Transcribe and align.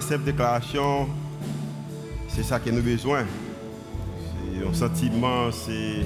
Simple 0.00 0.24
déclaration, 0.24 1.08
c'est 2.26 2.42
ça 2.42 2.58
que 2.58 2.68
nous 2.70 2.78
avons 2.78 2.86
besoin. 2.86 3.24
C'est 4.52 4.66
un 4.66 4.72
sentiment, 4.74 5.52
c'est 5.52 6.04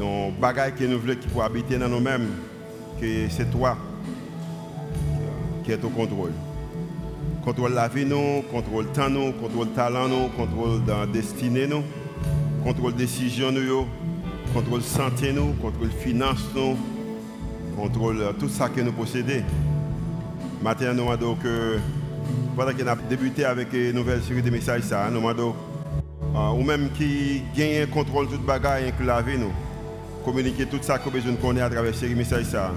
un 0.00 0.30
bagage 0.40 0.74
que 0.74 0.84
nous 0.84 1.00
voulons 1.00 1.16
qui 1.16 1.26
pour 1.26 1.42
habiter 1.42 1.76
dans 1.76 1.88
nous-mêmes, 1.88 2.28
que 3.00 3.28
c'est 3.28 3.50
toi 3.50 3.76
qui 5.64 5.72
est 5.72 5.82
au 5.84 5.88
contrôle. 5.88 6.32
Contrôle 7.44 7.72
la 7.72 7.88
vie, 7.88 8.04
nous, 8.04 8.42
contrôle 8.52 8.84
le 8.84 8.90
temps, 8.90 9.10
nous, 9.10 9.32
contrôle 9.32 9.66
le 9.66 9.72
talent, 9.72 10.08
nous, 10.08 10.28
contrôle 10.28 10.82
la 10.86 11.06
destinée, 11.06 11.66
nous, 11.66 11.82
contrôle 12.62 12.94
décision, 12.94 13.50
nous, 13.50 13.86
contrôle 14.52 14.82
santé, 14.82 15.32
nous, 15.32 15.54
contrôle 15.54 15.90
finance, 15.90 16.44
nous, 16.54 16.76
contrôle 17.76 18.22
tout 18.38 18.48
ça 18.48 18.68
que 18.68 18.80
nous 18.80 18.92
possédons. 18.92 19.42
Maintenant, 20.64 20.94
nous 20.94 21.00
demandons 21.00 21.34
que, 21.34 21.76
pendant 22.56 22.72
qu'on 22.72 22.86
a 22.86 22.96
débuté 22.96 23.44
avec 23.44 23.70
une 23.74 23.92
nouvelle 23.92 24.22
série 24.22 24.40
de 24.40 24.48
messages, 24.48 24.80
ça, 24.80 25.10
nous 25.10 25.18
demandons, 25.18 25.54
euh, 26.34 26.58
ou 26.58 26.62
même 26.62 26.88
qui 26.96 27.42
gagne 27.54 27.86
contrôle 27.88 28.28
tout 28.28 28.38
bagage, 28.38 28.84
inclus 28.88 29.04
la 29.04 29.20
vie, 29.20 29.36
nous, 29.36 29.52
communiquer 30.24 30.64
tout 30.64 30.78
ça 30.80 30.98
qu'on 30.98 31.10
besoin 31.10 31.32
de 31.32 31.36
connaître 31.36 31.66
à 31.66 31.68
travers 31.68 31.92
cette 31.92 32.00
série 32.00 32.14
de 32.14 32.18
messages, 32.18 32.46
ça. 32.46 32.72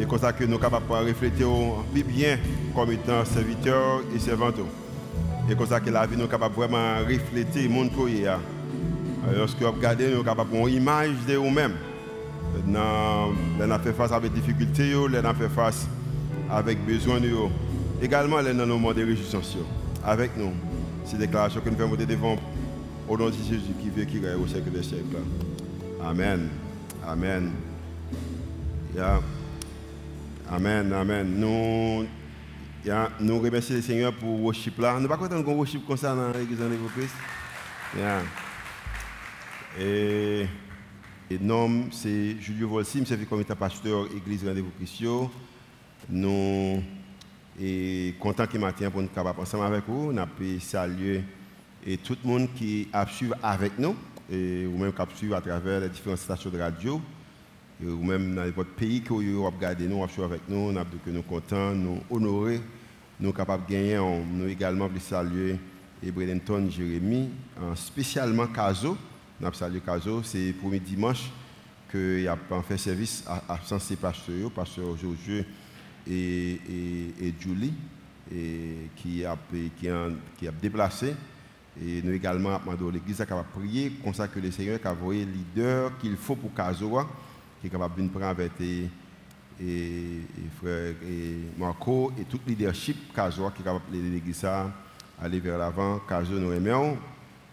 Et 0.00 0.06
comme 0.06 0.20
ça 0.20 0.32
que 0.32 0.44
nous 0.44 0.52
sommes 0.52 0.60
capables 0.60 0.86
de 0.86 1.08
refléter 1.08 1.44
bien 2.04 2.38
comme 2.76 2.92
étant 2.92 3.24
serviteurs 3.24 4.02
et 4.14 4.18
servantes. 4.20 4.60
Et 5.50 5.56
comme 5.56 5.66
ça 5.66 5.80
que 5.80 5.90
la 5.90 6.06
vie 6.06 6.16
nous 6.16 6.26
est 6.26 6.28
capable 6.28 6.54
vraiment 6.54 7.00
refléter 7.00 7.64
le 7.64 7.70
monde 7.70 7.90
qu'on 7.90 8.06
est. 8.06 8.24
Lorsque 9.36 9.60
vous 9.60 9.72
regardez, 9.72 10.10
nous 10.10 10.18
sommes 10.18 10.26
capables 10.26 10.54
une 10.54 10.74
image 10.74 11.10
de 11.26 11.34
nous-mêmes. 11.34 11.74
Nous 12.64 12.78
avons 12.78 13.82
fait 13.82 13.94
face 13.94 14.12
avec 14.12 14.32
des 14.32 14.38
difficultés, 14.38 14.92
nous 14.94 15.12
avons 15.12 15.34
fait 15.34 15.48
face 15.48 15.88
avec 16.50 16.84
besoin 16.84 17.20
de 17.20 17.28
nous. 17.28 17.50
Également, 18.02 18.42
nous 18.42 18.48
avons 18.48 18.78
nos 18.78 18.94
de 18.94 19.16
avec 20.04 20.36
nous. 20.36 20.52
C'est 21.04 21.12
une 21.12 21.18
déclaration 21.18 21.60
que 21.60 21.68
nous 21.68 21.76
faisons 21.76 21.94
devant 21.94 22.36
au 23.08 23.16
nom 23.16 23.26
de 23.26 23.32
Jésus 23.32 23.72
qui 23.80 23.90
veut 23.90 24.04
qui 24.04 24.18
règne 24.18 24.40
au 24.42 24.46
siècle 24.46 24.70
des 24.70 24.82
siècles. 24.82 25.16
Amen. 26.02 26.48
Amen. 27.06 27.52
Yeah. 28.94 29.20
Amen, 30.50 30.92
amen. 30.92 31.26
Nous, 31.38 32.06
yeah, 32.84 33.08
nous 33.20 33.38
remercions 33.38 33.76
le 33.76 33.82
Seigneur 33.82 34.12
pour 34.12 34.36
le 34.36 34.42
worship 34.42 34.78
là. 34.78 34.94
Nous 34.94 35.02
ne 35.02 35.06
pas 35.06 35.16
content 35.16 35.42
qu'on 35.42 35.54
worship 35.54 35.86
comme 35.86 35.96
ça 35.96 36.14
dans 36.14 36.32
l'église 36.36 36.60
en 36.60 36.88
Christ. 36.96 37.14
Yeah. 37.96 38.22
Et, 39.78 40.46
et 41.30 41.38
nom, 41.38 41.86
c'est 41.92 42.36
Julio 42.40 42.68
Volsi, 42.68 43.00
je 43.00 43.14
suis 43.14 43.26
comme 43.26 43.44
pasteur 43.44 44.06
Église 44.16 44.44
Rendez-vous 44.44 44.70
Christ. 44.76 45.02
Nous 46.12 46.82
sommes 47.56 48.12
contents 48.18 48.44
ce 48.52 48.58
matin 48.58 48.90
pour 48.90 49.00
nous 49.00 49.08
capables 49.08 49.38
ensemble 49.40 49.66
avec 49.66 49.84
vous. 49.86 50.12
Nous 50.12 50.18
avons 50.18 50.60
saluer 50.60 51.22
et 51.86 51.98
tout 51.98 52.16
le 52.24 52.28
monde 52.28 52.48
qui 52.56 52.88
a 52.92 53.06
suivi 53.06 53.32
avec 53.40 53.78
nous, 53.78 53.94
et, 54.30 54.66
ou 54.66 54.76
même 54.76 54.92
qui 54.92 55.00
a 55.00 55.06
suivi 55.14 55.34
à 55.34 55.40
travers 55.40 55.80
les 55.80 55.88
différentes 55.88 56.18
stations 56.18 56.50
de 56.50 56.58
radio 56.58 57.00
ou 57.82 58.04
même 58.04 58.34
dans 58.34 58.50
votre 58.50 58.70
pays 58.70 59.00
que 59.02 59.12
vous 59.14 59.44
regardez 59.44 59.86
nous, 59.86 60.04
vous 60.04 60.22
avec 60.22 60.42
nous, 60.48 60.72
nous 60.72 60.80
sommes 61.04 61.22
contents, 61.22 61.72
nous 61.72 62.00
honorer, 62.10 62.60
nous 63.20 63.28
sommes 63.28 63.36
capables 63.36 63.64
de 63.66 63.72
gagner. 63.72 63.96
Nous 63.96 64.48
également 64.48 64.88
voulons 64.88 65.00
saluer 65.00 65.58
Ebredenton 66.04 66.68
Jérémy, 66.68 67.30
spécialement 67.76 68.48
Caso. 68.48 68.96
Nous 69.40 69.46
avons 69.46 69.56
salué 69.56 69.80
Caso, 69.80 70.22
c'est 70.24 70.48
le 70.48 70.54
premier 70.54 70.80
dimanche 70.80 71.30
qu'il 71.90 72.28
a 72.28 72.36
fait 72.66 72.76
service 72.78 73.24
à, 73.26 73.54
à 73.54 73.58
Sensé 73.64 73.94
Pasteur, 73.96 74.50
Pasteur 74.50 74.96
Josué 74.96 75.44
et, 76.10 77.34
Julie, 77.38 77.74
et 78.32 78.90
qui, 78.96 79.24
a, 79.24 79.36
qui, 79.78 79.88
a, 80.48 80.52
déplacé. 80.52 81.14
Et 81.80 82.02
nous 82.02 82.12
également 82.12 82.58
demandé 82.58 82.98
l'église 82.98 83.20
à 83.20 83.26
prier, 83.26 83.92
comme 84.02 84.12
ça 84.12 84.28
que 84.28 84.40
le 84.40 84.50
Seigneur 84.50 84.78
a 84.84 84.90
envoyé 84.90 85.24
le 85.24 85.32
leader 85.32 85.96
qu'il 85.98 86.16
faut 86.16 86.36
pour 86.36 86.52
Caso 86.52 86.98
qui 87.60 87.66
est 87.66 87.70
capable 87.70 88.02
de 88.02 88.08
prendre 88.08 88.26
avec 88.26 88.52
et, 88.60 88.88
et, 89.60 90.20
frère 90.60 90.94
et 91.06 91.58
Marco 91.58 92.12
et 92.18 92.24
tout 92.24 92.40
le 92.46 92.52
leadership 92.52 93.12
Kazoa 93.14 93.50
qui 93.50 93.62
est 93.62 93.64
capable 93.64 93.92
de 93.92 94.00
l'église 94.00 94.44
à 94.44 94.70
aller 95.20 95.40
vers 95.40 95.58
l'avant. 95.58 96.00
Kazo 96.08 96.38
nous 96.38 96.52
aimons 96.52 96.96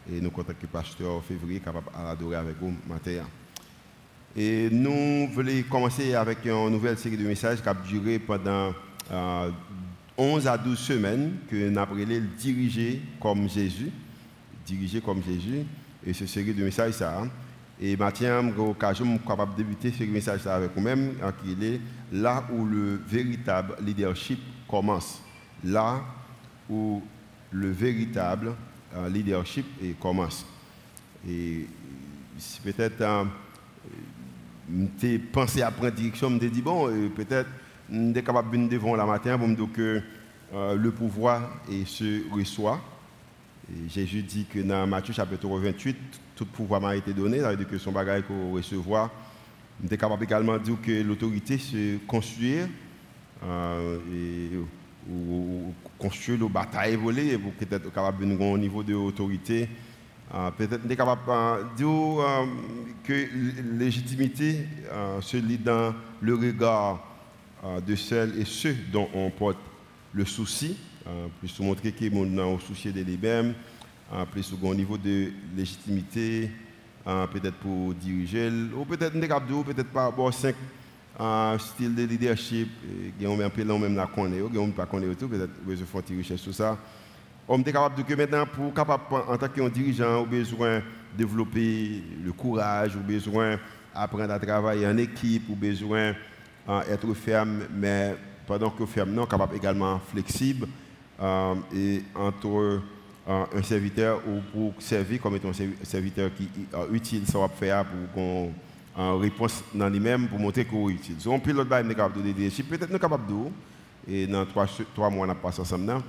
et 0.10 0.22
nous 0.22 0.32
que 0.32 0.42
le 0.62 0.68
pasteur 0.68 1.24
février 1.24 1.60
capable 1.60 1.92
d'adorer 1.92 2.38
avec 2.38 2.56
vous 2.60 2.74
matin. 2.88 3.24
Et 4.36 4.70
nous 4.72 5.28
voulons 5.34 5.64
commencer 5.70 6.14
avec 6.14 6.46
une 6.46 6.70
nouvelle 6.70 6.98
série 6.98 7.18
de 7.18 7.28
messages 7.28 7.62
qui 7.62 7.70
a 7.70 7.74
duré 7.74 8.20
pendant 8.20 8.74
euh, 9.12 9.52
11 10.18 10.48
à 10.48 10.58
12 10.58 10.78
semaines 10.78 11.34
que 11.50 11.70
nous 11.70 11.80
avons 11.80 11.96
diriger 12.38 13.02
comme 13.20 13.50
Jésus. 13.50 13.92
Diriger 14.66 15.02
comme 15.02 15.24
Jésus. 15.24 15.66
Et 16.06 16.14
cette 16.14 16.28
série 16.28 16.54
de 16.54 16.64
messages, 16.64 16.94
ça. 16.94 17.24
Et 17.80 17.96
maintenant, 17.96 18.42
je 18.50 18.94
suis 19.04 19.20
capable 19.28 19.54
de 19.54 19.58
débuter 19.58 19.92
ce 19.92 20.04
message 20.04 20.48
avec 20.48 20.72
vous-même, 20.76 21.14
qui 21.44 21.52
est 21.66 21.82
là 22.12 22.44
où 22.52 22.66
le 22.66 23.00
véritable 23.08 23.76
leadership 23.82 24.40
commence. 24.68 25.22
Là 25.64 26.02
où 26.70 27.02
le 27.52 27.72
véritable 27.72 28.54
euh, 28.96 29.10
leadership 29.10 29.66
commence. 30.00 30.46
Et 31.28 31.68
peut-être, 32.64 33.28
euh, 34.70 35.18
pensé 35.32 35.62
à 35.62 35.72
prendre 35.72 35.92
direction, 35.94 36.30
je 36.30 36.36
me 36.36 36.50
dit, 36.50 36.62
bon, 36.62 36.90
euh, 36.90 37.10
peut-être, 37.10 37.50
je 37.92 38.14
suis 38.14 38.24
capable 38.24 38.50
de 38.52 38.56
venir 38.56 38.70
devant 38.70 38.96
la 38.96 39.06
matin 39.06 39.38
pour 39.38 39.48
dire 39.48 39.68
que 39.74 40.02
euh, 40.54 40.76
le 40.76 40.92
pouvoir 40.92 41.60
et 41.70 41.86
se 41.86 42.30
reçoit. 42.34 42.80
Jésus 43.90 44.24
dit 44.24 44.46
que 44.46 44.60
dans 44.60 44.88
Matthieu 44.88 45.14
chapitre 45.14 45.48
28, 45.48 45.98
tout 46.36 46.46
pouvoir 46.46 46.80
m'a 46.80 46.96
été 46.96 47.14
donné, 47.14 47.40
ça 47.40 47.50
veut 47.50 47.58
dire 47.58 47.68
que 47.68 47.78
son 47.78 47.92
bagage 47.92 48.24
qu'on 48.24 48.54
recevoir. 48.54 49.12
Je 49.82 49.88
suis 49.88 49.98
capable 49.98 50.24
également 50.24 50.54
de 50.54 50.64
dire 50.64 50.78
que 50.82 51.04
l'autorité 51.04 51.58
se 51.58 51.98
construire 52.08 52.68
euh, 53.44 54.00
et, 54.12 54.58
ou, 55.12 55.74
construire 56.00 56.40
la 56.42 56.48
bataille 56.48 56.96
volée 56.96 57.38
pour 57.38 57.52
peut-être 57.54 57.92
capable 57.94 58.26
de 58.26 58.42
un 58.42 58.58
niveau 58.58 58.84
de 58.84 58.94
Euh, 60.34 60.52
peut-être 60.52 60.86
je 60.86 60.96
capable 60.96 61.22
de 61.26 61.78
dire 61.78 61.88
euh, 61.88 62.46
que 63.02 63.14
la 63.14 63.86
légitimité 63.86 64.68
euh, 64.92 65.22
se 65.22 65.38
lit 65.38 65.58
dans 65.58 65.94
le 66.22 66.36
regard 66.36 67.04
de 67.86 67.96
celles 67.96 68.38
et 68.40 68.46
ceux 68.46 68.76
dont 68.94 69.10
on 69.16 69.32
porte 69.32 69.58
le 70.14 70.24
souci, 70.26 70.78
pour 71.58 71.66
montrer 71.66 71.92
que 71.92 72.06
nous 72.06 72.40
avons 72.40 72.60
souci 72.60 72.94
de 72.94 73.02
lui-même 73.02 73.56
plus 74.32 74.54
au 74.62 74.76
niveau 74.76 74.96
de 74.96 75.32
légitimité, 75.56 76.52
peut-être 77.04 77.56
pour 77.56 77.96
diriger, 77.96 78.50
ou 78.78 78.86
peut-être 78.86 79.16
peut-être 79.64 79.90
pas 79.90 80.06
avoir 80.06 80.32
cinq 80.32 80.56
styles 81.60 81.96
de 81.96 82.04
leadership, 82.04 82.70
qui 83.20 83.26
ont 83.26 83.40
un 83.40 83.50
peu 83.50 83.64
même 83.64 83.96
la 83.96 84.06
connaître, 84.06 84.52
qui 84.52 84.58
ont 84.60 84.72
pas 84.72 84.86
connaître 84.86 85.18
tout, 85.18 85.28
peut-être 85.28 85.60
besoin 85.66 85.86
de 85.86 85.90
faire 85.90 86.18
recherche 86.18 86.42
sur 86.42 86.54
ça. 86.54 86.78
On 87.50 87.62
est 87.62 87.72
capable 87.72 87.96
de 87.96 88.02
que 88.02 88.14
maintenant, 88.14 88.46
pour 88.46 88.74
capable, 88.74 89.04
en 89.10 89.38
tant 89.38 89.48
que 89.48 89.70
dirigeant, 89.70 90.20
on 90.20 90.24
a 90.24 90.26
besoin 90.26 90.80
de 90.80 90.84
développer 91.18 92.04
le 92.22 92.34
courage, 92.34 92.92
on 92.98 93.00
a 93.00 93.04
besoin 93.04 93.58
d'apprendre 93.96 94.34
à 94.34 94.40
travailler 94.40 94.86
en 94.86 94.98
équipe, 94.98 95.44
on 95.50 95.54
a 95.54 95.56
besoin 95.56 96.14
d'être 96.90 97.14
ferme, 97.14 97.62
mais 97.74 98.18
pendant 98.46 98.70
que 98.70 98.86
ferme, 98.86 99.12
non, 99.12 99.26
capable 99.26 99.56
également 99.56 99.98
flexible 100.00 100.68
et 101.74 102.04
entre 102.14 102.82
un 103.30 103.64
serviteur 103.64 104.22
ou 104.28 104.42
pour 104.52 104.82
servir 104.82 105.22
comme 105.22 105.38
étant 105.38 105.50
un 105.50 105.86
serviteur 105.86 106.30
qui 106.36 106.44
est 106.44 106.94
utile, 106.94 107.26
ça 107.26 107.40
va 107.40 107.48
faire 107.48 107.86
pour 107.86 108.12
qu'on 108.14 108.52
en 109.02 109.18
réponse 109.20 109.64
dans 109.74 109.88
lui-même 109.88 110.28
pour 110.28 110.40
montrer 110.40 110.66
qu'on 110.66 110.90
est 110.90 110.94
utile. 110.94 111.16
Si 111.20 111.28
on 111.30 111.40
pilote 111.40 111.70
pas, 111.70 111.82
capable 111.82 112.22
de 112.22 112.28
leadership, 112.28 112.68
peut-être 112.68 112.92
nous 112.92 113.00
capable 113.00 113.26
de 113.28 114.14
et 114.14 114.28
dans 114.28 114.46
trois, 114.46 114.66
trois 114.94 115.10
mois 115.10 115.28
on 115.28 115.30
a 115.30 115.36
passé 115.36 115.62
ensemble. 115.62 116.02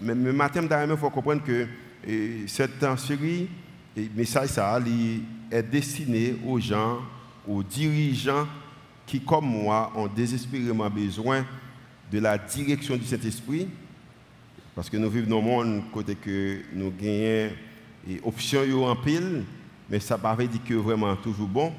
Mais, 0.00 0.14
mais 0.14 0.32
matin, 0.32 0.62
il 0.62 0.96
faut 0.96 1.10
comprendre 1.10 1.42
que 1.42 1.66
cette 2.46 2.84
série, 2.98 3.48
le 3.96 4.08
message 4.14 4.50
est 5.50 5.62
destiné 5.62 6.36
aux 6.46 6.60
gens, 6.60 6.98
aux 7.46 7.62
dirigeants 7.62 8.46
qui, 9.06 9.20
comme 9.20 9.46
moi, 9.46 9.92
ont 9.94 10.08
désespérément 10.08 10.90
besoin 10.90 11.44
de 12.10 12.18
la 12.18 12.36
direction 12.38 12.96
du 12.96 13.04
Saint-Esprit 13.04 13.68
parce 14.76 14.90
que 14.90 14.98
nous 14.98 15.08
vivons 15.08 15.30
dans 15.30 15.38
un 15.38 15.42
monde 15.42 15.82
côté 15.90 16.14
que 16.14 16.58
nous 16.74 16.90
gagnons 16.90 17.50
des 18.06 18.20
options 18.22 18.84
en 18.84 18.94
pile, 18.94 19.44
mais 19.88 19.98
ça 20.00 20.18
ne 20.22 20.36
veut 20.36 20.46
dire 20.46 20.60
que 20.62 20.74
vraiment 20.74 21.16
toujours 21.16 21.48
bon. 21.48 21.72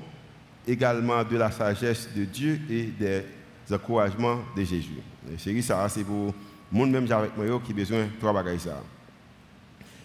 Également 0.67 1.23
de 1.23 1.37
la 1.37 1.51
sagesse 1.51 2.09
de 2.15 2.25
Dieu 2.25 2.59
et 2.67 2.85
des 2.99 3.23
encouragements 3.71 4.39
de 4.55 4.63
Jésus. 4.63 4.97
La 5.31 5.37
série 5.37 5.61
c'est 5.61 6.03
pour 6.03 6.33
monde 6.71 6.91
même 6.91 7.11
avec 7.11 7.37
moi 7.37 7.61
qui 7.65 7.73
besoin 7.73 8.03
de 8.03 8.19
trois 8.19 8.33
bagages. 8.33 8.69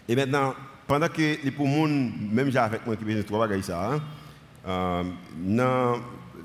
Et 0.09 0.17
maintenant, 0.17 0.55
pendant 0.87 1.09
que 1.09 1.45
les 1.45 1.51
pour 1.51 1.67
monde 1.67 2.13
même 2.31 2.55
avec 2.57 2.87
moi 2.87 2.97
qui 2.97 3.05
besoin 3.05 3.23
de 3.23 3.27
trois 3.27 3.47
bagages 3.47 3.65
ça, 3.65 4.01
euh, 4.67 5.03
non, 5.39 6.01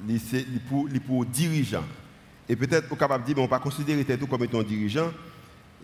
les, 0.07 0.19
pour, 0.67 0.87
les 0.87 0.99
pour 0.99 1.25
dirigeants. 1.25 1.83
Et 2.49 2.55
peut-être 2.55 2.87
vous 2.87 2.95
capable 2.95 3.23
de 3.23 3.27
dire, 3.27 3.35
bon, 3.35 3.43
on 3.43 3.47
pas 3.47 3.59
considérer 3.59 4.03
tout 4.17 4.27
comme 4.27 4.43
étant 4.43 4.63
dirigeant. 4.63 5.11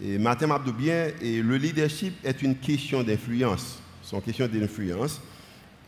Et 0.01 0.17
Martin 0.17 0.47
m'a 0.47 0.59
bien, 0.59 1.09
et 1.21 1.41
le 1.41 1.57
leadership 1.57 2.15
est 2.23 2.41
une 2.41 2.55
question 2.55 3.03
d'influence. 3.03 3.79
C'est 4.01 4.15
une 4.15 4.21
question 4.21 4.47
d'influence. 4.47 5.21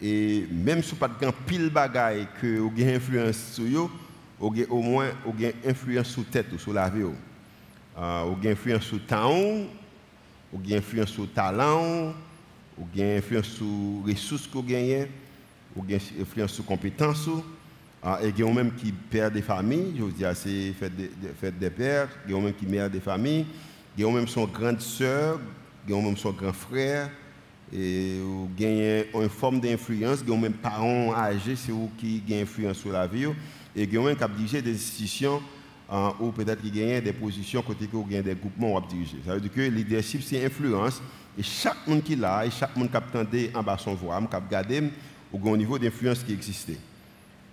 Et 0.01 0.45
même 0.51 0.83
si 0.83 0.91
vous 0.91 0.97
pas 0.97 1.07
de 1.07 1.31
pile 1.47 1.69
bagaille 1.69 2.27
que 2.41 2.59
vous 2.59 2.71
avez 2.75 2.95
influence 2.95 3.53
sur 3.53 3.65
vous, 3.65 3.91
vous 4.39 4.47
avez 4.47 4.65
au 4.67 4.81
moins 4.81 5.07
vous 5.25 5.43
avez 5.43 5.55
influence 5.65 6.09
sur 6.09 6.23
la 6.23 6.27
tête 6.31 6.53
ou 6.53 6.59
sur 6.59 6.73
la 6.73 6.89
vie. 6.89 7.03
Euh, 7.97 8.23
vous 8.27 8.37
avez 8.39 8.51
influence 8.51 8.83
sur 8.83 9.05
temps, 9.05 9.31
vous 10.51 10.61
avez 10.65 10.77
influence 10.77 11.09
sur 11.09 11.23
le 11.23 11.29
talent, 11.29 12.13
vous 12.77 13.01
avez 13.01 13.17
influence 13.17 13.47
sur 13.47 13.65
ressources 14.05 14.49
vous 14.51 14.59
avez, 14.59 15.07
vous 15.73 15.83
avez 15.83 16.01
influence 16.19 16.51
sur 16.51 16.65
compétences. 16.65 17.29
Ah, 18.03 18.19
et 18.21 18.33
y 18.37 18.43
a 18.43 18.53
même 18.53 18.73
qui 18.75 18.91
perdent 18.91 19.33
des 19.33 19.41
familles, 19.41 19.95
je 19.97 20.03
veux 20.03 20.11
dire, 20.11 20.35
c'est 20.35 20.73
fait 20.73 20.95
des, 20.95 21.09
fait 21.39 21.57
des 21.57 21.69
pères, 21.69 22.09
y 22.29 22.33
a 22.35 22.39
même 22.39 22.53
qui 22.53 22.67
meurent 22.67 22.89
des 22.89 22.99
familles, 22.99 23.47
il 23.97 24.03
y 24.03 24.07
a 24.07 24.11
même 24.11 24.27
son 24.27 24.45
grande 24.45 24.81
sœur, 24.81 25.39
y 25.87 25.93
a 25.93 25.95
même 25.95 26.17
son 26.17 26.31
grand 26.31 26.53
frère, 26.53 27.09
et 27.73 28.17
y 28.59 28.65
a 28.65 29.05
une 29.19 29.29
forme 29.29 29.59
d'influence, 29.59 30.23
y 30.27 30.31
a 30.31 30.37
même 30.37 30.53
parents 30.53 31.15
âgés, 31.15 31.55
c'est 31.55 31.71
eux 31.71 31.89
qui 31.97 32.21
ont 32.29 32.41
influence 32.41 32.77
sur 32.77 32.91
la 32.91 33.07
vie, 33.07 33.25
et 33.75 33.85
y 33.85 33.97
a 33.97 34.01
même 34.01 34.15
qui 34.15 34.23
dirigé 34.37 34.61
des 34.61 34.75
institutions 34.75 35.41
ah, 35.89 36.13
ou 36.19 36.31
peut-être 36.31 36.61
qu'il 36.61 36.75
y 36.77 36.93
a 36.93 37.01
des 37.01 37.13
positions 37.13 37.61
côté 37.61 37.87
y 38.09 38.17
a 38.17 38.21
des 38.21 38.35
groupements 38.35 38.77
à 38.77 38.81
diriger. 38.81 39.17
Ça 39.25 39.35
veut 39.35 39.41
dire 39.41 39.51
que 39.51 39.61
le 39.61 39.67
leadership, 39.67 40.21
c'est 40.23 40.43
influence, 40.43 41.01
et 41.37 41.43
chaque 41.43 41.85
monde 41.85 42.03
qui 42.03 42.15
là, 42.15 42.45
et 42.45 42.49
chaque 42.49 42.75
monde 42.75 42.89
qui 42.89 42.97
a 42.97 43.59
en 43.59 43.63
bas 43.63 43.77
son 43.77 43.93
voix, 43.93 44.19
qui 44.19 44.35
a 44.35 44.39
regardé 44.39 44.83
au 45.31 45.57
niveau 45.57 45.77
d'influence 45.77 46.23
qui 46.23 46.33
existait. 46.33 46.77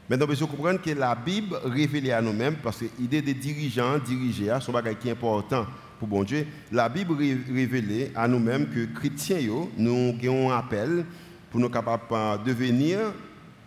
Maintenant, 0.09 0.27
il 0.31 0.37
faut 0.37 0.47
comprendre 0.47 0.81
que 0.81 0.91
la 0.91 1.15
Bible 1.15 1.57
révèle 1.65 2.11
à 2.13 2.23
nous-mêmes, 2.23 2.57
parce 2.57 2.79
que 2.79 2.87
l'idée 2.99 3.23
des 3.23 3.35
dirigeants, 3.35 3.99
diriger, 3.99 4.57
c'est 4.61 4.75
un 4.75 4.95
qui 4.95 5.09
est 5.09 5.13
important 5.13 5.67
pour 5.99 6.09
bon 6.09 6.25
Dieu. 6.25 6.47
La 6.71 6.89
Bible 6.89 7.15
révèle 7.15 8.11
à 8.15 8.27
nous-mêmes 8.27 8.69
que 8.69 8.87
chrétiens, 8.99 9.39
nous 9.77 10.17
avons 10.23 10.51
un 10.51 10.59
appel 10.59 11.05
pour 11.51 11.61
nous 11.61 11.69
capables 11.69 12.03
de 12.45 12.51
devenir, 12.51 12.99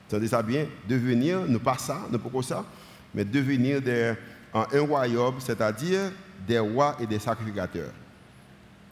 entendez 0.07 0.27
ça 0.27 0.41
bien, 0.41 0.65
devenir, 0.89 1.45
ne 1.47 1.57
pas 1.57 1.77
ça, 1.77 2.01
ne 2.11 2.17
pas 2.17 2.41
ça, 2.41 2.65
mais 3.13 3.23
devenir 3.23 3.81
des, 3.81 4.13
un 4.55 4.81
royaume, 4.81 5.35
c'est-à-dire 5.39 6.11
des 6.47 6.59
rois 6.59 6.95
et 6.99 7.05
des 7.05 7.19
sacrificateurs. 7.19 7.91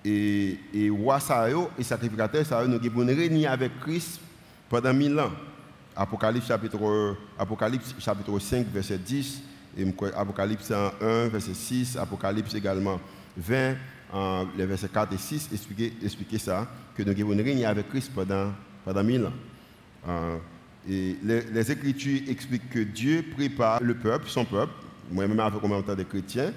Et, 0.06 0.60
et 0.74 0.89
rois 0.89 1.19
et 1.80 1.83
sacrificateurs, 1.83 2.68
nous 2.68 2.75
avons 2.75 3.06
régner 3.06 3.48
avec 3.48 3.80
Christ 3.80 4.19
pendant 4.69 4.94
mille 4.94 5.18
ans. 5.19 5.31
Apocalypse 5.95 6.48
chapitre, 6.48 7.15
Apocalypse 7.38 7.95
chapitre 8.00 8.38
5, 8.39 8.65
verset 8.68 8.98
10, 8.98 9.42
et 9.77 9.86
Apocalypse 10.15 10.71
1, 10.71 11.27
verset 11.27 11.54
6, 11.54 11.98
Apocalypse 11.98 12.54
également 12.56 13.00
20, 13.38 13.75
les 14.57 14.65
versets 14.65 14.89
4 14.89 15.13
et 15.13 15.18
6, 15.18 15.50
expliquer, 15.54 15.94
expliquer 16.04 16.39
ça, 16.39 16.68
que 16.95 17.04
nous 17.04 17.12
avons 17.12 17.44
régné 17.44 17.65
avec 17.65 17.89
Christ 17.89 18.12
pendant, 18.13 18.51
pendant 18.83 19.04
mille 19.04 19.25
ans. 19.25 19.33
Euh, 20.07 20.38
et 20.89 21.15
les, 21.24 21.71
Écritures 21.71 22.21
expliquent 22.27 22.69
que 22.69 22.80
Dieu 22.80 23.25
prépare 23.36 23.81
le 23.81 23.95
peuple, 23.95 24.27
son 24.27 24.45
peuple, 24.45 24.74
moi-même 25.11 25.39
avec 25.39 25.63
en 25.63 25.81
temps 25.81 25.95
des 25.95 26.05
chrétiens, 26.05 26.51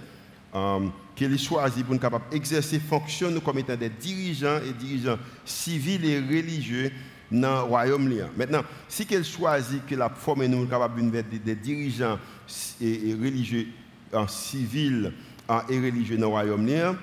euh, 0.55 0.81
qu'il 1.15 1.39
choisit 1.39 1.85
pour 1.85 1.95
nous 1.95 2.01
d'exercer 2.31 2.79
fonction 2.79 3.33
comme 3.41 3.59
étant 3.59 3.77
des 3.77 3.89
dirigeants 3.89 4.59
et 4.67 4.73
dirigeants 4.73 5.19
civils 5.45 6.05
et 6.05 6.19
religieux 6.19 6.91
dans 7.31 7.57
le 7.57 7.63
royaume. 7.63 8.15
Maintenant, 8.37 8.63
si 8.89 9.07
qu'elle 9.07 9.25
choisit 9.25 9.85
que 9.87 9.95
la 9.95 10.09
forme 10.09 10.47
nous 10.47 10.67
capable 10.67 11.11
de 11.11 11.23
des, 11.45 11.55
dirigeants 11.57 12.19
et, 12.81 13.15
religieux 13.15 13.67
en 14.13 14.29
civil 14.29 15.13
et 15.69 15.77
religieux 15.79 16.17
dans 16.17 16.27
le 16.27 16.33
royaume, 16.33 16.97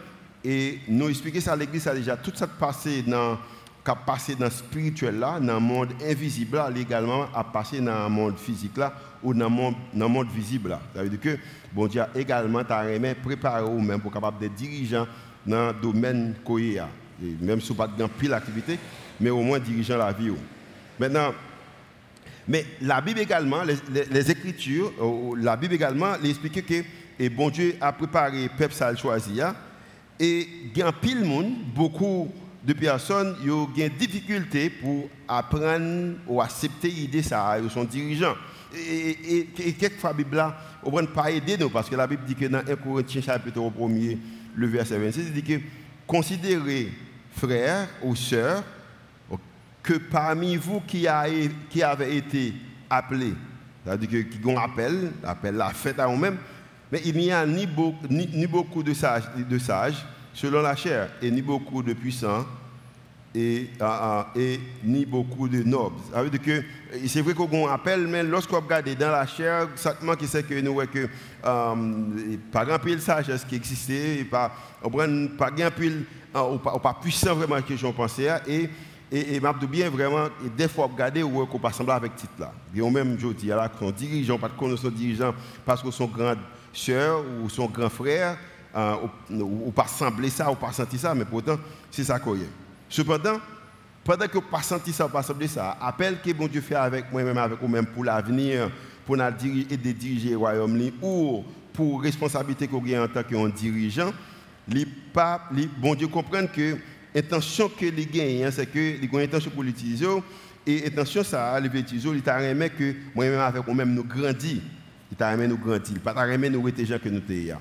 et 0.43 0.79
nous 0.87 1.09
expliquer 1.09 1.39
ça 1.39 1.53
à 1.53 1.55
l'église, 1.55 1.83
ça 1.83 1.95
déjà 1.95 2.17
tout 2.17 2.31
ça 2.35 2.47
passé 2.47 3.01
dans 3.03 3.37
passé 3.83 4.35
dans 4.35 4.45
le 4.45 4.51
spirituel 4.51 5.19
là, 5.19 5.39
dans 5.39 5.55
le 5.55 5.59
monde 5.59 5.89
invisible 6.03 6.57
là, 6.57 6.69
également 6.75 7.27
à 7.33 7.43
passer 7.43 7.81
dans 7.81 8.03
le 8.03 8.09
monde 8.09 8.37
physique 8.37 8.77
là 8.77 8.93
ou 9.21 9.33
dans 9.33 9.49
le 9.93 10.07
monde, 10.07 10.27
visible 10.29 10.69
là. 10.69 10.81
Ça 10.95 11.03
veut 11.03 11.09
dire 11.09 11.19
que 11.19 11.37
bon 11.71 11.87
Dieu 11.87 12.01
également 12.15 12.63
t'a 12.63 12.83
préparé 13.21 13.63
ou 13.63 13.79
même 13.79 13.99
pour 13.99 14.11
capable 14.11 14.39
des 14.39 14.49
dirigeants 14.49 15.07
dans 15.45 15.67
le 15.67 15.73
domaine 15.73 16.35
qu'on 16.43 16.59
même 17.41 17.61
si 17.61 17.73
pas 17.73 17.87
de 17.87 18.05
pile 18.05 18.33
activité, 18.33 18.77
mais 19.19 19.29
au 19.29 19.41
moins 19.41 19.59
dirigeant 19.59 19.97
la 19.97 20.11
vie. 20.11 20.31
Maintenant, 20.99 21.33
mais 22.47 22.65
la 22.81 22.99
Bible 22.99 23.19
également, 23.19 23.63
les, 23.63 24.31
Écritures, 24.31 24.91
euh, 25.01 25.35
la 25.37 25.55
Bible 25.55 25.75
également, 25.75 26.15
explique 26.23 26.65
que 26.65 26.83
et 27.19 27.29
bon 27.29 27.49
Dieu 27.49 27.75
a 27.79 27.93
préparé 27.93 28.43
le 28.43 28.49
peuple 28.49 28.73
à 28.83 28.95
choisir. 28.95 29.53
Et 30.19 30.47
il 30.65 30.77
y 30.77 30.81
a 30.81 30.91
pile 30.91 31.23
monde, 31.23 31.53
beaucoup 31.73 32.31
de 32.63 32.73
personnes, 32.73 33.35
qui 33.43 33.49
ont 33.49 33.67
des 33.75 33.89
difficultés 33.89 34.69
pour 34.69 35.09
apprendre 35.27 36.15
ou 36.27 36.41
accepter 36.41 36.89
l'idée 36.89 37.21
ça, 37.21 37.57
ils 37.61 37.69
sont 37.69 37.83
dirigeants. 37.83 38.35
Et, 38.75 39.47
et, 39.59 39.73
quelquefois, 39.73 40.11
la 40.11 40.15
Bible 40.15 40.53
ne 40.91 41.05
pas 41.07 41.29
aider 41.29 41.57
nous, 41.57 41.69
parce 41.69 41.89
que 41.89 41.95
la 41.95 42.07
Bible 42.07 42.23
dit 42.25 42.35
que 42.35 42.45
dans 42.45 42.59
1 42.59 42.75
Corinthiens 42.77 43.21
chapitre 43.21 43.59
1 43.59 43.71
le 44.55 44.67
verset 44.67 44.97
26, 44.97 45.25
il 45.27 45.33
dit 45.33 45.43
que 45.43 45.61
considérez 46.07 46.91
frères 47.35 47.87
ou 48.01 48.15
sœurs 48.15 48.63
que 49.81 49.95
parmi 49.95 50.55
vous 50.55 50.79
qui, 50.81 51.05
qui 51.69 51.83
avez 51.83 52.15
été 52.15 52.53
appelés, 52.89 53.33
c'est-à-dire 53.83 54.29
qui 54.29 54.47
ont 54.47 54.57
appel, 54.57 55.11
appel 55.23 55.55
la 55.55 55.69
fête 55.69 55.99
à 55.99 56.07
vous-même, 56.07 56.37
mais 56.89 57.01
il 57.03 57.15
n'y 57.17 57.31
a 57.31 57.45
ni, 57.45 57.67
beaucoup, 57.67 58.07
ni, 58.09 58.47
beaucoup 58.47 58.81
de 58.81 58.93
de 59.43 59.57
sages 59.59 60.05
selon 60.33 60.61
la 60.61 60.75
chair, 60.75 61.09
et 61.21 61.31
ni 61.31 61.41
beaucoup 61.41 61.83
de 61.83 61.93
puissants, 61.93 62.45
et, 63.35 63.69
ah, 63.79 64.27
ah, 64.35 64.39
ni 64.83 65.05
beaucoup 65.05 65.47
de 65.47 65.63
nobles. 65.63 65.95
que 66.43 66.63
c'est 67.07 67.21
vrai 67.21 67.33
qu'on 67.33 67.67
appelle, 67.67 68.07
mais 68.07 68.23
lorsqu'on 68.23 68.59
regarde 68.59 68.89
dans 68.95 69.11
la 69.11 69.25
chair, 69.25 69.69
exactement 69.71 70.15
qui 70.15 70.27
c'est 70.27 70.43
que 70.43 70.59
nous 70.61 70.75
que 70.85 71.07
euh, 71.45 72.37
pas 72.51 72.65
grand 72.65 72.77
pile 72.77 73.01
sagesse 73.01 73.43
qui 73.43 73.55
existait, 73.55 74.23
pas 74.25 74.51
pas 75.37 75.49
grand 75.49 75.71
pile, 75.71 76.05
euh, 76.35 76.57
pas 76.57 76.97
puissant 77.01 77.33
vraiment 77.33 77.61
que 77.61 77.75
j'en 77.75 77.91
pensais, 77.91 78.29
et 78.47 78.69
et, 79.13 79.35
et 79.35 79.39
m'a 79.39 79.53
bien 79.53 79.91
vraiment, 79.91 80.25
et 80.43 80.49
des 80.49 80.67
fois, 80.67 80.87
regarder 80.87 81.21
où 81.21 81.45
qu'on 81.45 81.59
pas 81.59 81.71
sembler 81.71 81.93
avec 81.93 82.15
titre 82.15 82.33
là. 82.39 82.51
Et 82.75 82.81
même, 82.81 83.15
je 83.19 83.27
dis, 83.27 83.47
là, 83.47 83.69
son 83.77 83.91
dirigeant, 83.91 84.39
pas 84.39 84.49
connaître 84.49 84.81
son 84.81 84.89
dirigeant 84.89 85.35
parce 85.63 85.83
que 85.83 85.91
son 85.91 86.07
grand 86.07 86.33
soeur 86.73 87.23
ou 87.43 87.47
son 87.47 87.67
grand 87.67 87.89
frère, 87.89 88.35
euh, 88.75 88.95
ou, 89.31 89.71
pas 89.71 89.87
sembler 89.87 90.29
ça, 90.29 90.51
ou 90.51 90.55
pas 90.55 90.71
sentir 90.71 90.99
ça, 90.99 91.15
mais 91.15 91.25
pourtant, 91.25 91.57
c'est 91.91 92.03
ça 92.03 92.19
qu'on 92.19 92.35
est. 92.35 92.49
Cependant, 92.89 93.39
pendant 94.03 94.27
que 94.27 94.33
vous 94.33 94.41
pas 94.41 94.61
senti 94.61 94.91
ça, 94.91 95.05
ou 95.05 95.09
pas 95.09 95.23
sembler 95.23 95.47
ça, 95.47 95.77
appel 95.81 96.17
que 96.21 96.31
bon 96.31 96.47
Dieu 96.47 96.61
fait 96.61 96.75
avec 96.75 97.11
moi-même, 97.11 97.37
avec 97.37 97.59
vous-même 97.61 97.85
pour 97.85 98.03
l'avenir, 98.03 98.69
pour 99.05 99.17
nous 99.17 99.23
aider 99.23 99.93
diriger 99.93 100.31
le 100.31 100.37
royaume, 100.37 100.91
ou 101.01 101.43
pour 101.73 102.01
responsabilité 102.01 102.67
qu'on 102.67 102.83
a 102.93 103.03
en 103.03 103.07
tant 103.07 103.23
que 103.23 103.49
dirigeant, 103.49 104.13
les 104.67 104.87
les, 105.51 105.67
bon 105.77 105.95
Dieu 105.95 106.07
comprennent 106.07 106.47
que 106.47 106.77
Intention 107.15 107.69
que 107.69 107.85
les 107.85 108.05
gagnent, 108.07 108.45
hein, 108.45 108.51
c'est 108.51 108.65
que 108.65 108.79
les 108.79 109.09
ont 109.11 109.17
intention 109.19 109.51
pour 109.51 109.63
l'utiliser. 109.63 110.07
Et 110.65 110.87
intention 110.87 111.23
ça, 111.23 111.59
les 111.59 111.79
utiliser, 111.79 112.09
il 112.09 112.21
t'a 112.21 112.41
aimé 112.41 112.69
que 112.69 112.95
moi-même 113.13 113.39
avec 113.39 113.65
moi-même 113.67 113.93
nous 113.93 114.03
grandis. 114.03 114.61
Il 115.11 115.17
t'a 115.17 115.31
aimé 115.33 115.47
nous 115.47 115.57
grandir. 115.57 115.99
Pas 115.99 116.13
t'a 116.13 116.27
aimé 116.27 116.49
nous 116.49 116.67
gens 116.67 116.97
que 116.97 117.09
nous 117.09 117.21
sommes. 117.27 117.59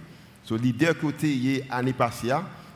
So 0.52 0.58
leader 0.58 0.94
tu 1.18 1.26
es 1.26 1.64
année 1.70 1.94
passée, 1.94 2.30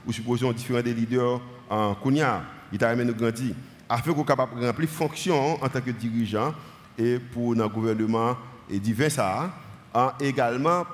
ou 0.06 0.10
supposons 0.10 0.50
différents 0.50 0.80
des 0.80 0.94
leaders 0.94 1.42
en 1.68 1.94
Kounia, 1.94 2.42
il 2.72 2.78
t'a 2.78 2.90
aimé 2.90 3.04
nous 3.04 3.14
grandir. 3.14 3.54
Afin 3.86 4.14
qu'on 4.14 4.24
capable 4.24 4.58
de 4.58 4.66
remplir 4.66 4.88
fonction 4.88 5.62
en 5.62 5.68
tant 5.68 5.82
que 5.82 5.90
dirigeant 5.90 6.54
et 6.96 7.18
pour 7.18 7.54
notre 7.54 7.74
gouvernement 7.74 8.34
et 8.70 8.78
divin 8.78 9.10
ça, 9.10 9.52
hein, 9.94 10.12
également 10.20 10.86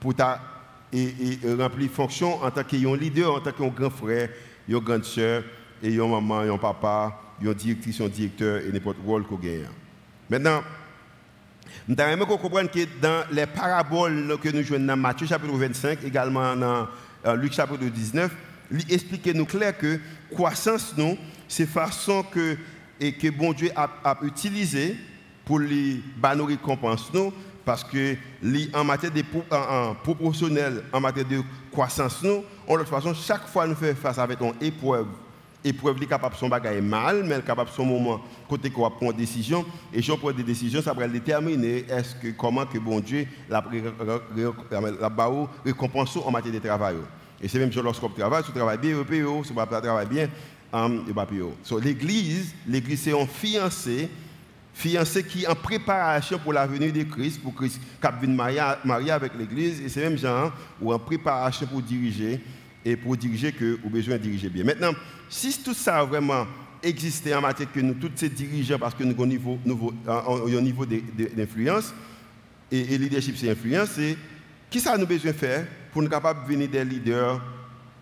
pour 0.00 0.14
ta, 0.14 0.40
et, 0.90 1.12
et 1.44 1.54
remplir 1.62 1.90
fonction 1.90 2.42
en 2.42 2.50
tant 2.50 2.64
que 2.64 2.74
leader, 2.96 3.34
en 3.34 3.40
tant 3.40 3.52
que 3.52 3.68
grand 3.68 3.90
frère 3.90 4.30
une 4.66 4.78
grande 4.78 5.04
sœur, 5.04 5.42
et 5.82 5.92
une 5.92 6.10
maman, 6.10 6.38
un 6.38 6.56
papa, 6.56 7.20
une 7.42 7.52
directrice, 7.52 8.00
un 8.00 8.08
directeur 8.08 8.62
et 8.62 8.72
n'importe 8.72 8.96
quel 8.96 9.06
rôle 9.06 9.26
qu'on 9.26 9.36
gagne. 9.36 9.68
Maintenant, 10.30 10.62
nous 11.88 11.96
avons 11.98 12.24
comprendre 12.38 12.70
que 12.70 12.80
dans 13.00 13.24
les 13.30 13.46
paraboles 13.46 14.36
que 14.42 14.48
nous 14.48 14.62
jouons 14.62 14.80
dans 14.80 14.96
Matthieu 14.96 15.26
chapitre 15.26 15.54
25, 15.54 16.04
également 16.04 16.56
dans 16.56 16.88
euh, 17.26 17.36
Luc 17.36 17.52
chapitre 17.52 17.84
19, 17.84 18.30
il 18.70 18.92
explique 18.92 19.26
nous 19.34 19.44
clair 19.44 19.76
que 19.76 19.98
croissance, 20.32 20.94
nous, 20.96 21.16
c'est 21.48 21.66
façon 21.66 22.22
que, 22.22 22.56
et 23.00 23.12
que 23.12 23.28
bon 23.28 23.52
Dieu 23.52 23.70
a, 23.76 24.18
utilisé 24.22 24.96
pour 25.44 25.60
les 25.60 26.00
nos 26.36 26.46
récompenses, 26.46 27.10
nous, 27.12 27.32
parce 27.64 27.84
que 27.84 28.16
en 28.72 28.84
matière 28.84 29.12
de 29.12 29.22
en, 29.50 29.94
proportionnel, 29.94 30.84
en 30.92 31.00
matière 31.00 31.26
de 31.26 31.42
croissance, 31.70 32.22
nous, 32.22 32.44
façon, 32.86 33.14
chaque 33.14 33.46
fois 33.46 33.66
nous 33.66 33.74
faisons 33.74 33.96
face 33.96 34.18
avec 34.18 34.40
une 34.40 34.54
épreuve, 34.60 35.06
épreuve 35.64 36.02
est 36.02 36.06
capable 36.06 36.36
son 36.36 36.48
bagage 36.48 36.82
mal, 36.82 37.24
mais 37.24 37.34
elle 37.34 37.40
est 37.40 37.44
capable 37.44 37.70
son 37.70 37.84
moment 37.84 38.20
côté 38.48 38.70
qu'on 38.70 38.88
prend 38.90 39.10
une 39.10 39.16
décision 39.16 39.64
et 39.92 40.02
je 40.02 40.12
prends 40.12 40.32
des 40.32 40.42
décisions, 40.42 40.82
ça 40.82 40.92
va 40.92 41.08
déterminer 41.08 41.84
est-ce 41.88 42.14
que 42.14 42.28
comment 42.28 42.66
que 42.66 42.78
bon 42.78 43.00
Dieu 43.00 43.26
la 43.48 43.64
récompense 45.64 46.16
en 46.16 46.30
matière 46.30 46.54
de 46.54 46.58
travail. 46.58 46.96
Et 47.42 47.48
c'est 47.48 47.58
même 47.58 47.70
lorsqu'on 47.82 48.08
travaille, 48.10 48.44
si 48.44 48.50
on 48.50 48.54
travaille 48.54 48.78
bien, 48.78 48.96
on 48.96 49.42
si 49.42 49.52
on 49.52 49.54
travaille 49.54 50.06
bien, 50.06 50.28
um, 50.72 51.04
so, 51.62 51.78
l'église, 51.78 52.54
l'église 52.66 53.02
c'est 53.02 53.18
un 53.18 53.26
fiancé 53.26 54.08
fiancé 54.74 55.22
qui 55.22 55.44
est 55.44 55.46
en 55.46 55.54
préparation 55.54 56.38
pour 56.38 56.52
la 56.52 56.66
venue 56.66 56.90
de 56.90 57.04
Christ, 57.04 57.40
pour 57.40 57.54
Christ 57.54 57.80
qui 57.80 58.26
vient 58.26 58.76
marier 58.84 59.10
avec 59.12 59.32
l'Église, 59.38 59.80
et 59.80 59.88
c'est 59.88 60.02
même 60.02 60.18
genre 60.18 60.52
ou 60.80 60.92
en 60.92 60.98
préparation 60.98 61.66
pour 61.66 61.80
diriger, 61.80 62.40
et 62.84 62.96
pour 62.96 63.16
diriger 63.16 63.52
que 63.52 63.78
vous 63.82 63.90
besoin 63.90 64.16
de 64.16 64.22
diriger 64.22 64.48
bien. 64.48 64.64
Maintenant, 64.64 64.92
si 65.28 65.62
tout 65.62 65.74
ça 65.74 66.00
a 66.00 66.04
vraiment 66.04 66.46
existé 66.82 67.34
en 67.34 67.40
matière 67.40 67.72
que 67.72 67.80
nous, 67.80 67.94
tous 67.94 68.10
ces 68.14 68.28
dirigeants, 68.28 68.78
parce 68.78 68.94
que 68.94 69.04
nous 69.04 69.12
avons 69.12 69.58
un 70.06 70.60
niveau, 70.60 70.84
d'influence, 70.86 71.94
et, 72.70 72.98
le 72.98 73.04
leadership 73.04 73.36
c'est 73.36 73.50
influence, 73.50 73.90
c'est 73.96 74.16
qui 74.68 74.80
ça 74.80 74.96
nous 74.98 75.06
besoin 75.06 75.32
de 75.32 75.36
faire 75.36 75.66
pour 75.92 76.02
nous 76.02 76.08
capables 76.08 76.44
de 76.44 76.52
venir 76.52 76.68
des 76.68 76.84
leaders, 76.84 77.40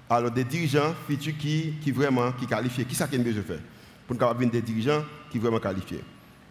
alors 0.09 0.31
des 0.31 0.45
dirigeants 0.45 0.95
futurs 1.07 1.37
qui, 1.39 1.75
qui 1.81 1.91
vraiment 1.91 2.33
qui 2.33 2.47
qualifiés? 2.47 2.85
Qui 2.85 2.95
ça 2.95 3.09
nous 3.13 3.23
besoin 3.23 3.43
de 3.43 3.47
faire 3.47 3.61
pour 4.07 4.15
nous 4.15 4.21
capables 4.21 4.41
de 4.41 4.47
venir 4.47 4.61
des 4.61 4.73
dirigeants 4.73 5.05
qui 5.31 5.39
vraiment 5.39 5.61
qualifiés? 5.61 6.03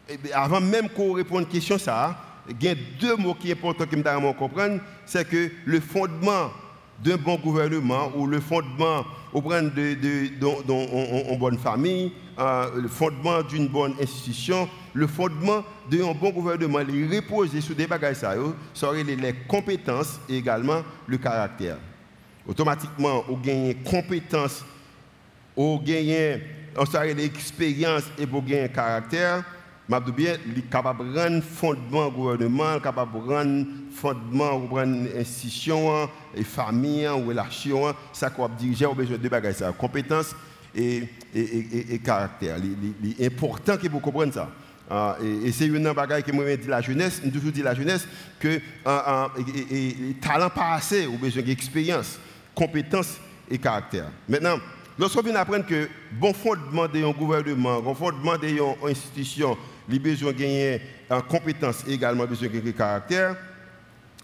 Eh 0.10 0.34
avant 0.34 0.62
même 0.62 0.90
qu'on 0.90 1.14
réponde 1.14 1.44
à 1.44 1.46
la 1.46 1.52
question, 1.52 1.78
ça, 1.78 2.44
il 2.50 2.64
y 2.64 2.70
a 2.70 2.76
deux 3.00 3.16
mots 3.16 3.34
qui 3.34 3.50
sont 3.50 3.54
importants 3.54 3.86
que 3.86 3.98
je 3.98 4.34
comprendre. 4.38 4.82
C'est 5.06 5.28
que 5.28 5.52
le 5.66 5.80
fondement 5.80 6.52
d'un 7.04 7.18
bon 7.18 7.36
gouvernement 7.38 8.12
ou 8.16 8.28
le 8.28 8.40
fondement 8.40 9.04
d'une 9.34 11.38
bonne 11.38 11.58
famille, 11.58 12.12
euh, 12.40 12.82
le 12.82 12.88
fondement 12.88 13.42
d'une 13.42 13.68
bonne 13.68 13.96
institution, 14.02 14.70
le 14.94 15.08
fondement 15.08 15.64
d'un 15.90 16.14
bon 16.14 16.32
gouvernement, 16.32 16.80
il 16.82 17.16
repose 17.16 17.58
sur 17.60 17.76
des 17.76 17.88
bagages, 17.88 18.18
ça, 18.18 18.36
serait 18.74 19.04
les, 19.04 19.34
compétences 19.48 20.20
et 20.30 20.38
également 20.38 20.82
le 21.08 21.18
caractère. 21.18 21.78
Automatiquement, 22.48 23.24
on 23.30 23.38
gagne 23.38 23.76
compétences, 23.84 24.64
on 25.56 25.78
gagne 25.78 26.42
l'expérience 27.16 28.04
et 28.18 28.26
on 28.32 28.40
gagne 28.40 28.70
caractère 28.70 29.44
je 29.90 30.12
bien, 30.12 30.36
il 30.48 30.60
est 30.60 30.70
capable 30.70 31.14
de 31.14 31.20
rendre 31.20 31.44
fondement 31.44 32.06
au 32.08 32.12
gouvernement, 32.12 32.80
capable 32.80 33.14
de 33.14 33.34
rendre 33.34 33.66
fondement 33.94 34.54
aux 34.54 34.78
institutions, 34.78 36.10
et 36.36 36.44
familles, 36.44 37.08
relations, 37.08 37.94
ça 38.14 38.30
qu'on 38.30 38.48
diriger, 38.48 38.86
on 38.86 38.96
besoin 38.96 39.18
de 39.18 39.30
bagages, 39.30 39.56
ça, 39.56 39.72
compétence 39.72 40.36
et, 40.74 41.04
et, 41.36 41.94
et, 41.94 42.00
caractère. 42.00 42.58
Il 42.58 43.16
est 43.20 43.26
important 43.28 43.78
que 43.78 43.88
vous 43.90 44.00
compreniez 44.00 44.32
ça. 44.32 44.50
Ah, 44.90 45.18
et, 45.24 45.52
c'est 45.52 45.68
une 45.68 45.94
bagaille 45.94 46.24
que 46.24 46.34
moi 46.34 46.44
je 46.50 46.56
dis 46.56 46.68
la 46.68 46.82
jeunesse, 46.82 47.22
je 47.24 47.30
toujours 47.30 47.52
dit 47.52 47.62
la 47.62 47.74
jeunesse 47.74 48.06
que 48.40 48.58
uh, 48.58 48.62
uh, 49.72 50.16
talent 50.16 50.50
pas 50.50 50.74
assez, 50.74 51.06
ou 51.08 51.18
besoin 51.18 51.44
d'expérience, 51.44 52.20
compétence 52.54 53.18
et 53.50 53.58
caractère. 53.58 54.08
Maintenant, 54.28 54.58
lorsqu'on 54.98 55.22
vient 55.22 55.36
apprendre 55.36 55.66
que 55.66 55.88
bon 56.12 56.34
fondement 56.34 56.88
d'un 56.88 57.12
gouvernement, 57.12 57.82
bon 57.82 57.96
fondement 57.96 58.38
d'une 58.38 58.60
institution, 58.84 59.58
il 59.90 59.96
a 59.96 60.00
besoin 60.00 60.32
de 60.32 60.38
gagner 60.38 60.82
en 61.10 61.22
compétence 61.22 61.84
et 61.88 61.94
également 61.94 62.26
besoin 62.26 62.48
de 62.48 62.54
gagner 62.54 62.74
caractère. 62.74 63.36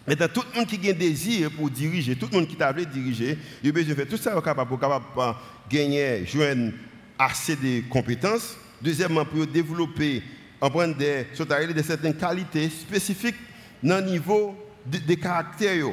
Maintenant, 0.08 0.28
tout 0.34 0.44
le 0.54 0.60
monde 0.60 0.68
qui 0.68 0.88
a 0.88 0.92
un 0.92 0.94
désir 0.94 1.52
pour 1.52 1.70
diriger, 1.70 2.16
tout 2.16 2.30
le 2.32 2.38
monde 2.38 2.48
qui 2.48 2.56
t'a 2.56 2.72
voulu 2.72 2.86
diriger, 2.86 3.38
il 3.62 3.70
a 3.70 3.74
besoin 3.74 3.90
de 3.90 3.96
faire 3.96 4.08
tout 4.08 4.18
ça 4.18 4.32
pour 4.32 4.44
capable, 4.44 4.80
capable 4.80 5.36
gagner, 5.70 6.26
joindre 6.26 6.72
assez 7.20 7.56
de 7.56 7.82
compétences. 7.90 8.56
Deuxièmement, 8.82 9.26
pour 9.26 9.46
développer, 9.46 10.24
apprendre 10.62 10.96
des, 10.96 11.26
de 11.74 11.82
certaines 11.82 12.16
qualités 12.16 12.70
spécifiques 12.70 13.36
dans 13.84 14.04
le 14.04 14.12
niveau 14.12 14.56
des 14.86 15.18
caractères. 15.18 15.88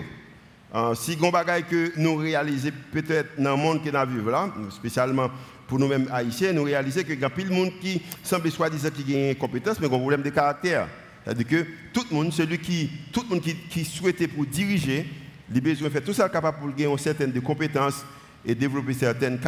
Euh, 0.74 0.94
si 0.96 1.16
on 1.22 1.30
que 1.30 1.92
nous 1.96 2.16
réalisons 2.16 2.70
peut-être 2.90 3.40
dans 3.40 3.52
le 3.52 3.62
monde 3.62 3.82
qui 3.82 3.92
nous 3.92 4.06
vivons 4.06 4.30
là, 4.30 4.48
spécialement 4.70 5.30
pour 5.68 5.78
nous-mêmes 5.78 6.08
haïtiens, 6.12 6.52
nous 6.52 6.64
réalisons 6.64 7.04
qu'il 7.04 7.20
y 7.20 7.24
a 7.24 7.30
plus 7.30 7.44
de 7.44 7.52
monde 7.52 7.70
qui 7.80 8.02
semble 8.24 8.50
soi-disant 8.50 8.88
qui 8.90 9.14
a 9.14 9.30
une 9.30 9.36
compétence, 9.36 9.78
mais 9.78 9.86
qui 9.86 9.94
a 9.94 9.96
un 9.96 10.00
problème 10.00 10.22
de 10.22 10.30
caractère. 10.30 10.88
C'est-à-dire 11.22 11.46
que 11.46 11.66
tout 11.92 12.04
le 12.10 12.16
monde, 12.16 12.32
celui 12.32 12.58
qui, 12.58 12.90
tout 13.12 13.22
le 13.22 13.28
monde 13.28 13.40
qui, 13.40 13.54
qui 13.54 13.84
souhaitait 13.84 14.26
pour 14.26 14.44
diriger, 14.46 15.08
il 15.48 15.56
a 15.56 15.60
besoin 15.60 15.88
de 15.88 15.92
faire 15.92 16.02
tout 16.02 16.12
ça 16.12 16.28
capable 16.28 16.58
pour 16.58 16.74
gagner 16.74 16.98
certaines 16.98 17.30
de 17.32 17.40
compétences 17.40 18.04
et 18.44 18.54
développer 18.54 18.94
certaines 18.94 19.38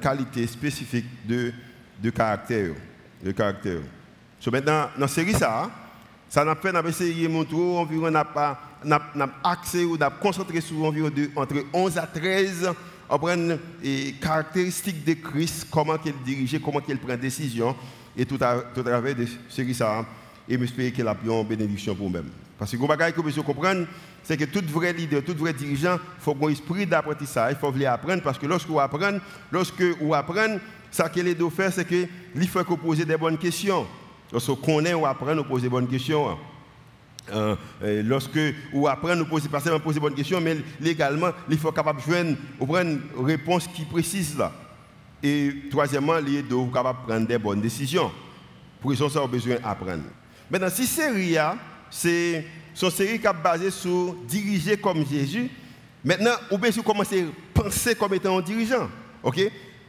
qualités 0.00 0.46
spécifiques 0.46 1.26
de, 1.26 1.52
de 2.02 2.10
caractère. 2.10 2.74
De 3.22 3.30
caractère. 3.32 3.80
Maintenant, 4.50 4.88
dans 4.96 5.02
la 5.02 5.08
série, 5.08 5.34
ça, 5.34 5.70
ça 6.30 6.44
n'a 6.44 6.54
pas 6.54 6.72
essayé 6.88 7.28
de 7.28 7.32
montrer 7.32 7.56
environ, 7.56 8.10
n'a 8.10 8.24
pas 8.24 8.71
axé 9.42 9.84
ou 9.84 9.96
n'a 9.96 10.10
concentré 10.10 10.60
sur 10.60 10.82
environ 10.84 11.10
entre 11.36 11.64
11 11.72 11.98
à 11.98 12.06
13 12.06 12.70
apprendre 13.12 13.58
les 13.82 14.12
caractéristiques 14.12 15.04
de 15.04 15.12
Christ, 15.14 15.66
comment 15.70 15.96
il 16.04 16.14
dirige, 16.24 16.58
comment 16.64 16.80
il 16.88 16.98
prend 16.98 17.16
décision, 17.16 17.76
et 18.16 18.24
tout 18.24 18.38
à, 18.40 18.62
travers 18.74 19.14
de 19.14 19.26
ce 19.48 19.62
qui 19.62 19.74
ça, 19.74 20.04
et 20.48 20.56
m'espérer 20.56 20.92
qu'il 20.92 21.06
a 21.06 21.16
une 21.22 21.44
bénédiction 21.44 21.94
pour 21.94 22.06
nous-mêmes. 22.06 22.30
Parce 22.58 22.70
que 22.70 22.76
ce 22.78 23.10
que 23.10 23.20
vous 23.20 23.42
comprendre, 23.42 23.86
c'est 24.22 24.36
que 24.36 24.44
tout 24.44 24.64
vrai 24.68 24.92
leader, 24.92 25.22
tout 25.22 25.34
vrai 25.34 25.52
dirigeant, 25.52 25.96
il 25.96 26.22
faut 26.22 26.36
un 26.40 26.48
esprit 26.48 26.86
d'apprentissage, 26.86 27.52
il 27.52 27.58
faut 27.58 27.70
vouloir 27.70 27.94
apprendre, 27.94 28.22
parce 28.22 28.38
que 28.38 28.46
lorsque 28.46 28.68
vous 28.68 28.80
apprenez, 28.80 29.18
lorsque 29.50 29.82
vous 29.82 30.14
apprenez, 30.14 30.58
ce 30.90 31.02
qu'il 31.08 31.28
est 31.28 31.34
de 31.34 31.48
faire, 31.48 31.72
c'est 31.72 31.86
qu'il 31.86 32.08
faut 32.48 32.76
posez 32.76 33.04
des 33.04 33.16
bonnes 33.16 33.38
questions. 33.38 33.86
Lorsque 34.30 34.48
vous 34.48 34.56
connaissez 34.56 34.94
ou 34.94 35.04
apprenez, 35.04 35.42
vous 35.42 35.48
posez 35.48 35.64
des 35.64 35.68
bonnes 35.68 35.88
questions. 35.88 36.38
Euh, 37.30 37.54
lorsque 38.04 38.38
ou 38.72 38.88
après 38.88 39.14
nous 39.14 39.24
poser 39.24 39.48
pas 39.48 39.60
seulement 39.60 39.78
poser 39.78 40.00
bonne 40.00 40.14
question 40.14 40.40
mais 40.40 40.56
légalement 40.80 41.30
il 41.48 41.56
faut 41.56 41.70
capable 41.70 42.00
joindre 42.02 42.36
une 42.60 43.00
réponse 43.24 43.68
qui 43.68 43.84
précise 43.84 44.36
là. 44.36 44.52
Et 45.22 45.54
troisièmement 45.70 46.18
il 46.18 46.38
est 46.38 46.72
capable 46.72 47.06
prendre 47.06 47.26
des 47.28 47.38
bonnes 47.38 47.60
décisions. 47.60 48.10
Pour 48.80 48.96
ça 48.96 49.08
ça 49.08 49.22
a 49.22 49.26
besoin 49.28 49.54
d'apprendre. 49.54 50.02
Maintenant 50.50 50.68
si 50.68 50.84
série 50.84 51.36
c'est 51.90 52.44
une 52.82 52.90
série 52.90 53.20
qui 53.20 53.26
est 53.26 53.32
basée 53.32 53.70
sur 53.70 54.16
diriger 54.26 54.76
comme 54.76 55.06
Jésus 55.06 55.48
maintenant 56.04 56.34
on 56.50 56.58
peut 56.58 56.72
commencer 56.84 57.22
à 57.22 57.60
penser 57.62 57.94
comme 57.94 58.14
étant 58.14 58.36
un 58.36 58.42
dirigeant 58.42 58.88
OK? 59.22 59.40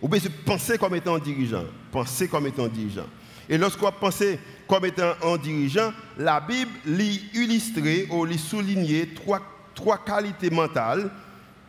On 0.04 0.10
penser 0.46 0.78
comme 0.78 0.94
étant 0.94 1.16
un 1.16 1.20
dirigeant 1.20 1.64
penser 1.92 2.28
comme 2.28 2.46
étant 2.46 2.66
un 2.66 2.70
dirigeant 2.70 3.08
et 3.50 3.58
lorsqu'on 3.58 3.92
pense 3.92 4.24
comme 4.68 4.86
étant 4.86 5.14
un 5.24 5.38
dirigeant, 5.38 5.92
la 6.18 6.40
Bible 6.40 6.72
lit 6.86 7.30
illustrer 7.34 8.08
ou 8.10 8.26
lit 8.26 8.38
souligner 8.38 9.10
trois, 9.14 9.42
trois 9.76 9.98
qualités 9.98 10.50
mentales 10.50 11.10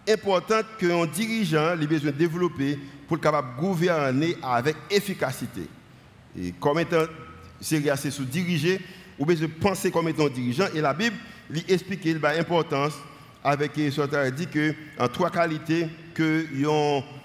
importantes 0.09 0.67
qu'un 0.79 1.07
dirigeant 1.07 1.69
a 1.69 1.77
besoin 1.77 2.11
de 2.13 2.17
développer 2.17 2.79
pour 3.09 3.17
être 3.17 3.23
capable 3.23 3.57
de 3.57 3.61
gouverner 3.61 4.37
avec 4.43 4.77
efficacité. 4.91 5.63
Et 6.39 6.53
comme 6.53 6.79
étant 6.79 7.05
c'est 7.61 8.11
sur 8.11 8.25
diriger, 8.25 8.81
ou 9.19 9.25
besoin 9.25 9.49
de 9.49 9.53
penser 9.53 9.91
comme 9.91 10.09
étant 10.09 10.29
dirigeant. 10.29 10.67
Et 10.75 10.81
la 10.81 10.93
Bible 10.93 11.17
lui 11.49 11.65
explique 11.69 12.05
l'importance 12.05 12.95
avec 13.45 13.73
ce 13.77 14.31
dit 14.31 14.47
que 14.47 14.75
en 14.99 15.07
trois 15.07 15.31
qualités 15.31 15.87
que 16.15 16.47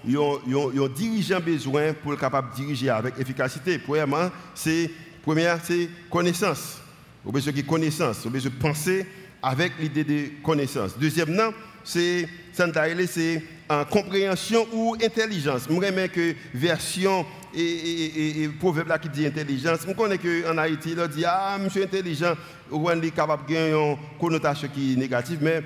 un 0.04 0.88
dirigeant 0.94 1.40
besoin 1.40 1.94
pour 1.94 2.12
être 2.12 2.20
capable 2.20 2.50
de 2.50 2.56
diriger 2.56 2.90
avec 2.90 3.18
efficacité. 3.18 3.78
Premièrement, 3.78 4.30
c'est 4.54 4.90
première 5.22 5.58
c'est 5.64 5.88
connaissance. 6.10 6.78
Vous 7.24 7.32
besoin 7.32 7.52
de 7.54 7.62
connaissance, 7.62 8.18
vous 8.24 8.30
besoin 8.30 8.50
de 8.50 8.56
penser 8.56 9.06
avec 9.42 9.72
l'idée 9.80 10.04
de 10.04 10.42
connaissance. 10.42 10.98
Deuxièmement, 10.98 11.52
c'est 11.82 12.28
c'est 12.52 13.42
en 13.70 13.84
compréhension 13.84 14.66
ou 14.72 14.96
intelligence. 15.02 15.62
Je 15.70 15.74
remets 15.74 16.08
que 16.08 16.34
version 16.52 17.24
et, 17.54 18.42
et, 18.42 18.48
proverbe 18.48 18.98
qui 19.00 19.08
dit 19.08 19.26
intelligence. 19.26 19.80
Je 19.86 19.92
connais 19.92 20.18
qu'en 20.18 20.58
Haïti, 20.58 20.94
il 20.96 21.08
dit 21.08 21.24
Ah, 21.24 21.56
monsieur 21.60 21.84
intelligent, 21.84 22.34
ou 22.70 22.90
est 22.90 23.10
capable 23.10 23.46
de 23.46 23.52
gagner 23.52 23.72
une 23.72 23.96
connotation 24.18 24.68
qui 24.72 24.92
est 24.92 24.96
négative, 24.96 25.38
mais 25.40 25.62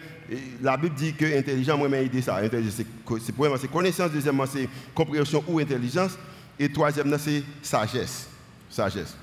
la 0.62 0.76
Bible 0.76 0.94
dit 0.94 1.14
que 1.14 1.38
intelligent, 1.38 1.76
moi-même, 1.76 2.08
dit 2.08 2.22
ça. 2.22 2.40
C'est 2.42 3.32
premièrement, 3.32 3.58
c'est 3.60 3.70
connaissance, 3.70 4.10
deuxièmement, 4.10 4.46
c'est 4.46 4.68
compréhension 4.94 5.44
ou 5.46 5.58
intelligence, 5.58 6.18
et 6.58 6.70
troisièmement, 6.70 7.18
c'est 7.18 7.42
sagesse. 7.62 8.28
Sagesse. 8.70 9.16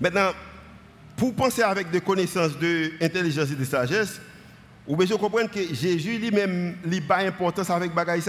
Maintenant, 0.00 0.30
pour 1.16 1.34
penser 1.34 1.62
avec 1.62 1.90
des 1.90 2.00
connaissances 2.00 2.58
de 2.58 2.92
intelligence 3.00 3.50
et 3.50 3.56
de 3.56 3.64
sagesse, 3.64 4.20
Ou 4.86 4.96
besoin 4.96 5.16
comprendre 5.16 5.48
que 5.48 5.60
Jésus 5.72 6.18
lui-même 6.18 6.74
n'a 6.84 7.00
pas 7.06 7.18
importance 7.18 7.70
avec 7.70 7.94
bagaille 7.94 8.22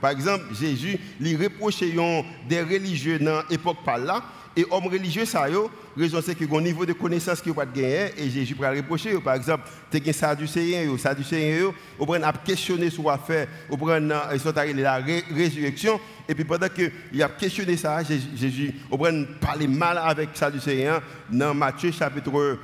Par 0.00 0.10
exemple, 0.10 0.44
Jésus 0.54 0.98
lui 1.18 1.34
reproche 1.34 1.80
des 1.80 2.62
religieux 2.62 3.18
dans 3.18 3.42
l'époque 3.50 3.78
par 3.84 3.98
là 3.98 4.22
et 4.56 4.64
hommes 4.70 4.86
religieux 4.86 5.26
ça 5.26 5.48
yo, 5.50 5.70
raison 5.96 6.20
c'est 6.24 6.34
que 6.34 6.44
au 6.50 6.60
niveau 6.60 6.86
de 6.86 6.94
connaissance 6.94 7.42
qui 7.42 7.52
pas 7.52 7.66
gagner 7.66 8.12
et 8.16 8.30
Jésus 8.30 8.54
peut 8.54 8.66
reprocher 8.66 9.14
par 9.20 9.34
exemple, 9.34 9.64
tu 9.90 10.08
as 10.08 10.12
sadducéen 10.12 10.84
yo, 10.84 10.96
sadducéen 10.96 11.58
yo, 11.58 11.74
on 11.98 12.06
prend 12.06 12.22
à 12.22 12.32
questionner 12.32 12.88
sur 12.88 13.10
affaire, 13.10 13.48
on 13.70 13.86
arrivés 13.86 14.82
la 14.82 14.98
résurrection. 15.34 16.00
Et 16.28 16.34
puis 16.34 16.44
pendant 16.44 16.68
que 16.68 16.90
il 17.12 17.22
a 17.22 17.28
questionné 17.28 17.76
ça, 17.76 18.02
Jésus 18.02 18.74
on 18.90 18.96
prend 18.96 19.24
parler 19.40 19.68
mal 19.68 19.98
avec 19.98 20.30
sadducéen 20.34 21.00
dans 21.30 21.54
Matthieu 21.54 21.92
chapitre 21.92 22.58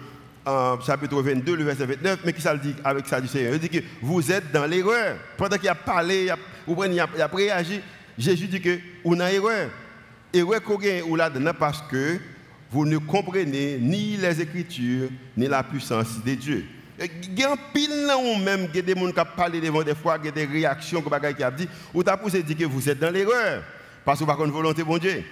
chapitre 0.84 1.22
22, 1.22 1.56
le 1.56 1.64
verset 1.64 1.86
29, 1.86 2.20
mais 2.24 2.32
qui 2.32 2.40
ça 2.40 2.54
le 2.54 2.58
dit 2.58 2.74
avec 2.84 3.06
ça 3.06 3.20
du 3.20 3.28
Seigneur 3.28 3.54
Il 3.54 3.60
dit 3.60 3.68
que 3.68 3.84
vous 4.00 4.32
êtes 4.32 4.50
dans 4.50 4.66
l'erreur. 4.66 5.16
Pendant 5.36 5.56
qu'il 5.56 5.68
a 5.68 5.74
parlé, 5.74 6.24
il 6.24 6.30
a, 6.30 6.36
il 6.66 7.00
a, 7.00 7.24
a 7.24 7.26
réagi, 7.28 7.80
Jésus 8.18 8.48
dit 8.48 8.60
que 8.60 8.78
vous 9.04 9.14
êtes 9.14 9.18
dans 9.20 9.70
qu'on 10.32 10.78
ou 11.08 11.16
là-dedans 11.16 11.52
parce 11.58 11.82
que 11.82 12.18
vous 12.70 12.86
ne 12.86 12.98
comprenez 12.98 13.78
ni 13.78 14.16
les 14.16 14.40
Écritures, 14.40 15.10
ni 15.36 15.46
la 15.46 15.62
puissance 15.62 16.22
de 16.24 16.34
Dieu. 16.34 16.64
Il 16.98 17.38
y 17.38 17.42
a 17.42 17.56
pile 17.72 18.06
même 18.44 18.68
des 18.68 18.94
gens 18.94 19.06
qui 19.06 19.20
parlé 19.36 19.60
devant 19.60 19.82
des 19.82 19.94
fois, 19.94 20.18
des 20.18 20.44
réactions 20.44 21.02
qui 21.02 21.42
a 21.42 21.50
dit, 21.50 21.68
ou 21.92 22.02
t'as 22.02 22.16
poussé 22.16 22.42
dire 22.42 22.56
que 22.56 22.64
vous 22.64 22.88
êtes 22.88 22.98
dans 22.98 23.10
l'erreur 23.10 23.62
parce 24.04 24.18
que 24.18 24.24
vous 24.24 24.30
n'avez 24.30 24.44
pas 24.44 24.50
volonté 24.50 24.82
de 24.82 24.98
Dieu. 24.98 25.24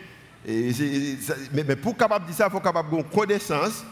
Et 0.46 0.70
mais, 1.52 1.64
mais, 1.64 1.76
pour 1.76 1.96
capable 1.96 2.26
dire 2.26 2.34
ça, 2.34 2.46
il 2.48 2.52
faut 2.52 2.60
capable 2.60 2.96
de 2.96 3.02
connaissance 3.02 3.84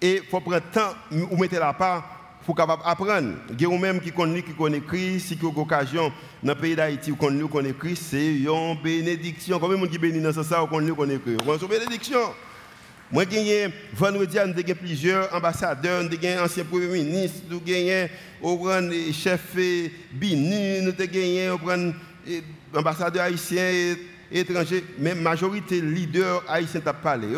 et 0.00 0.16
il 0.16 0.28
faut 0.28 0.40
prendre 0.40 0.56
le 0.56 0.72
temps 0.72 0.94
ou 1.30 1.36
mettre 1.36 1.58
la 1.58 1.72
part 1.72 2.17
pour 2.48 2.56
capable 2.56 2.80
apprendre. 2.86 3.34
A 3.50 3.78
même 3.78 4.00
qui 4.00 4.10
connaît 4.10 4.40
qui 4.40 4.52
connaît 4.52 4.80
Christ, 4.80 5.26
si 5.26 5.36
qui 5.36 5.44
a 5.44 5.48
occasion 5.50 6.10
dans 6.42 6.54
le 6.54 6.58
pays 6.58 6.74
d'Haïti, 6.74 7.12
connaît 7.14 7.46
connaît 7.46 7.74
Christ, 7.74 8.04
c'est 8.08 8.36
une 8.36 8.74
bénédiction. 8.82 9.58
Combien 9.58 9.76
de 9.76 9.84
gens 9.84 9.90
qui 9.90 9.98
dans 10.12 10.32
ce 10.32 10.42
sens, 10.42 10.66
connaît 10.70 10.90
connaît 10.92 11.18
Christ? 11.18 11.42
C'est 11.44 11.60
une 11.60 11.68
bénédiction? 11.68 12.20
Moi, 13.12 13.24
j'ai 13.30 13.68
vendredi, 13.92 14.38
j'ai 14.66 14.74
plusieurs 14.74 15.34
ambassadeurs, 15.34 16.04
j'ai 16.10 16.38
ancien 16.38 16.64
premier 16.64 16.86
ministre, 16.86 17.42
j'ai 17.66 18.08
un 18.42 19.12
chef 19.12 19.54
Bini, 20.10 20.90
j'ai 21.12 21.48
un 21.50 21.92
ambassadeur 22.74 23.24
haïtien 23.24 23.94
étranger, 24.32 24.84
mais 24.98 25.14
majorité 25.14 25.82
leader 25.82 26.42
haïtien 26.48 26.80
t'a 26.80 26.94
parlé. 26.94 27.28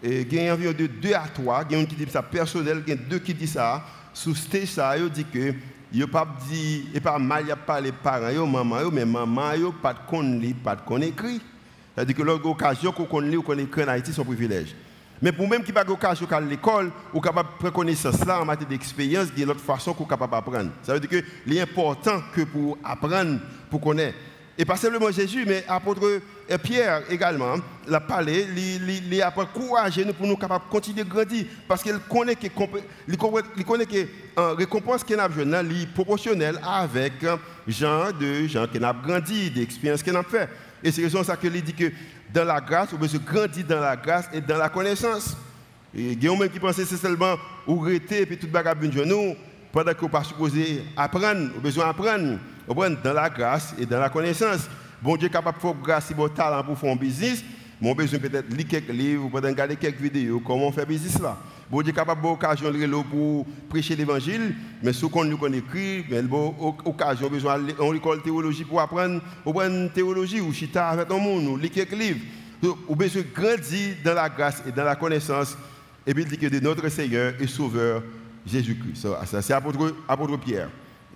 Il 0.00 0.32
y 0.32 0.48
environ 0.48 0.72
de 0.78 0.86
2 0.86 1.12
à 1.12 1.24
3, 1.34 1.64
il 1.70 1.76
y 1.76 1.82
a 1.82 1.84
qui 1.86 1.96
dit 1.96 2.06
ça 2.08 2.22
personnel, 2.22 2.84
deux 3.10 3.18
qui 3.18 3.34
disent 3.34 3.54
ça. 3.54 3.84
Sous 4.14 4.34
stage, 4.34 4.68
ça, 4.68 4.96
il 4.96 5.10
dit 5.10 5.24
que 5.24 5.52
il 5.92 6.06
pas 6.08 6.26
dit, 6.48 6.86
et 6.92 7.00
pas 7.00 7.18
mal, 7.18 7.44
il 7.46 7.54
pas 7.54 7.80
les 7.80 7.92
parents, 7.92 8.30
yo, 8.30 8.46
maman, 8.46 8.90
mais 8.92 9.04
maman, 9.04 9.54
yo, 9.54 9.72
pas 9.72 9.92
de 9.92 9.98
connaître, 10.08 10.58
pas 10.60 10.74
de 10.74 10.80
connaître 10.80 11.24
écrit. 11.24 11.40
C'est-à-dire 11.94 12.16
que 12.16 12.22
l'occasion 12.22 12.90
qu'on 12.90 13.04
connaît 13.04 13.36
ou 13.36 13.42
qu'on 13.42 13.58
écrit 13.58 13.84
en 13.84 13.88
Haïti, 13.88 14.12
c'est 14.12 14.20
un 14.20 14.24
privilège. 14.24 14.74
Mais 15.22 15.30
pour 15.30 15.48
même 15.48 15.62
qui 15.62 15.72
pas 15.72 15.84
l'occasion 15.84 16.26
à 16.30 16.40
l'école, 16.40 16.90
ou 17.12 17.20
capable 17.20 17.50
de 17.62 17.68
connaissance 17.70 18.24
là 18.24 18.40
en 18.40 18.44
matière 18.44 18.68
d'expérience, 18.68 19.28
il 19.32 19.38
y 19.38 19.42
a 19.42 19.44
une 19.44 19.50
autre 19.50 19.60
façon 19.60 19.94
qu'on 19.94 20.04
capable 20.04 20.32
d'apprendre. 20.32 20.70
Ça 20.82 20.94
veut 20.94 21.00
dire 21.00 21.08
que 21.08 21.24
l'important 21.46 22.20
que 22.34 22.42
pour 22.42 22.76
apprendre, 22.82 23.38
pour 23.70 23.80
connaître. 23.80 24.18
Et 24.56 24.64
pas 24.64 24.76
seulement 24.76 25.10
Jésus, 25.10 25.44
mais 25.46 25.64
apôtre 25.66 26.20
Pierre 26.58 27.02
également, 27.10 27.56
l'a 27.88 28.00
parlé, 28.00 28.46
il 28.56 29.22
a 29.22 29.32
encouragé 29.36 30.04
nous 30.04 30.12
pour 30.12 30.26
nous 30.26 30.36
capables 30.36 30.64
de 30.66 30.70
continuer 30.70 31.02
de 31.02 31.08
grandir. 31.08 31.46
Parce 31.66 31.82
qu'il 31.82 31.98
connaît 32.08 32.36
que, 32.36 32.46
il 33.08 33.16
que 33.16 34.06
euh, 34.38 34.52
récompense 34.54 35.02
qu'il 35.02 35.18
a 35.18 35.26
besoin 35.26 35.62
est 35.64 35.86
proportionnelle 35.86 36.60
avec 36.64 37.14
gens 37.66 38.12
de 38.12 38.46
gens 38.46 38.66
qui 38.68 38.78
ont 38.78 38.94
grandi, 39.02 39.50
d'expériences 39.50 40.02
qu'il 40.02 40.14
a 40.16 40.22
fait. 40.22 40.48
Et 40.84 40.92
c'est 40.92 41.02
raison 41.02 41.24
ça 41.24 41.36
qu'il 41.36 41.60
dit 41.60 41.74
que 41.74 41.90
dans 42.32 42.44
la 42.44 42.60
grâce, 42.60 42.90
on 42.92 43.08
se 43.08 43.16
grandir 43.16 43.64
dans 43.66 43.80
la 43.80 43.96
grâce 43.96 44.28
et 44.32 44.40
dans 44.40 44.58
la 44.58 44.68
connaissance. 44.68 45.36
Il 45.92 46.22
y 46.22 46.28
a 46.28 46.36
même 46.36 46.48
qui 46.48 46.60
pensait 46.60 46.82
que 46.82 46.88
c'est 46.88 46.96
seulement 46.96 47.36
ou 47.66 47.88
et 47.88 48.00
puis 48.00 48.36
tout 48.36 48.48
bagage 48.48 48.76
de 48.78 49.04
nous 49.04 49.34
pendant 49.74 49.92
qu'on 49.92 50.08
pas 50.08 50.22
supposé 50.22 50.84
apprendre, 50.96 51.50
on 51.56 51.60
besoin 51.60 51.86
d'apprendre 51.86 52.38
dans 53.02 53.12
la 53.12 53.28
grâce 53.28 53.74
et 53.76 53.84
dans 53.84 53.98
la 53.98 54.08
connaissance. 54.08 54.68
Bon 55.02 55.16
Dieu 55.16 55.28
capable 55.28 55.58
de 55.58 55.62
faire 55.62 55.74
grâce 55.74 56.12
et 56.12 56.14
bon 56.14 56.28
talent 56.28 56.62
pour 56.62 56.78
faire 56.78 56.92
un 56.92 56.96
business. 56.96 57.42
Mon 57.80 57.92
besoin 57.92 58.20
peut-être 58.20 58.54
lire 58.54 58.68
quelques 58.68 58.92
livres, 58.92 59.28
peut 59.28 59.44
regarder 59.44 59.74
quelques 59.74 60.00
vidéos, 60.00 60.40
comment 60.46 60.70
fait 60.70 60.86
business 60.86 61.20
là. 61.20 61.36
Bon 61.68 61.82
Dieu 61.82 61.92
capable 61.92 62.22
d'occasion 62.22 62.70
de 62.70 63.02
pour 63.02 63.46
prêcher 63.68 63.96
l'évangile, 63.96 64.54
mais 64.80 64.92
ce 64.92 65.06
qu'on 65.06 65.24
nous 65.24 65.44
écrit, 65.48 66.04
mais 66.08 66.22
bon 66.22 66.54
occasion 66.84 67.28
besoin 67.28 67.58
on 67.80 67.90
l'école 67.90 68.22
théologie 68.22 68.64
pour 68.64 68.80
apprendre, 68.80 69.20
apprendre 69.44 69.90
théologie 69.92 70.40
ou 70.40 70.52
chita 70.52 70.90
avec 70.90 71.10
un 71.10 71.18
monde, 71.18 71.48
ou 71.48 71.56
lire 71.56 71.72
quelques 71.72 71.98
livres. 71.98 72.20
On 72.88 72.94
besoin 72.94 73.24
grandir 73.34 73.96
dans 74.04 74.14
la 74.14 74.28
grâce 74.28 74.62
et 74.68 74.70
dans 74.70 74.84
la 74.84 74.94
connaissance 74.94 75.58
et 76.06 76.14
puis 76.14 76.24
dit 76.24 76.38
que 76.38 76.46
de 76.46 76.60
notre 76.60 76.88
Seigneur 76.90 77.34
et 77.40 77.48
Sauveur 77.48 78.02
Jésus-Christ. 78.46 79.06
C'est 79.40 79.52
apôtre, 79.52 80.36
Pierre. 80.38 80.68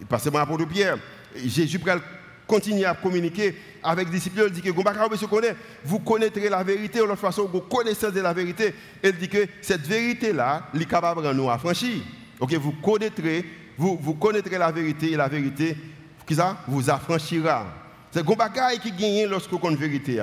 Pas 0.08 0.18
seulement 0.18 0.38
apôtre 0.38 0.66
Pierre. 0.66 0.98
Jésus 1.36 1.80
continue 2.46 2.84
à 2.84 2.94
communiquer 2.94 3.54
avec 3.82 4.06
les 4.06 4.14
disciples. 4.14 4.44
Il 4.46 4.52
dit 4.52 4.62
que 4.62 4.70
vous 5.84 5.98
connaîtrez 6.00 6.48
la 6.48 6.62
vérité, 6.62 7.00
de 7.00 7.04
toute 7.04 7.18
façon, 7.18 7.48
vous 7.52 7.60
connaissez 7.60 8.10
de 8.10 8.20
la 8.20 8.32
vérité. 8.32 8.74
Il 9.04 9.12
dit 9.12 9.28
que 9.28 9.46
cette 9.60 9.86
vérité-là, 9.86 10.68
est 10.74 10.84
capable 10.86 11.22
de 11.22 11.32
nous 11.32 11.50
affranchir. 11.50 12.00
Vous 12.40 12.72
connaîtrez, 12.82 13.44
vous, 13.76 14.14
connaîtrez 14.14 14.58
la 14.58 14.72
vérité 14.72 15.12
et 15.12 15.16
la 15.16 15.28
vérité, 15.28 15.76
qui 16.26 16.34
ça, 16.34 16.56
vous 16.66 16.88
affranchira. 16.88 17.66
C'est 18.10 18.20
un 18.20 18.34
bagaille 18.34 18.78
qui 18.78 18.92
gagne 18.92 19.28
lorsque 19.28 19.50
vous 19.50 19.58
connaissez 19.58 19.82
la 19.82 19.88
vérité. 19.88 20.20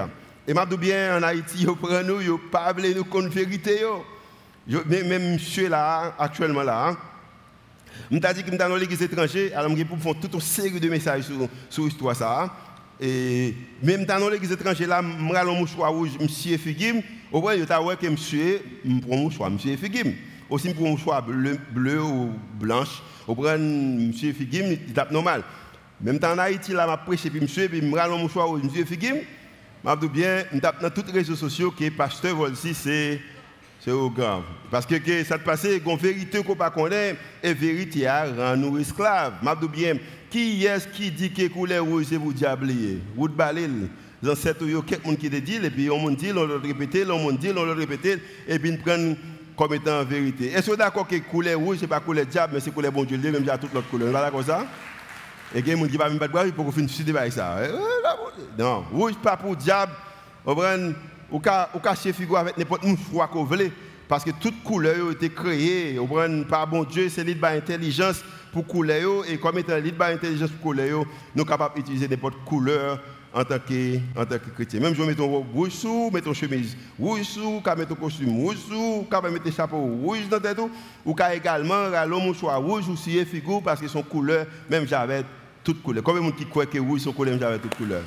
Et 0.48 0.54
je 0.54 0.76
bien 0.76 1.18
en 1.18 1.24
Haïti, 1.24 1.66
vous 1.66 1.76
prenez 1.76 2.08
nous, 2.08 2.20
vous 2.20 2.40
parlez 2.52 2.94
nous 2.94 3.06
la 3.14 3.30
vérité. 3.30 3.82
Même 4.68 5.34
monsieur 5.34 5.70
là, 5.70 6.16
actuellement 6.18 6.64
là, 6.64 6.90
hein, 6.90 6.98
je 8.12 8.18
dit 8.18 8.24
que 8.24 8.46
je 8.46 8.50
suis 8.50 8.58
dans 8.58 8.76
l'église 8.76 9.02
étrangère, 9.02 9.58
alors 9.58 9.76
je 9.76 9.84
pour 9.84 10.00
faire 10.00 10.16
toute 10.20 10.34
une 10.34 10.42
série 10.42 10.80
de 10.80 10.90
messages 10.90 11.26
sur, 11.70 11.86
l'histoire. 11.86 12.16
Ça. 12.16 12.54
Et 13.00 13.54
même 13.82 14.06
dans 14.06 14.30
l'église 14.30 14.52
étrangère, 14.52 14.88
là, 14.88 15.02
je 15.04 15.60
mouchoir 15.60 15.92
rouge, 15.92 16.12
monsieur 16.20 16.58
Figim. 16.58 17.02
Au 17.32 17.42
moins, 17.42 17.56
je 17.58 17.64
que 17.64 18.08
monsieur, 18.08 18.62
je 18.86 19.00
prends 19.00 19.18
mouchoir, 19.18 19.50
monsieur 19.50 19.78
Figim. 19.78 20.14
Aussi, 20.50 20.70
je 20.70 20.74
prends 20.74 21.22
bleu, 21.22 21.58
bleu 21.72 22.02
ou 22.02 22.32
blanche. 22.60 23.02
Je 23.28 23.34
prends 23.34 23.58
monsieur 23.58 24.34
Figim, 24.34 24.78
il 24.88 24.94
tape 24.94 25.12
normal. 25.12 25.44
Même 26.02 26.20
en 26.24 26.38
Haïti, 26.38 26.74
là, 26.74 27.00
je 27.08 27.40
monsieur, 27.40 27.70
puis 27.70 27.82
je 27.82 27.86
mouchoir 27.86 28.48
rouge, 28.48 28.62
monsieur 28.64 28.86
Figim. 28.86 29.16
Je 29.86 29.92
je 30.54 30.60
tape 30.60 30.82
dans 30.82 30.90
tous 30.90 31.06
les 31.08 31.14
réseaux 31.14 31.36
sociaux 31.36 31.72
que 31.72 31.90
pasteur 31.90 32.36
Volsi, 32.36 32.74
c'est 32.74 33.20
c'est 33.86 33.92
grave. 34.16 34.44
Parce 34.72 34.86
que, 34.86 34.96
que 34.96 35.24
ça 35.24 35.38
te 35.38 35.44
passe, 35.44 35.64
une 35.64 35.98
vérité 35.98 36.44
qu'on 36.44 36.56
ne 36.56 36.70
connaît 36.70 37.14
pas, 37.14 37.20
et 37.44 37.54
vérité 37.54 38.08
a 38.08 38.26
rend 38.26 38.58
nous 38.58 38.80
esclaves. 38.80 39.34
Je 39.44 39.68
bien, 39.68 39.98
qui 40.30 40.66
est-ce 40.66 40.88
qui 40.88 41.12
dit 41.12 41.32
que 41.32 41.48
couleur 41.48 41.86
rouge 41.86 42.06
c'est 42.10 42.18
pour 42.18 42.34
diabler 42.34 43.00
Vous 43.16 43.30
balil. 43.30 43.88
Dans 44.24 44.36
cette 44.36 44.60
où 44.62 44.66
il 44.66 44.74
y 44.74 44.76
a 44.76 44.82
quelqu'un 44.82 45.16
qui 45.16 45.30
te 45.30 45.36
dit, 45.36 45.58
et 45.64 45.70
puis 45.70 45.90
on 45.92 46.10
dit, 46.10 46.32
on 46.36 46.46
le 46.46 46.56
répète, 46.56 47.08
on 47.08 47.32
dit, 47.32 47.52
on 47.56 47.64
le 47.64 47.74
répète, 47.74 48.20
et 48.48 48.58
puis 48.58 48.72
on 48.72 48.78
prend 48.78 49.16
comme 49.56 49.76
étant 49.76 50.04
vérité. 50.04 50.48
Est-ce 50.48 50.66
que 50.66 50.72
vous 50.72 50.78
d'accord 50.78 51.08
que 51.08 51.16
couleur 51.18 51.60
rouge, 51.60 51.78
ce 51.78 51.82
n'est 51.82 51.88
pas 51.88 52.00
couleur 52.00 52.26
diable, 52.26 52.54
mais 52.56 52.60
c'est 52.60 52.72
couleur 52.72 52.92
bon 52.92 53.04
Dieu, 53.04 53.18
même 53.18 53.48
à 53.48 53.58
toute 53.58 53.74
l'autre 53.74 53.88
couleur. 53.90 54.08
Vous 54.08 54.14
d'accord 54.14 54.44
ça? 54.44 54.66
Et 55.54 55.60
il 55.60 55.68
y 55.68 55.72
a 55.72 55.76
des 55.76 55.80
gens 55.80 55.88
qui 55.88 56.14
ne 56.14 56.18
pas 56.18 56.28
de 56.28 56.32
boire 56.32 56.46
pour 56.56 56.74
finir 56.74 56.90
de 57.06 57.16
avec 57.16 57.34
ça. 57.34 57.58
Eh, 57.64 58.62
non, 58.62 58.84
rouge 58.92 59.14
pas 59.22 59.38
pour 59.38 59.56
diable. 59.56 59.92
On 60.44 60.56
prend 60.56 60.92
ou 61.36 61.40
ka 61.40 61.96
figo 61.96 62.36
avec 62.38 62.58
n'importe 62.58 62.84
une 62.84 62.98
foi 62.98 63.28
qu'on 63.28 63.48
parce 64.08 64.24
que 64.24 64.32
toute 64.32 64.64
couleur 64.64 65.10
a 65.10 65.12
été 65.12 65.30
créée 65.30 66.00
par 66.50 66.68
bon 66.68 66.84
Dieu 66.84 67.10
c'est 67.10 67.24
l'idée 67.24 67.46
intelligence 67.46 68.24
pour 68.54 68.66
couleur. 68.66 69.30
Et 69.30 69.38
comme 69.38 69.58
étant 69.58 69.76
l'idée 69.76 69.98
intelligence 70.00 70.52
pour 70.52 70.62
couleur 70.62 71.06
nous 71.36 71.42
sommes 71.42 71.50
capables 71.50 71.76
d'utiliser 71.76 72.08
n'importe 72.08 72.36
couleur 72.46 73.02
en 73.34 73.44
tant 73.44 73.60
que 73.60 73.98
en 74.18 74.26
tant 74.26 74.38
que 74.38 74.50
chrétien. 74.54 74.80
Même 74.80 74.96
je 74.96 75.04
mets 75.04 75.16
ton 75.16 75.28
rouge 75.28 75.72
sous 75.72 76.10
mets 76.12 76.22
ton 76.22 76.34
chemise 76.34 76.78
rouge 76.98 77.24
sous 77.24 77.60
ka 77.62 77.76
mettre 77.76 77.90
ton 77.90 77.96
costume 77.96 78.38
rouge 78.40 78.58
sous 78.70 79.06
ka 79.10 79.20
mettre 79.22 79.52
chapeau 79.52 79.78
rouge 79.78 80.30
dans 80.30 80.40
tête 80.40 80.60
ou 81.06 81.14
ka 81.14 81.36
également 81.36 81.90
l'homme 82.08 82.34
soit 82.34 82.56
rouge 82.56 82.88
ou 82.88 82.96
si 82.96 83.24
figure 83.26 83.62
parce 83.62 83.82
que 83.82 83.88
son 83.88 84.04
couleur 84.04 84.46
même 84.70 84.88
j'avais 84.88 85.24
toute 85.64 85.82
couleur. 85.82 86.04
Comme 86.04 86.20
monde 86.20 86.36
qui 86.36 86.46
croit 86.46 86.68
que 86.68 86.78
rouge 86.78 87.02
son 87.02 87.12
couleur 87.12 87.38
j'avais 87.40 87.58
toute 87.60 87.76
couleur. 87.76 88.04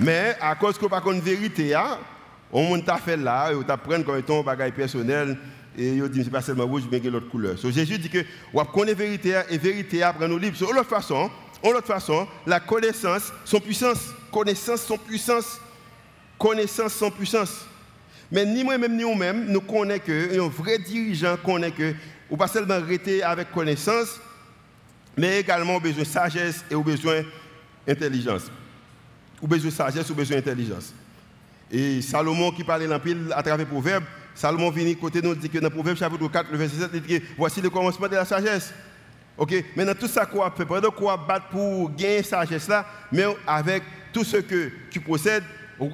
Mais 0.00 0.34
à 0.40 0.54
cause 0.54 0.78
que 0.78 0.86
pas 0.86 1.02
une 1.06 1.20
vérité 1.20 1.74
hein, 1.74 1.98
on 2.52 2.80
t'a 2.80 2.96
fait 2.96 3.16
là, 3.16 3.50
on 3.54 3.62
t'apprend 3.62 4.02
comme 4.02 4.18
étant 4.18 4.40
un 4.40 4.42
bagage 4.42 4.72
personnel, 4.72 5.36
et 5.78 6.00
on 6.02 6.08
dit 6.08 6.24
c'est 6.24 6.30
pas 6.30 6.42
seulement 6.42 6.66
rouge, 6.66 6.82
mais 6.90 6.98
l'autre 6.98 7.28
couleur. 7.28 7.58
So, 7.58 7.70
Jésus 7.70 7.98
dit 7.98 8.10
que 8.10 8.24
on 8.52 8.64
connaît 8.64 8.94
vérité 8.94 9.40
et 9.50 9.58
vérité 9.58 10.02
apprend 10.02 10.28
nous 10.28 10.38
libre. 10.38 10.58
de 10.58 10.64
l'autre 10.64 10.88
façon, 10.88 11.30
l'autre 11.62 11.86
façon, 11.86 12.26
la 12.46 12.60
connaissance, 12.60 13.32
son 13.44 13.60
puissance, 13.60 14.14
connaissance, 14.32 14.82
son 14.82 14.98
puissance, 14.98 15.60
connaissance, 16.38 16.94
son 16.94 17.10
puissance. 17.10 17.66
Mais 18.32 18.44
ni 18.44 18.64
moi-même 18.64 18.96
ni 18.96 19.02
nous-mêmes, 19.02 19.46
nous 19.46 19.60
connaissons 19.60 20.04
que, 20.06 20.40
un 20.40 20.48
vrai 20.48 20.78
dirigeant 20.78 21.36
connaît 21.36 21.72
que, 21.72 21.94
ou 22.28 22.36
pas 22.36 22.48
seulement 22.48 22.80
rester 22.80 23.22
avec 23.22 23.50
connaissance, 23.50 24.20
mais 25.16 25.40
également 25.40 25.78
besoin 25.80 26.02
de 26.02 26.08
sagesse 26.08 26.64
et 26.70 26.74
au 26.74 26.82
besoin 26.82 27.22
d'intelligence. 27.86 28.50
Au 29.42 29.46
besoin 29.46 29.70
de 29.70 29.74
sagesse, 29.74 30.10
au 30.10 30.14
besoin 30.14 30.36
d'intelligence. 30.36 30.94
Et 31.70 32.02
Salomon 32.02 32.50
qui 32.50 32.64
parlait 32.64 32.92
en 32.92 32.98
pile 32.98 33.32
à 33.34 33.42
travers 33.42 33.66
Proverbe, 33.66 34.04
Salomon 34.34 34.70
vient 34.70 34.92
côté 34.94 35.22
nous 35.22 35.34
dit 35.34 35.48
que 35.48 35.58
dans 35.58 35.70
Proverbe 35.70 35.96
chapitre 35.96 36.28
4, 36.28 36.50
le 36.50 36.58
verset 36.58 36.76
7, 36.78 36.90
il 36.94 37.02
dit 37.02 37.22
voici 37.36 37.60
le 37.60 37.70
commencement 37.70 38.08
de 38.08 38.14
la 38.14 38.24
sagesse. 38.24 38.72
Ok, 39.36 39.54
maintenant 39.76 39.94
tout 39.98 40.08
ça 40.08 40.26
qu'on 40.26 40.50
fait, 40.50 40.66
pendant 40.66 40.90
qu'on 40.90 41.16
battre 41.16 41.48
pour 41.50 41.90
gagner 41.94 42.22
sagesse 42.22 42.68
là, 42.68 42.84
mais 43.12 43.24
avec 43.46 43.82
tout 44.12 44.24
ce 44.24 44.38
que 44.38 44.70
tu 44.90 45.00
possèdes, 45.00 45.44
ou 45.78 45.88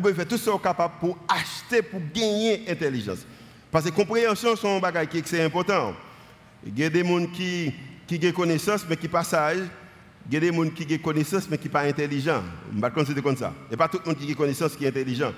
bien 0.00 0.14
faire 0.14 0.26
tout 0.26 0.36
ce 0.36 0.50
qu'on 0.50 0.58
est 0.58 0.62
capable 0.62 0.94
pour 0.98 1.18
acheter, 1.28 1.82
pour 1.82 2.00
gagner 2.12 2.64
intelligence. 2.68 3.18
Parce 3.70 3.84
que 3.84 3.90
compréhension, 3.90 4.56
c'est 4.56 4.76
un 4.76 4.80
bagage 4.80 5.08
qui 5.08 5.18
est 5.18 5.44
important. 5.44 5.94
Il 6.64 6.78
y 6.78 6.84
a 6.84 6.90
des 6.90 7.04
gens 7.04 7.26
qui, 7.26 7.72
qui 8.06 8.20
ont 8.26 8.32
connaissance, 8.32 8.84
mais 8.88 8.96
qui 8.96 9.06
pas 9.06 9.22
sage. 9.22 9.58
Il 10.28 10.34
y 10.34 10.36
a 10.36 10.40
des 10.40 10.52
gens 10.52 10.68
qui 10.70 10.92
ont 10.92 10.98
connaissance, 10.98 11.48
mais 11.48 11.56
qui 11.56 11.68
ne 11.68 11.68
sont 11.68 11.72
pas 11.72 11.82
intelligents. 11.82 12.42
Je 12.72 12.80
ne 12.80 12.88
considérer 12.88 13.22
comme 13.22 13.36
ça. 13.36 13.54
Et 13.70 13.76
pas 13.76 13.88
tout 13.88 14.00
le 14.04 14.10
monde 14.10 14.18
qui 14.18 14.30
a 14.30 14.34
connaissance 14.34 14.74
qui 14.74 14.84
est 14.84 14.88
intelligent. 14.88 15.32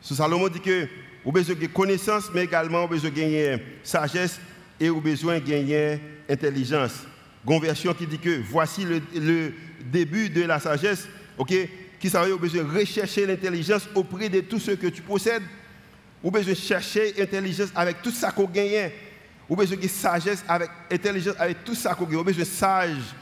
Ce 0.00 0.14
Salomon 0.14 0.48
dit 0.48 0.60
que 0.60 0.86
vous 1.24 1.30
avez 1.30 1.40
besoin 1.40 1.56
de 1.56 1.66
connaissance, 1.66 2.30
mais 2.32 2.44
également 2.44 2.86
vous 2.86 2.94
avez 2.94 3.00
besoin 3.00 3.10
de 3.10 3.16
gagner 3.16 3.62
sagesse 3.82 4.38
et 4.78 4.88
vous 4.88 4.98
avez 4.98 5.10
besoin 5.10 5.40
de 5.40 5.44
gagner 5.44 6.00
intelligence. 6.28 7.04
Une 7.48 7.60
version 7.60 7.94
qui 7.94 8.06
dit 8.06 8.18
que 8.18 8.40
voici 8.48 8.84
le, 8.84 9.00
le 9.14 9.52
début 9.90 10.28
de 10.28 10.42
la 10.42 10.60
sagesse, 10.60 11.08
ok, 11.36 11.52
qui 11.98 12.08
ça 12.08 12.24
vous 12.24 12.38
besoin 12.38 12.62
de 12.62 12.78
rechercher 12.78 13.26
l'intelligence 13.26 13.88
auprès 13.94 14.28
de 14.28 14.40
tout 14.40 14.60
ce 14.60 14.72
que 14.72 14.86
tu 14.86 15.02
possèdes. 15.02 15.42
Avez 16.22 16.30
besoin 16.30 16.52
de 16.52 16.58
chercher 16.58 17.12
l'intelligence 17.18 17.70
avec 17.74 18.02
tout 18.02 18.10
ça 18.10 18.30
qu'on 18.30 18.46
gagne. 18.46 18.90
Avez 19.48 19.56
besoin 19.56 19.76
de 19.76 19.88
sagesse 19.88 20.44
avec 20.46 20.70
intelligence 20.90 21.34
avec 21.38 21.64
tout 21.64 21.74
ça 21.74 21.94
qu'on 21.94 22.04
gagne. 22.04 22.16
Avez 22.16 22.24
besoin 22.32 22.44
de 22.44 22.48
sage. 22.48 23.14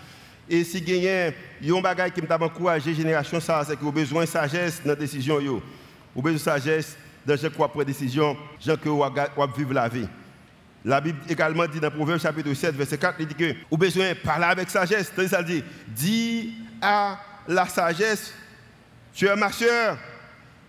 Et 0.48 0.62
si 0.64 0.78
avez 0.78 1.34
un 1.68 1.80
bagage 1.80 2.12
qui 2.12 2.22
m'a 2.22 2.36
encouragé 2.36 2.94
génération, 2.94 3.40
c'est 3.40 3.76
que 3.76 3.80
vous 3.80 3.88
avez 3.88 4.02
besoin 4.02 4.24
de 4.24 4.28
sagesse 4.28 4.82
dans 4.82 4.90
la 4.90 4.96
décision. 4.96 5.38
Vous 5.38 5.48
avez 5.48 6.32
besoin 6.32 6.32
de 6.32 6.38
sagesse 6.38 6.96
dans 7.26 7.36
quoi 7.56 7.68
prendre 7.68 7.86
décision, 7.86 8.36
gens 8.60 8.76
que 8.76 8.88
vous 8.88 9.02
vivre 9.56 9.72
la 9.72 9.88
vie. 9.88 10.06
La 10.84 11.00
Bible 11.00 11.18
également 11.28 11.66
dit 11.66 11.80
dans 11.80 11.90
Proverbe 11.90 12.20
chapitre 12.20 12.52
7, 12.52 12.74
verset 12.74 12.98
4, 12.98 13.16
il 13.20 13.26
dit 13.26 13.34
que 13.34 13.54
vous 13.70 13.78
besoin 13.78 14.10
de 14.10 14.14
parler 14.14 14.44
avec 14.44 14.68
sagesse. 14.68 15.10
Ça 15.28 15.42
dit, 15.42 15.64
dis 15.88 16.52
à 16.82 17.18
la 17.48 17.66
sagesse, 17.66 18.34
tu 19.14 19.26
es 19.26 19.34
ma 19.34 19.50
soeur. 19.50 19.96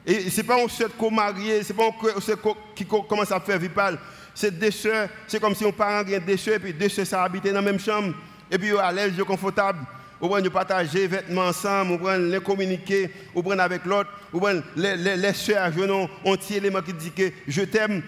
Et 0.06 0.30
ce 0.30 0.38
n'est 0.38 0.48
pas 0.48 0.64
un 0.64 0.70
seul 0.70 0.92
qu'on 0.92 1.12
marié, 1.12 1.64
ce 1.64 1.74
n'est 1.74 1.78
pas 1.78 1.88
un 1.88 2.54
qui 2.74 2.86
commence 2.86 3.32
à 3.32 3.42
faire 3.42 3.60
vipal. 3.60 4.00
C'est 4.34 4.58
deux 4.58 4.72
soeurs, 4.72 5.10
c'est 5.28 5.42
comme 5.42 5.56
si 5.56 5.66
on 5.66 5.72
parent 5.74 6.00
avait 6.00 6.20
deux 6.20 6.38
soeurs, 6.38 6.56
et 6.56 6.60
puis 6.60 6.74
deux 6.74 6.90
soeurs, 6.90 7.08
ça 7.08 7.28
dans 7.28 7.52
la 7.52 7.62
même 7.62 7.80
chambre, 7.80 8.14
et 8.52 8.58
puis 8.58 8.78
à 8.78 8.92
l'aise, 8.92 9.14
confortable. 9.26 9.80
Ou 10.22 10.30
bien 10.30 10.50
partager 10.50 11.00
les 11.00 11.08
vêtements 11.08 11.48
ensemble, 11.48 11.92
ou 11.92 11.98
bien 11.98 12.18
les 12.18 12.40
communiquer, 12.40 13.10
ou 13.34 13.44
bien 13.44 13.60
avec 13.60 13.84
l'autre, 13.86 14.10
ou 14.32 14.40
bien 14.40 14.62
les, 14.76 15.34
soeurs 15.34 15.66
un 15.66 16.36
petit 16.38 16.56
élément 16.56 16.82
qui 16.82 16.94
dit 16.94 17.12
que 17.12 17.32
je 17.48 17.64
t'aime, 17.64 18.02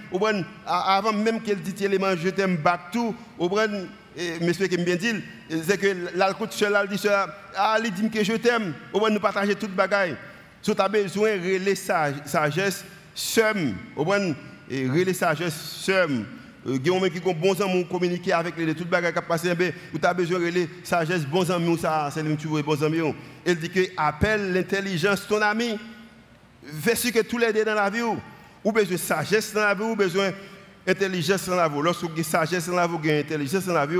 avant 0.65 1.11
même 1.11 1.41
qu'elle 1.41 1.59
dise 1.59 1.81
élément 1.83 2.15
je 2.15 2.29
t'aime 2.29 2.55
back 2.57 2.91
tout, 2.93 3.13
ou 3.37 3.49
bien, 3.49 3.67
monsieur 4.41 4.67
qui 4.67 4.77
me 4.77 4.83
bien 4.85 4.95
dit, 4.95 5.15
c'est 5.67 5.77
que 5.77 6.15
l'alcool 6.15 6.47
seul, 6.49 6.87
dit 6.89 6.97
cela, 6.97 7.27
ah, 7.55 7.77
elle 7.77 7.91
dit 7.91 8.09
que 8.09 8.23
je 8.23 8.33
t'aime, 8.33 8.73
ou 8.93 8.99
bien 8.99 9.09
nous 9.09 9.19
partager 9.19 9.55
toute 9.55 9.75
bagaille. 9.75 10.15
Si 10.61 10.73
tu 10.73 10.81
as 10.81 10.87
besoin 10.87 11.35
de 11.35 11.43
relais 11.43 11.75
sagesse, 11.75 12.85
somme, 13.13 13.75
ou 13.97 14.05
bien 14.05 14.33
relais 14.69 15.13
sagesse, 15.13 15.53
somme, 15.53 16.25
il 16.65 16.85
y 16.85 16.89
a 16.89 17.09
qui 17.09 17.21
ont 17.25 17.33
bons 17.33 17.61
amis 17.61 17.85
communiquer 17.85 18.33
avec 18.33 18.57
les 18.57 18.73
toutes 18.73 18.89
bagages 18.89 19.13
qui 19.13 19.21
passent 19.21 19.45
ou 19.93 19.97
tu 19.97 20.05
as 20.05 20.13
besoin 20.13 20.39
de 20.39 20.67
sagesse 20.83 21.25
bons 21.25 21.49
amis 21.49 21.77
ça 21.77 22.09
c'est 22.13 22.37
tu 22.37 22.47
veux 22.47 22.61
bons 22.61 22.83
amis 22.83 23.13
elle 23.45 23.57
dit 23.57 23.69
que 23.69 23.81
appelle 23.95 24.53
l'intelligence 24.53 25.27
ton 25.27 25.41
ami 25.41 25.77
ce 26.83 27.09
que 27.09 27.21
tous 27.21 27.37
les 27.37 27.53
deux 27.53 27.63
dans 27.63 27.75
la 27.75 27.89
vie 27.89 28.01
ou 28.63 28.71
besoin 28.71 28.95
de 28.95 28.97
sagesse 28.97 29.53
dans 29.53 29.61
la 29.61 29.73
vie 29.73 29.83
ou 29.83 29.95
besoin 29.95 30.31
d'intelligence 30.85 31.47
dans 31.47 31.55
la 31.55 31.69
vie 31.69 31.79
lorsque 31.81 32.03
vous 32.03 32.23
sagesse 32.23 32.67
dans 32.67 32.75
la 32.75 32.87
vie 32.87 32.93
ou 32.95 33.09
intelligence 33.09 33.65
dans 33.65 33.73
la 33.73 33.85
vie 33.85 33.97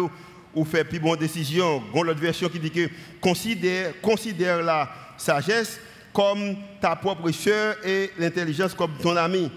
ou 0.56 0.66
fait 0.66 0.84
plus 0.84 1.00
bonne 1.00 1.20
décision 1.20 1.84
une 1.94 2.10
autre 2.10 2.20
version 2.20 2.50
qui 2.50 2.60
dit 2.60 2.72
que 2.72 2.90
considère 3.22 3.94
considère 4.02 4.62
la 4.62 4.90
sagesse 5.18 5.80
comme 6.18 6.56
ta 6.82 6.96
propre 6.96 7.30
soeur 7.30 7.76
et 7.86 8.10
l'intelligence 8.18 8.74
comme 8.74 8.92
ton 9.04 9.16
ami. 9.16 9.52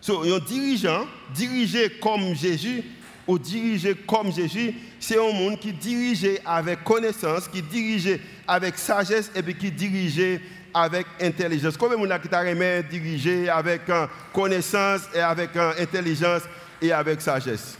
So, 0.00 0.22
un 0.24 0.40
dirigeant, 0.40 1.06
dirigé 1.34 1.90
comme 2.00 2.34
Jésus, 2.34 2.82
ou 3.26 3.38
dirigé 3.38 3.94
comme 4.06 4.32
Jésus, 4.32 4.74
c'est 4.98 5.18
un 5.18 5.32
monde 5.32 5.58
qui 5.58 5.72
dirige 5.72 6.40
avec 6.44 6.82
connaissance, 6.84 7.48
qui 7.48 7.62
dirige 7.62 8.18
avec 8.46 8.76
sagesse 8.78 9.30
et 9.34 9.42
puis 9.42 9.54
qui 9.54 9.70
dirige 9.70 10.40
avec 10.74 11.06
intelligence. 11.20 11.76
Combien 11.76 11.98
de 11.98 12.08
gens 12.08 12.18
qui 12.18 12.88
diriger 12.90 13.48
avec 13.48 13.88
euh, 13.88 14.06
connaissance 14.32 15.02
et 15.14 15.20
avec 15.20 15.54
euh, 15.56 15.72
intelligence 15.78 16.42
et 16.80 16.92
avec 16.92 17.20
sagesse 17.20 17.76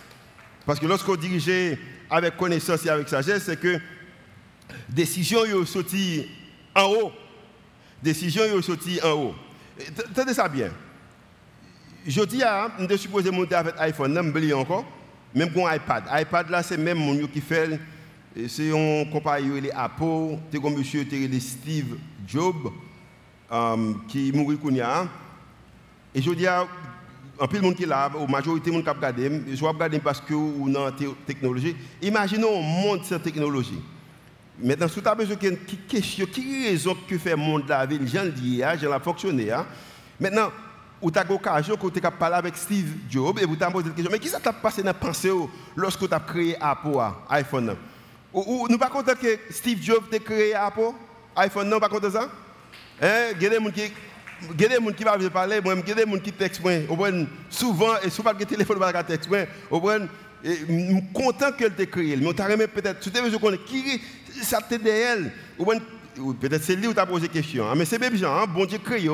Parce 0.66 0.78
que 0.78 0.86
lorsqu'on 0.86 1.16
dirige 1.16 1.78
avec 2.10 2.36
connaissance 2.36 2.84
et 2.84 2.90
avec 2.90 3.08
sagesse, 3.08 3.44
c'est 3.46 3.58
que 3.58 3.78
décision 4.88 5.44
est 5.44 5.66
sortie 5.66 6.28
en 6.74 6.84
haut. 6.84 7.12
Décision 8.02 8.44
est 8.44 8.62
sortie 8.62 9.00
en 9.02 9.12
haut. 9.12 9.34
Tenez 10.14 10.34
ça 10.34 10.48
bien. 10.48 10.70
Je 12.06 12.22
dis, 12.22 12.42
je 12.80 12.86
suis 12.88 12.98
supposé 12.98 13.30
monter 13.30 13.54
avec 13.54 13.74
iPhone, 13.78 14.14
je 14.14 14.52
encore. 14.52 14.84
Même 15.34 15.50
pour 15.50 15.72
iPad. 15.72 16.04
iPad, 16.12 16.50
là, 16.50 16.62
c'est 16.62 16.76
même 16.76 16.98
mon 16.98 17.26
qui 17.26 17.40
fait. 17.40 17.80
C'est 18.48 18.70
un 18.70 19.04
compagnie, 19.10 19.60
les 19.60 19.70
Apple, 19.70 20.38
c'est 20.50 20.60
comme 20.60 20.74
monsieur 20.74 21.06
Steve 21.40 21.96
Jobs, 22.26 22.70
qui 24.08 24.32
mourit 24.32 24.58
Kounia. 24.58 25.06
Et 26.14 26.20
je 26.20 26.30
dis, 26.32 26.46
en 26.48 27.46
plus, 27.46 27.58
le 27.58 27.64
monde 27.64 27.74
qui 27.74 27.84
est 27.84 27.86
là, 27.86 28.10
la 28.14 28.26
majorité 28.26 28.70
de 28.70 28.74
monde 28.74 28.84
qui 28.84 28.90
regarde, 28.90 29.20
je 29.52 29.64
regarde 29.64 29.98
parce 30.00 30.20
que 30.20 30.34
on 30.34 30.74
a 30.74 30.92
technologie. 31.26 31.76
Imaginons 32.02 32.58
un 32.58 32.62
monde 32.62 33.04
sans 33.04 33.18
technologie. 33.18 33.80
Maintenant, 34.62 34.88
si 34.88 35.00
tu 35.00 35.08
as 35.08 35.14
besoin 35.14 35.36
de 35.36 35.56
question, 35.88 36.26
qui 36.26 36.68
raison 36.68 36.96
que 37.08 37.18
fait 37.18 37.30
le 37.30 37.36
monde 37.36 37.64
la 37.68 37.86
vie, 37.86 37.98
j'en 38.04 38.26
dis, 38.26 38.62
j'en 38.80 38.96
ai 38.96 39.00
fonctionné. 39.00 39.50
Maintenant, 40.20 40.50
ou 41.02 41.10
tu 41.10 41.18
as 41.18 41.24
l'occasion 41.24 41.76
que 41.76 41.88
tu 41.88 42.06
as 42.06 42.10
parlé 42.10 42.36
avec 42.36 42.56
Steve 42.56 42.94
Jobs 43.10 43.38
et 43.40 43.44
vous 43.44 43.56
t'avez 43.56 43.72
posé 43.72 43.88
la 43.88 43.94
question, 43.94 44.12
mais 44.12 44.18
qui 44.20 44.28
ça 44.28 44.38
t'a 44.38 44.52
passé 44.52 44.82
dans 44.82 44.86
la 44.88 44.94
pensée 44.94 45.30
lorsque 45.74 46.08
tu 46.08 46.14
as 46.14 46.20
créé 46.20 46.56
Apple, 46.60 46.96
iPhone? 47.28 47.76
Ou, 48.32 48.66
Nous 48.70 48.78
pas 48.78 48.88
content 48.88 49.12
que 49.20 49.38
Steve 49.50 49.82
Jobs 49.82 50.04
ait 50.12 50.20
créé 50.20 50.54
Apple, 50.54 50.92
iPhone, 51.36 51.68
non, 51.68 51.80
pas 51.80 51.88
content 51.88 52.10
ça? 52.10 52.30
Il 53.02 53.42
y 53.42 53.46
a 53.46 53.50
des 53.50 53.56
gens 53.56 53.70
qui 53.70 53.92
il 54.58 54.60
y 54.60 54.64
a 54.64 54.92
qui 54.92 55.04
vont 55.04 55.30
parler, 55.30 55.60
moi, 55.60 55.74
il 55.74 55.88
y 55.88 55.92
a 55.92 55.94
des 55.94 56.10
gens 56.10 56.18
qui 56.18 56.32
textent 56.32 56.62
souvent, 57.50 57.94
et 58.02 58.10
souvent, 58.10 58.32
le 58.38 58.44
téléphone 58.44 58.78
va 58.78 59.04
texte 59.04 59.28
moi, 59.28 59.98
je 60.44 60.50
suis 60.50 61.04
content 61.14 61.52
qu'elle 61.52 61.74
t'ait 61.74 61.86
créé, 61.86 62.16
mais 62.16 62.34
tu 62.34 62.42
as 62.42 62.56
peut-être, 62.68 63.00
tu 63.00 63.10
t'es 63.10 63.20
besoin 63.20 63.56
qui 63.66 64.00
ça 64.42 64.60
t'aide 64.60 64.86
elle, 64.86 65.32
peut-être 66.40 66.64
c'est 66.64 66.74
lui 66.74 66.88
où 66.88 66.94
tu 66.94 67.06
posé 67.06 67.28
la 67.28 67.32
question, 67.32 67.70
hein, 67.70 67.74
mais 67.76 67.84
c'est 67.84 67.98
bien, 67.98 68.10
hein, 68.28 68.46
bon 68.48 68.64
Dieu 68.64 68.78
créé, 68.78 69.08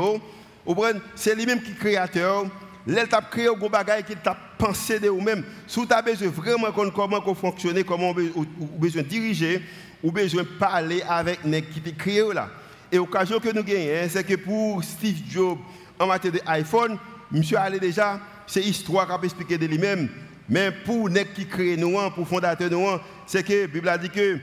c'est 1.15 1.35
lui-même 1.35 1.63
qui 1.63 1.73
est 1.73 1.75
créateur. 1.75 2.45
L'elle 2.87 3.09
t'a 3.09 3.21
créé 3.21 3.49
un 3.49 3.69
bagage 3.69 4.05
qui 4.05 4.17
t'a 4.17 4.37
pensé 4.57 4.99
de 4.99 5.09
vous-même. 5.09 5.45
Si 5.67 5.87
tu 5.87 5.93
as 5.93 6.03
besoin 6.03 6.29
vraiment 6.29 6.69
de 6.69 6.91
comment 6.91 7.35
fonctionner, 7.35 7.85
comment 7.85 8.13
vous 8.15 8.47
besoin 8.79 9.03
diriger, 9.03 9.63
ou 10.03 10.11
besoin 10.11 10.45
parler 10.59 11.03
avec 11.09 11.41
les 11.45 11.63
qui 11.63 11.81
t'a 11.81 11.91
créé 11.91 12.23
là. 12.33 12.49
Et 12.91 12.97
l'occasion 12.97 13.39
que 13.39 13.53
nous 13.53 13.63
gagnons, 13.63 14.09
c'est 14.09 14.25
que 14.25 14.35
pour 14.37 14.83
Steve 14.83 15.19
Jobs, 15.31 15.59
en 15.99 16.07
matière 16.07 16.33
d'iPhone, 16.33 16.99
monsieur 17.31 17.59
allé 17.59 17.79
déjà, 17.79 18.21
c'est 18.47 18.63
histoire 18.63 19.07
qu'il 19.07 19.15
a 19.15 19.25
expliqué 19.25 19.59
de 19.59 19.67
lui-même. 19.67 20.09
Mais 20.49 20.71
pour 20.71 21.09
les 21.11 21.27
qui 21.27 21.47
créé 21.47 21.77
nous, 21.77 21.99
pour 22.15 22.27
fondateur 22.27 22.71
nous, 22.71 22.87
c'est 23.27 23.43
que 23.43 23.53
la 23.53 23.67
Bible 23.67 23.89
a 23.89 23.99
dit 23.99 24.09
que 24.09 24.39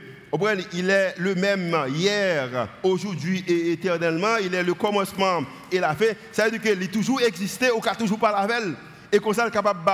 il 0.72 0.90
est 0.90 1.14
le 1.18 1.34
même 1.34 1.76
hier, 1.88 2.68
aujourd'hui 2.82 3.44
et 3.46 3.72
éternellement. 3.72 4.36
Il 4.42 4.54
est 4.54 4.62
le 4.62 4.74
commencement 4.74 5.40
et 5.70 5.78
la 5.78 5.94
fin. 5.94 6.06
Ça 6.32 6.44
veut 6.44 6.58
dire 6.58 6.62
qu'il 6.62 6.82
a 6.82 6.86
toujours 6.86 7.20
existé 7.20 7.70
ou 7.70 7.80
qu'il 7.80 7.90
a 7.90 7.94
toujours 7.94 8.18
pas 8.18 8.32
la 8.32 8.46
veille. 8.46 8.74
Et 9.12 9.18
comme 9.18 9.34
ça, 9.34 9.46
est 9.46 9.50
capable 9.50 9.80
de 9.80 9.84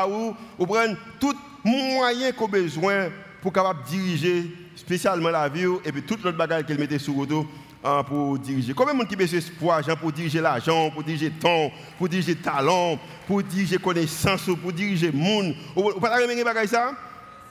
prendre 0.64 0.96
tout 1.20 1.36
moyen 1.64 2.32
qu'on 2.32 2.46
a 2.46 2.48
besoin 2.48 3.08
pour 3.40 3.52
capable 3.52 3.84
diriger 3.84 4.50
spécialement 4.74 5.30
la 5.30 5.48
vie 5.48 5.66
et 5.84 5.92
puis 5.92 6.02
toute 6.02 6.24
l'autre 6.24 6.38
bagage 6.38 6.64
qu'il 6.64 6.78
mettait 6.78 6.98
sur 6.98 7.14
le 7.14 7.44
hein, 7.84 8.02
pour 8.02 8.38
diriger. 8.38 8.72
Combien 8.72 8.94
de 8.94 8.98
monde 8.98 9.08
qui 9.08 9.14
a 9.14 9.18
d'espoir 9.18 9.82
pour 10.00 10.12
diriger 10.12 10.40
l'argent, 10.40 10.90
pour 10.90 11.02
diriger 11.02 11.30
le 11.30 11.38
temps, 11.38 11.70
pour 11.98 12.08
diriger 12.08 12.34
le 12.34 12.40
talent, 12.40 12.98
pour 13.26 13.42
diriger 13.42 13.78
connaissance, 13.78 14.48
pour 14.60 14.72
diriger 14.72 15.10
le 15.10 15.18
monde? 15.18 15.54
Vous 15.74 15.92
ne 15.92 16.42
pas 16.42 16.66
ça? 16.66 16.92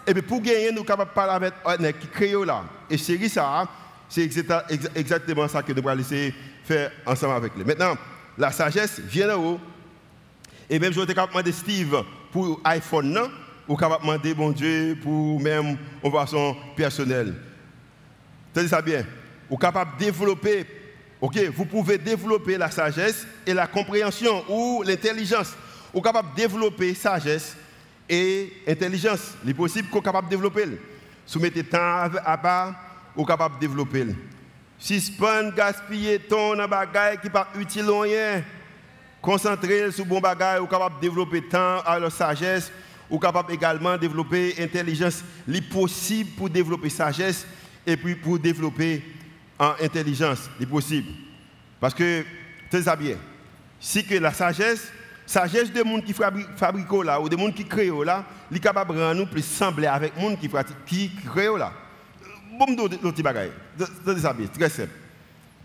Et 0.08 0.14
puis 0.14 0.22
pour 0.22 0.42
gagner, 0.42 0.72
nous 0.72 0.78
sommes 0.78 0.86
capables 0.86 1.12
de 1.12 1.16
parler 1.16 1.50
avec 1.66 2.00
qui 2.00 2.08
crée 2.08 2.34
là. 2.46 2.64
Et 2.90 2.98
c'est 2.98 3.28
ça, 3.28 3.68
c'est 4.10 4.24
exactement 4.96 5.48
ça 5.48 5.62
que 5.64 5.74
nous 5.74 5.88
allons 5.88 6.02
de 6.02 6.32
faire 6.64 6.92
ensemble 7.06 7.36
avec 7.36 7.56
lui. 7.56 7.64
Maintenant, 7.64 7.96
la 8.38 8.52
sagesse 8.52 9.00
vient 9.00 9.28
de 9.28 9.34
haut. 9.34 9.60
Et 10.70 10.80
même 10.80 10.94
je 10.94 11.02
vais 11.02 11.14
capable 11.14 11.44
de 11.44 11.52
Steve 11.52 12.04
pour 12.32 12.60
iPhone, 12.64 13.12
non? 13.12 13.30
ou 13.68 13.76
capable 13.78 14.04
demander 14.04 14.34
bon 14.34 14.52
Dieu 14.52 14.98
pour 15.02 15.40
même 15.40 15.78
en 16.04 16.12
façon 16.12 16.56
personnelle. 16.76 17.36
Tenez 18.54 18.68
ça 18.68 18.82
bien. 18.82 19.06
Ou 19.50 19.58
capable 19.58 19.98
de 19.98 20.06
développer, 20.06 20.66
ok, 21.22 21.38
vous 21.56 21.66
pouvez 21.66 21.98
développer 21.98 22.58
la 22.58 22.70
sagesse 22.70 23.26
et 23.46 23.54
la 23.54 23.68
compréhension 23.68 24.44
ou 24.50 24.84
l'intelligence. 24.84 25.54
Ou 25.94 26.02
capable 26.02 26.32
de 26.32 26.36
développer 26.36 26.94
sagesse 26.94 27.56
et 28.10 28.52
intelligence. 28.68 29.36
Il 29.44 29.50
est 29.50 29.54
possible 29.54 29.90
qu'on 29.90 30.02
capable 30.02 30.28
de 30.28 30.36
développer. 30.36 30.66
Soumettez 31.26 31.64
temps 31.64 32.10
à 32.26 32.38
part, 32.38 32.76
ou 33.16 33.26
capable 33.26 33.56
de 33.56 33.62
développer. 33.62 34.08
Pas 35.20 35.52
gaspiller 35.52 36.20
ton 36.20 36.56
bagaille 36.68 37.20
qui 37.22 37.30
pas 37.30 37.48
utile 37.60 37.90
rien, 37.90 38.44
concentrer 39.22 39.92
sur 39.92 40.06
bon 40.06 40.20
bagaille 40.20 40.60
ou 40.60 40.68
capable 40.68 40.96
de 40.96 41.02
développer 41.02 41.44
temps 41.44 41.82
à 41.86 42.00
la 42.00 42.10
sagesse 42.10 42.72
ou 43.10 43.20
capable 43.20 43.54
également 43.54 43.94
de 43.94 43.98
développer 43.98 44.56
intelligence. 44.60 45.24
C'est 45.48 45.70
possible 45.70 46.32
pour 46.32 46.50
développer 46.50 46.90
sagesse 46.90 47.46
et 47.86 47.98
puis 47.98 48.16
pour 48.16 48.40
développer 48.40 49.04
en 49.60 49.74
intelligence. 49.82 50.50
C'est 50.60 50.66
possible. 50.66 51.10
Parce 51.80 51.94
que, 51.94 52.26
ça 52.72 52.96
bien. 52.96 53.18
Si 53.80 54.06
que 54.06 54.16
la 54.16 54.34
sagesse, 54.34 54.92
sagesse 55.26 55.72
des 55.72 55.84
gens 55.84 56.02
qui 56.02 56.14
fabriquent 56.14 57.04
là, 57.04 57.20
ou 57.22 57.30
des 57.30 57.38
gens 57.38 57.52
qui 57.52 57.66
créent 57.66 57.92
là, 58.04 58.26
est 58.54 58.60
capable 58.60 58.96
de 58.96 59.14
nous 59.14 59.26
plus 59.26 59.46
sembler 59.46 59.88
avec 59.88 60.14
gens 60.20 60.36
qui, 60.36 60.50
qui 60.86 61.12
créent 61.26 61.58
là. 61.58 61.72
Bon. 62.58 62.90
C'est 64.06 64.20
ça 64.20 64.34
bien, 64.34 64.48
très 64.48 64.70
simple. 64.70 64.90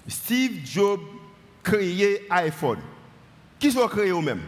Steve 0.08 0.64
Jobs 0.64 1.00
créé 1.62 2.26
iPhone. 2.30 2.78
Qui 3.58 3.72
sont 3.72 3.88
créés 3.88 4.10
eux-mêmes 4.10 4.42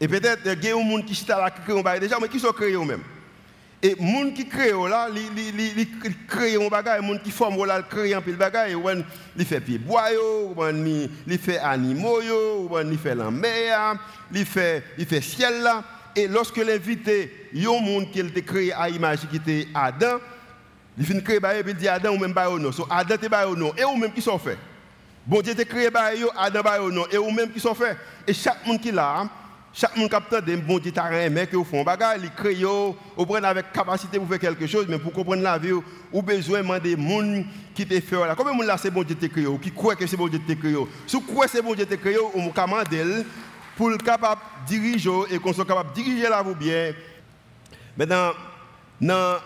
Et 0.00 0.06
peut-être 0.06 0.42
il 0.44 0.48
y 0.48 0.50
a 0.50 0.54
des 0.54 0.70
gens 0.70 1.02
qui 1.02 1.14
sont 1.14 1.34
créent 1.66 2.00
déjà, 2.00 2.18
mais 2.20 2.28
qui 2.28 2.38
sont 2.38 2.52
créés 2.52 2.74
eux-mêmes 2.74 3.02
et 3.80 3.94
les 3.98 4.12
gens 4.12 4.30
qui 4.34 4.46
créent 4.48 4.72
là, 4.72 5.08
ils 5.14 5.86
créent 6.26 6.56
un 6.56 6.68
bagage, 6.68 7.00
les 7.00 7.08
gens 7.08 7.18
qui 7.18 7.30
forment 7.30 7.64
là, 7.64 7.78
ils 7.78 7.84
créent 7.84 8.14
un 8.14 8.20
bagage, 8.20 8.72
ils 9.36 9.44
font 9.44 9.60
pieds 9.60 9.78
bois, 9.78 10.10
ils 10.10 11.38
font 11.38 11.52
animaux, 11.62 12.20
ils 12.20 12.98
font 12.98 13.14
la 13.14 13.30
mer, 13.30 13.96
ils 14.34 14.44
font 14.44 15.20
ciel 15.22 15.62
là. 15.62 15.84
Et 16.16 16.26
lorsque 16.26 16.56
l'invité, 16.56 17.48
il 17.52 17.62
y 17.62 17.66
a 17.66 17.70
un 17.70 17.80
monde 17.80 18.10
qui 18.10 18.20
a 18.20 18.24
créé 18.40 18.72
à 18.72 18.88
l'image 18.88 19.20
qui 19.30 19.36
était 19.36 19.68
Adam, 19.72 20.18
il 20.98 21.06
finit 21.06 21.22
créer 21.22 21.36
et 21.36 21.64
il 21.64 21.74
dit 21.74 21.86
Adam 21.86 22.14
ou 22.14 22.18
même 22.18 22.34
pas 22.34 22.50
non. 22.50 22.72
So 22.72 22.84
Adam 22.90 23.16
te 23.16 23.28
ba 23.28 23.46
non 23.46 23.72
et 23.76 23.84
ou 23.84 23.94
même 23.94 24.12
qui 24.12 24.20
sont 24.20 24.38
faits? 24.38 24.58
Bon 25.24 25.40
Dieu 25.40 25.54
te 25.54 25.62
créé 25.62 25.88
Adam 26.36 26.62
ba 26.62 26.80
non 26.80 27.06
et 27.12 27.18
ou 27.18 27.30
même 27.30 27.52
qui 27.52 27.60
sont 27.60 27.74
faits? 27.74 27.96
Et 28.26 28.34
chaque 28.34 28.66
monde 28.66 28.80
qui 28.80 28.90
là 28.90 29.28
chaque 29.72 29.96
monde 29.96 30.10
capte 30.10 30.44
des 30.44 30.56
bon 30.56 30.78
Dieu 30.78 30.92
t'a 30.92 31.12
aimé 31.22 31.46
que 31.46 31.62
font 31.62 31.84
bagarre, 31.84 32.16
il 32.16 32.30
crée 32.30 32.64
ou 32.64 33.26
prend 33.26 33.42
avec 33.42 33.72
capacité 33.72 34.18
pour 34.18 34.28
faire 34.28 34.38
quelque 34.38 34.66
chose 34.66 34.86
mais 34.88 34.98
pour 34.98 35.12
comprendre 35.12 35.42
la 35.42 35.58
vie 35.58 35.72
ou 36.12 36.22
besoin 36.22 36.78
des 36.78 36.96
gens 36.96 37.44
qui 37.74 37.86
te 37.86 38.00
fait 38.00 38.16
là. 38.16 38.34
Combien 38.34 38.52
de 38.52 38.56
monde 38.58 38.66
là 38.66 38.76
c'est 38.76 38.90
bon 38.90 39.02
Dieu 39.02 39.14
te 39.14 39.26
créé 39.26 39.46
qui 39.62 39.70
croit 39.70 39.94
que 39.94 40.06
c'est 40.06 40.16
bon 40.16 40.28
Dieu 40.28 40.40
te 40.40 40.52
créé. 40.52 40.76
Si 41.06 41.22
croit 41.22 41.48
c'est 41.48 41.62
bon 41.62 41.74
Dieu 41.74 41.86
te 41.86 41.94
créé, 41.94 42.16
on 42.34 42.48
commande 42.48 42.86
pour 43.76 43.90
le 43.90 43.98
capable 43.98 44.40
diriger 44.66 45.10
et 45.30 45.38
qu'on 45.38 45.52
soit 45.52 45.64
capable 45.64 45.90
de 45.90 46.02
diriger 46.02 46.28
la 46.28 46.42
vie 46.42 46.54
bien. 46.54 46.92
Maintenant 47.96 48.32
dans 49.00 49.38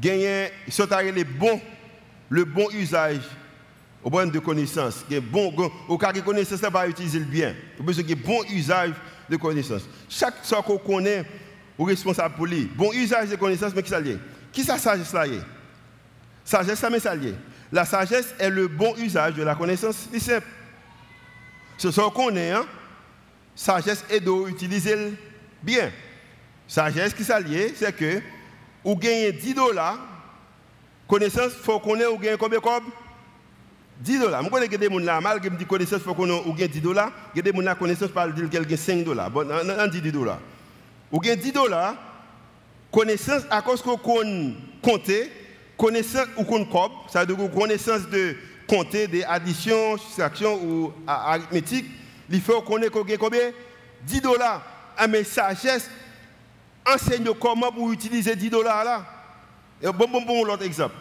gagner 0.00 0.50
sont 0.68 0.86
les 1.14 1.24
bons 1.24 1.60
le 2.28 2.44
bon 2.44 2.68
usage 2.72 3.22
au 4.02 4.10
point 4.10 4.26
de 4.26 4.38
connaissance, 4.38 5.04
bon 5.32 5.52
au 5.88 5.98
cas 5.98 6.12
de 6.12 6.20
connaissance 6.20 6.60
ça 6.60 6.70
va 6.70 6.86
utiliser 6.86 7.18
le 7.18 7.24
bien. 7.24 7.54
Au 7.80 7.82
besoin 7.82 8.04
de 8.04 8.14
bon 8.14 8.44
usage 8.50 8.92
de 9.28 9.36
connaissance. 9.36 9.82
Chaque 10.08 10.44
chose 10.44 10.62
qu'on 10.64 10.78
connaît, 10.78 11.24
est 11.78 11.84
responsable 11.84 12.34
pour 12.34 12.46
lui. 12.46 12.64
Bon 12.64 12.92
usage 12.92 13.28
de 13.30 13.36
connaissance, 13.36 13.72
mais 13.74 13.82
qui 13.82 13.90
ça 13.90 14.00
lié? 14.00 14.18
Qui 14.52 14.64
ça 14.64 14.78
sagesse 14.78 15.12
là 15.12 15.24
Sagesse, 16.44 16.78
ça 16.78 16.90
mais 16.90 17.00
ça 17.00 17.14
lié. 17.14 17.34
La 17.72 17.84
sagesse 17.84 18.34
est 18.38 18.50
le 18.50 18.68
bon 18.68 18.94
usage 18.96 19.34
de 19.34 19.42
la 19.42 19.54
connaissance. 19.54 20.08
C'est 20.12 20.20
simple. 20.20 20.46
Ce 21.76 21.88
qu'on 21.88 22.10
connaît, 22.10 22.52
hein? 22.52 22.64
sagesse 23.54 24.04
est 24.08 24.20
d'utiliser 24.20 25.14
bien. 25.62 25.90
Sagesse 26.68 27.14
qui 27.14 27.24
s'allie, 27.24 27.72
c'est 27.74 27.94
que 27.94 28.20
ou 28.84 28.96
gagnez 28.96 29.32
10 29.32 29.54
dollars, 29.54 29.98
connaissance, 31.08 31.52
il 31.58 31.64
faut 31.64 31.80
qu'on 31.80 31.96
ait 31.96 32.06
ou 32.06 32.18
gagne 32.18 32.36
combien 32.36 32.58
de 32.58 32.64
10 34.00 34.18
dollars. 34.18 34.42
Je 34.44 34.48
connais 34.48 34.68
des 34.68 34.88
gens 34.88 35.20
malgré 35.20 35.48
que 35.48 35.54
je 35.58 35.64
connaissance, 35.64 36.02
faut 36.02 36.14
qu'on 36.14 36.56
ait 36.56 36.68
10 36.68 36.80
dollars. 36.80 37.12
Des 37.34 37.52
gens 37.52 37.74
connaissance, 37.74 38.10
parle 38.10 38.34
de 38.34 38.46
quelqu'un 38.46 38.76
5 38.76 39.04
dollars. 39.04 39.30
Bon, 39.30 39.46
on 39.50 39.86
dit 39.86 40.00
10 40.00 40.12
dollars. 40.12 40.38
Ou 41.10 41.20
gagne 41.20 41.38
10 41.38 41.52
dollars, 41.52 41.94
connaissance, 42.92 43.42
à 43.50 43.62
cause 43.62 43.80
qu'on 43.80 43.96
compte, 43.96 45.10
connaissance 45.76 46.26
ou 46.36 46.44
qu'on 46.44 46.66
ça 47.08 47.24
veut 47.24 47.34
dire 47.34 47.50
connaissance 47.50 48.08
de 48.08 48.36
compter, 48.66 49.06
des 49.06 49.22
additions, 49.24 49.96
soustractions 49.96 50.60
ou 50.62 50.92
arithmétique, 51.06 51.86
il 52.30 52.40
faut 52.40 52.62
ait 52.82 52.90
combien 53.16 53.50
10 54.02 54.20
dollars. 54.20 54.62
Ah, 54.96 55.06
mais 55.06 55.24
sagesse, 55.24 55.90
enseigne 56.86 57.28
comment 57.40 57.70
pour 57.70 57.92
utiliser 57.92 58.34
10 58.34 58.50
dollars 58.50 58.84
là. 58.84 59.04
Bon, 59.92 60.08
bon, 60.08 60.22
bon, 60.22 60.44
l'autre 60.44 60.64
exemple. 60.64 60.94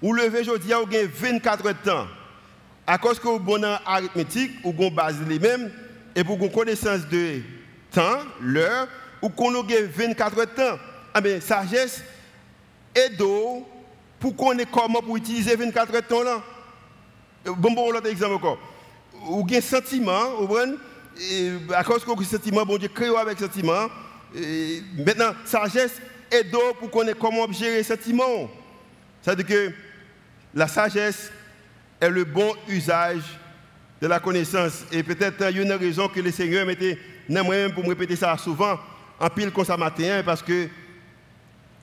Vous 0.00 0.12
levez 0.12 0.40
aujourd'hui, 0.40 0.72
vous 0.72 0.94
avez 0.94 1.06
24 1.06 1.88
heures 1.88 2.08
à 2.86 2.98
cause 2.98 3.18
que 3.18 3.28
vous 3.28 3.38
bon 3.38 3.64
arithmétique, 3.64 4.52
ou 4.64 4.72
avez 4.72 4.90
base 4.90 5.16
les 5.28 5.38
mêmes, 5.38 5.70
et 6.14 6.22
pour 6.22 6.42
une 6.42 6.50
connaissance 6.50 7.06
de 7.08 7.40
temps, 7.90 8.18
l'heure, 8.40 8.88
ou 9.22 9.28
qu'on 9.28 9.66
ait 9.68 9.82
24 9.82 10.38
heures 10.38 10.46
de 10.46 10.52
temps. 10.52 10.78
Ah 11.14 11.20
bien, 11.20 11.40
sagesse 11.40 12.02
d'eau 13.16 13.66
pour 14.20 14.36
ait 14.58 14.66
comment 14.70 15.00
pour 15.00 15.16
utiliser 15.16 15.56
24 15.56 15.94
heures 15.94 16.02
de 16.02 16.06
temps 16.06 16.22
là. 16.22 16.42
Bon, 17.44 17.72
bon, 17.72 17.90
l'autre 17.90 18.08
exemple 18.08 18.34
encore. 18.34 18.58
Ou 19.28 19.46
un 19.50 19.60
sentiment, 19.60 20.36
vous 20.40 20.46
et 21.20 21.52
à 21.74 21.84
cause 21.84 22.04
que 22.04 22.10
un 22.10 22.24
sentiment, 22.24 22.64
bon 22.64 22.76
Dieu 22.76 22.88
crée 22.88 23.08
avec 23.16 23.38
sentiment. 23.38 23.88
Et 24.34 24.82
maintenant, 24.96 25.32
sagesse 25.44 26.00
d'eau 26.50 26.74
pour 26.80 26.90
ait 27.06 27.14
comment 27.14 27.50
gérer 27.52 27.82
ce 27.82 27.94
sentiment. 27.94 28.50
C'est-à-dire 29.22 29.46
que 29.46 29.72
la 30.54 30.66
sagesse 30.66 31.30
est 32.04 32.10
le 32.10 32.24
bon 32.24 32.54
usage 32.68 33.22
de 34.00 34.06
la 34.06 34.20
connaissance. 34.20 34.84
Et 34.92 35.02
peut-être 35.02 35.36
il 35.50 35.56
y 35.56 35.60
a 35.60 35.62
une 35.62 35.72
raison 35.72 36.08
que 36.08 36.20
le 36.20 36.30
Seigneur 36.30 36.66
mettait, 36.66 36.98
moi-même 37.28 37.72
pour 37.72 37.84
me 37.84 37.88
répéter 37.90 38.16
ça 38.16 38.36
souvent, 38.36 38.78
en 39.18 39.30
pile 39.30 39.50
comme 39.50 39.64
ça 39.64 39.76
matin, 39.76 40.22
parce 40.24 40.42
que 40.42 40.68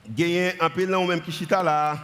gagner 0.08 0.52
en 0.60 0.70
pile 0.70 0.88
là, 0.88 0.98
ou 0.98 1.06
même 1.06 1.20
qui 1.20 1.32
chita 1.32 1.62
là, 1.62 1.98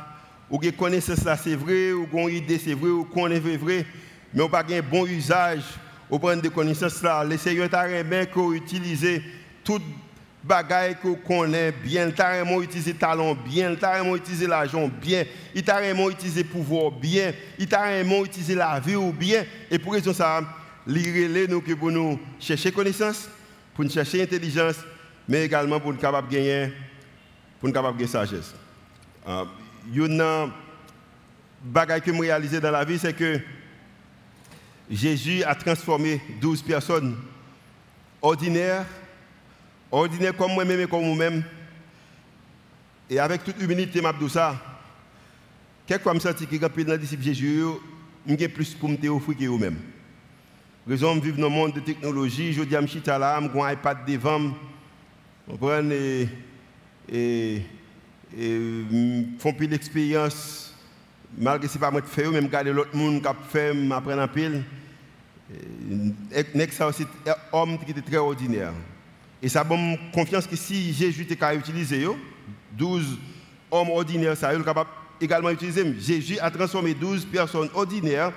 ou 0.51 0.59
qui 0.59 0.73
connaissance 0.73 1.25
là, 1.25 1.37
c'est 1.37 1.55
vrai, 1.55 1.93
ou 1.93 2.09
une 2.29 2.37
idée, 2.37 2.59
c'est 2.59 2.75
vrai, 2.75 2.91
ou 2.91 3.07
est 3.29 3.57
vrai, 3.57 3.87
mais 4.35 4.43
on 4.43 4.49
pas 4.49 4.65
un 4.69 4.81
bon 4.81 5.07
usage 5.07 5.63
au 6.11 6.19
point 6.19 6.37
de 6.37 6.49
connaissance 6.49 7.03
là. 7.03 7.23
Le 7.25 7.37
Seigneur 7.37 7.69
t'a 7.69 8.03
bien 8.03 8.27
qu'on 8.27 8.53
utilise 8.53 9.23
toute 9.63 9.83
bagaille 10.49 10.97
qu'on 11.27 11.47
bien, 11.47 12.07
il 12.07 12.15
t'a 12.15 12.43
vraiment 12.43 12.63
utilisé 12.63 12.95
talent 12.95 13.35
bien, 13.35 13.71
il 13.71 13.79
t'a 13.79 13.93
vraiment 13.93 14.17
utilisé 14.17 14.47
l'argent 14.47 14.89
bien, 14.89 15.25
il 15.55 15.63
t'a 15.63 15.75
vraiment 15.79 16.09
utilisé 16.09 16.43
pouvoir 16.43 16.91
bien, 16.91 17.33
il 17.59 17.69
t'a 17.69 17.81
vraiment 17.81 18.25
utilisé 18.25 18.55
la 18.55 18.81
vie 18.81 18.97
ou 18.97 19.13
bien. 19.13 19.45
Et 19.71 19.79
pour 19.79 19.93
raison 19.93 20.15
ça, 20.15 20.41
lire 20.87 21.49
nous 21.49 21.61
que 21.61 21.75
pour 21.75 21.91
nous 21.91 22.19
chercher 22.41 22.73
connaissance, 22.73 23.29
pour 23.75 23.89
chercher 23.91 24.23
intelligence, 24.23 24.77
mais 25.29 25.45
également 25.45 25.79
pour 25.79 25.93
nous 25.93 25.99
capable 25.99 26.29
gagner, 26.29 26.73
pour 27.61 27.69
nous 27.69 27.75
capable 27.75 27.99
gagner 27.99 28.11
sagesse. 28.11 28.55
Euh, 29.29 29.45
une 29.95 30.51
bagaille 31.63 32.01
que 32.01 32.13
je 32.13 32.59
dans 32.59 32.71
la 32.71 32.85
vie, 32.85 32.99
c'est 32.99 33.13
que 33.13 33.39
Jésus 34.91 35.45
a 35.45 35.55
transformé 35.55 36.21
12 36.41 36.63
personnes 36.63 37.17
ordinaires 38.23 38.87
ordinaire 39.91 40.37
comme 40.37 40.53
moi-même 40.53 40.81
et 40.81 40.87
comme 40.87 41.03
vous-même, 41.03 41.43
et 43.11 43.19
avec 43.19 43.45
toute 43.45 43.61
humilité, 43.61 44.01
je 44.03 44.29
ça, 44.29 44.55
quelquefois 45.87 46.13
je 46.13 46.17
me 46.17 46.21
sens 46.21 46.33
que 46.35 46.45
je 46.45 46.45
suis 46.45 46.99
disciple 46.99 47.23
Jésus, 47.23 47.63
je 48.27 48.47
plus 48.47 48.75
pour 48.75 48.89
me 48.89 49.09
offrir 49.09 49.37
que 49.37 49.45
vous-même. 49.47 49.77
Raison 50.87 51.17
de 51.17 51.21
vivre 51.21 51.39
dans 51.39 51.49
le 51.49 51.55
monde 51.55 51.75
de 51.75 51.81
technologie, 51.81 52.53
je 52.53 52.63
dis 52.63 52.77
à 52.77 52.81
suis 52.87 53.03
là, 53.07 53.41
j'ai 53.41 53.61
un 53.61 53.73
iPad 53.73 53.99
devant, 54.07 54.53
je 55.49 55.93
et, 55.93 56.29
et, 57.11 57.63
et 58.39 58.83
font 59.39 59.53
plus 59.53 59.69
d'expérience, 59.69 60.75
malgré 61.37 61.67
que 61.67 61.73
ce 61.73 61.79
n'est 61.79 61.81
pas 61.81 61.91
moi 61.91 62.03
qui 62.03 62.11
fais, 62.11 62.29
même 62.31 62.49
garder 62.49 62.73
l'autre 62.73 62.95
monde 62.97 63.23
qui 63.23 63.29
fait, 63.51 63.73
m'apprendre 63.75 64.23
un 64.23 64.29
pile. 64.29 64.65
Ça 66.73 66.87
aussi, 66.87 67.07
un 67.27 67.35
homme 67.53 67.79
qui 67.79 67.91
était 67.91 68.03
très 68.03 68.17
ordinaire. 68.17 68.73
Et 69.43 69.49
ça 69.49 69.63
donne 69.65 69.97
confiance 70.13 70.47
que 70.47 70.57
si 70.57 70.93
Jésus 70.93 71.23
était 71.23 71.37
capable 71.37 71.63
d'utiliser 71.63 72.07
12 72.73 73.19
hommes 73.71 73.91
ordinaires, 73.91 74.37
ça 74.37 74.53
est 74.53 74.65
capable 74.65 74.91
également 75.21 75.51
d'utiliser. 75.51 75.95
Jésus 75.99 76.39
a 76.41 76.51
transformé 76.51 76.95
12 76.95 77.27
personnes 77.27 77.69
ordinaires 77.75 78.33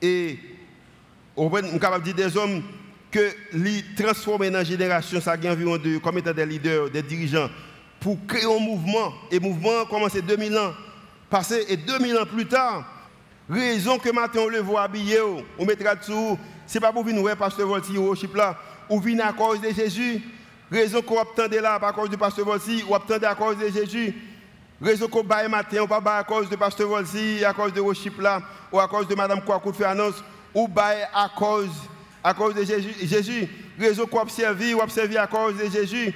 et 0.00 0.38
on 1.36 1.50
est 1.56 1.78
capable 1.78 2.04
de 2.04 2.12
dire 2.12 2.28
des 2.28 2.36
hommes 2.36 2.62
que 3.10 3.30
les 3.52 3.84
transformer 3.96 4.50
dans 4.50 4.58
la 4.58 4.64
génération, 4.64 5.20
ça 5.20 5.32
a 5.32 5.52
environ 5.52 5.76
de, 5.76 5.98
comme 5.98 6.18
étant 6.18 6.32
des 6.32 6.46
leaders, 6.46 6.88
des 6.90 7.02
dirigeants, 7.02 7.50
pour 8.00 8.16
créer 8.26 8.44
un 8.44 8.58
mouvement. 8.58 9.12
Et 9.30 9.38
le 9.38 9.40
mouvement 9.40 9.82
a 9.82 9.86
commencé 9.86 10.22
2000 10.22 10.56
ans 10.56 10.72
passé 11.32 11.64
et 11.68 11.76
2000 11.78 12.18
ans 12.18 12.26
plus 12.26 12.46
tard. 12.46 12.84
Raison 13.48 13.98
que 13.98 14.10
maintenant 14.10 14.42
on 14.42 14.48
le 14.48 14.60
voit 14.60 14.82
habillé, 14.82 15.18
on 15.58 15.64
mettra 15.64 15.96
dessous, 15.96 16.38
c'est 16.66 16.78
pas 16.78 16.92
pour 16.92 17.04
venir, 17.04 17.36
pasteur 17.36 17.66
Volti, 17.66 17.94
chip 18.16 18.34
là, 18.36 18.56
ou 18.88 19.00
venir 19.00 19.26
à 19.26 19.32
cause 19.32 19.60
de 19.60 19.70
Jésus. 19.70 20.22
Raison 20.70 21.02
qu'on 21.02 21.20
attendait 21.20 21.60
là, 21.60 21.78
pas 21.78 21.88
à 21.88 21.92
cause 21.92 22.08
du 22.08 22.16
pasteur 22.16 22.46
Volti, 22.46 22.84
ou 22.88 22.94
attendait 22.94 23.26
à 23.26 23.34
cause 23.34 23.58
de 23.58 23.68
Jésus. 23.68 24.14
Raison 24.80 25.06
qu'on 25.06 25.22
baille 25.22 25.48
matin, 25.48 25.82
ou 25.82 25.86
pas 25.86 26.18
à 26.18 26.24
cause 26.24 26.48
de 26.48 26.56
pasteur 26.56 26.88
Volti, 26.88 27.44
à 27.44 27.52
cause 27.52 27.72
de 27.72 27.80
worship 27.80 28.20
là, 28.20 28.40
ou 28.72 28.80
à 28.80 28.88
cause 28.88 29.06
de 29.06 29.14
madame 29.14 29.42
Kouakou 29.42 29.72
fait 29.72 29.84
annonce, 29.84 30.22
ou 30.54 30.66
baille 30.66 31.06
à 31.14 31.28
cause, 31.28 31.70
à 32.24 32.32
cause 32.34 32.54
de 32.54 32.64
Jésus. 32.64 32.94
Jésus. 33.02 33.48
Raison 33.78 34.06
qu'on 34.06 34.20
observe, 34.20 34.60
ou 34.74 34.80
observe 34.80 35.16
à 35.16 35.26
cause 35.26 35.56
de 35.56 35.70
Jésus. 35.70 36.14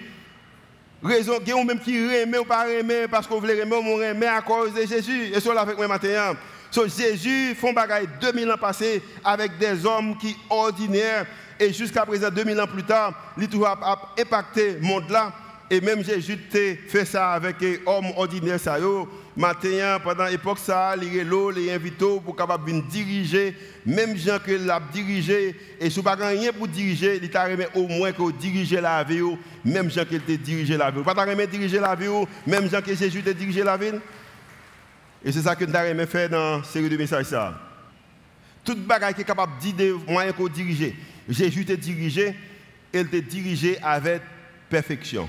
Raison, 1.03 1.35
il 1.43 1.49
y 1.49 1.53
a 1.53 1.65
même 1.65 1.79
qui 1.79 1.99
remet 1.99 2.39
ou 2.39 2.45
pas 2.45 2.65
remet 2.65 3.07
parce 3.07 3.27
qu'on 3.27 3.39
voulait 3.39 3.61
remet 3.61 3.77
ou 3.77 3.97
remet 3.97 4.27
à 4.27 4.41
cause 4.41 4.73
de 4.73 4.87
Jésus. 4.87 5.31
Et 5.35 5.41
cela 5.41 5.61
avec 5.61 5.77
moi 5.77 5.87
matin. 5.87 6.35
So, 6.71 6.89
Jésus 6.89 7.55
font 7.55 7.73
bagaille 7.73 8.09
2000 8.21 8.51
ans 8.51 8.59
passés 8.59 9.03
avec 9.25 9.57
des 9.59 9.87
hommes 9.87 10.17
qui 10.19 10.37
ordinaires 10.51 11.27
et 11.59 11.73
jusqu'à 11.73 12.05
présent 12.05 12.31
2000 12.31 12.61
ans 12.61 12.67
plus 12.67 12.85
tard, 12.85 13.13
il 13.39 13.65
a 13.65 13.99
impacté 14.19 14.75
le 14.75 14.81
monde 14.81 15.09
là 15.11 15.33
et 15.69 15.81
même 15.81 16.05
Jésus 16.05 16.39
a 16.55 16.89
fait 16.89 17.05
ça 17.05 17.33
avec 17.33 17.59
des 17.59 17.81
hommes 17.87 18.13
ordinaires 18.17 18.61
ça 18.61 18.79
pendant 20.03 20.27
l'époque 20.27 20.59
ça, 20.59 20.95
les 20.97 21.25
l'eau, 21.25 21.51
les 21.51 21.73
invités 21.73 22.21
pour 22.25 22.37
capable 22.37 22.83
diriger 22.89 23.57
même 23.85 24.17
gens 24.17 24.39
que 24.45 24.53
l'a 24.53 24.81
dirigé 24.93 25.55
et 25.81 25.91
si 25.91 26.01
pas 26.03 26.15
rien 26.15 26.53
pour 26.53 26.69
diriger, 26.69 27.19
il 27.21 27.31
t'a 27.31 27.49
au 27.75 27.89
moins 27.89 28.13
que 28.13 28.31
diriger 28.33 28.81
la 28.81 29.03
vie 29.03 29.23
même 29.65 29.91
gens 29.91 30.05
qu'il 30.05 30.21
t'a 30.21 30.37
dirigé 30.37 30.77
la 30.77 30.91
vie. 30.91 31.03
Pas 31.03 31.15
t'a 31.15 31.47
diriger 31.47 31.81
la 31.81 31.95
vie 31.95 32.07
même 32.47 32.71
gens 32.71 32.81
que 32.81 32.95
Jésus 32.95 33.23
t'a 33.23 33.33
dirigé 33.33 33.65
la 33.65 33.77
vie. 33.77 33.93
Et 35.25 35.33
c'est 35.33 35.43
ça 35.43 35.57
que 35.57 35.65
nous 35.65 35.75
avons 35.75 36.07
fait 36.07 36.29
dans 36.29 36.63
cette 36.63 36.73
série 36.73 36.89
de 36.89 36.97
messages. 36.97 37.27
Toute 38.65 38.87
bagaille 38.87 39.15
qui 39.15 39.23
est 39.23 39.25
capable 39.25 39.53
de 39.61 39.71
dire 39.73 39.97
moyen 40.07 40.33
qu'on 40.33 40.47
diriger. 40.49 40.95
Jésus 41.29 41.65
t'a 41.65 41.77
dirigé, 41.77 42.35
elle 42.93 43.09
t'a 43.09 43.21
dirigé 43.21 43.79
avec 43.83 44.23
perfection. 44.69 45.29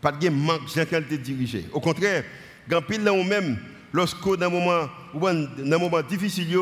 Pas 0.00 0.12
de 0.12 0.28
manque 0.28 0.68
gens 0.74 0.84
qu'elle 0.84 1.06
t'a 1.06 1.16
dirigé. 1.16 1.66
Au 1.72 1.80
contraire, 1.80 2.24
quand 2.68 2.82
pile 2.82 3.04
là 3.04 3.12
même, 3.12 3.58
lorsque 3.92 4.24
dans 4.24 4.46
un 4.46 4.48
moment, 4.48 4.88
dans 5.14 5.76
un 5.76 5.78
moment 5.78 6.02
difficile, 6.02 6.56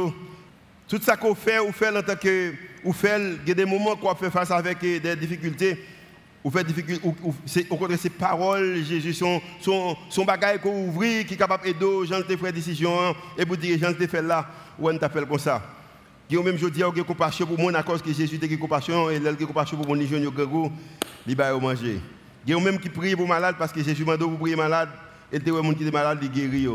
tout 0.89 1.01
ça 1.03 1.17
qu'on 1.17 1.35
fait, 1.35 1.59
ou 1.59 1.73
fait 1.73 1.97
en 1.97 2.03
tant 2.03 2.17
que, 2.17 2.53
ou 2.85 2.93
fait, 2.93 3.19
il 3.43 3.49
y 3.49 3.53
a 3.53 3.55
des 3.55 3.65
moments 3.65 3.97
qu'on 3.97 4.15
fait 4.15 4.31
face 4.31 4.51
avec 4.51 4.81
des 4.81 5.17
difficultés 5.17 5.79
ou 6.43 6.51
fait 6.51 6.65
difficulté, 6.65 7.07
au 7.69 7.77
contraire, 7.77 7.99
ces 7.99 8.11
paroles, 8.11 8.83
Jésus, 8.83 9.13
sont, 9.13 9.43
sont, 9.61 9.97
sont 10.09 10.25
bagailles 10.25 10.59
qu'on 10.59 10.87
ouvre, 10.87 11.23
qui 11.27 11.35
est 11.35 11.37
capable 11.37 11.65
d'aider 11.65 12.07
gens 12.07 12.23
qui 12.23 12.37
faire 12.37 12.53
décision, 12.53 13.15
et 13.37 13.45
pour 13.45 13.57
dire, 13.57 13.79
qui 13.99 14.07
fait 14.07 14.23
là, 14.23 14.49
ou 14.79 14.89
on 14.89 14.97
t'appelle 14.97 15.27
comme 15.27 15.39
ça. 15.39 15.63
Qui 16.31 16.38
même 16.38 16.57
je 16.57 16.69
dis, 16.69 16.81
il 16.97 17.03
compassion 17.03 17.45
pour 17.45 17.59
moi, 17.59 17.75
à 17.75 17.83
cause 17.83 18.01
que 18.01 18.12
Jésus 18.12 18.38
a 18.40 18.57
compassion, 18.57 19.11
et 19.11 19.16
il 19.16 19.27
a 19.27 19.35
compassion 19.35 19.77
pour 19.77 19.88
mon 19.88 19.95
les 19.95 20.07
jeunes, 20.07 20.31
il 21.27 21.37
va 21.37 21.59
manger. 21.59 22.01
Il 22.47 22.53
y 22.53 22.57
a 22.57 22.61
même 22.61 22.79
qui 22.79 22.88
prie 22.88 23.16
pour 23.16 23.27
malade, 23.27 23.57
parce 23.59 23.73
que 23.73 23.83
Jésus 23.83 24.05
m'a 24.05 24.16
dit 24.16 24.23
pour 24.23 24.38
prier 24.38 24.55
malade, 24.55 24.90
et 25.33 25.38
y 25.45 25.51
a 25.51 25.75
qui 25.75 25.85
est 25.85 25.90
malade, 25.90 26.21
il 26.23 26.31
guérit. 26.31 26.69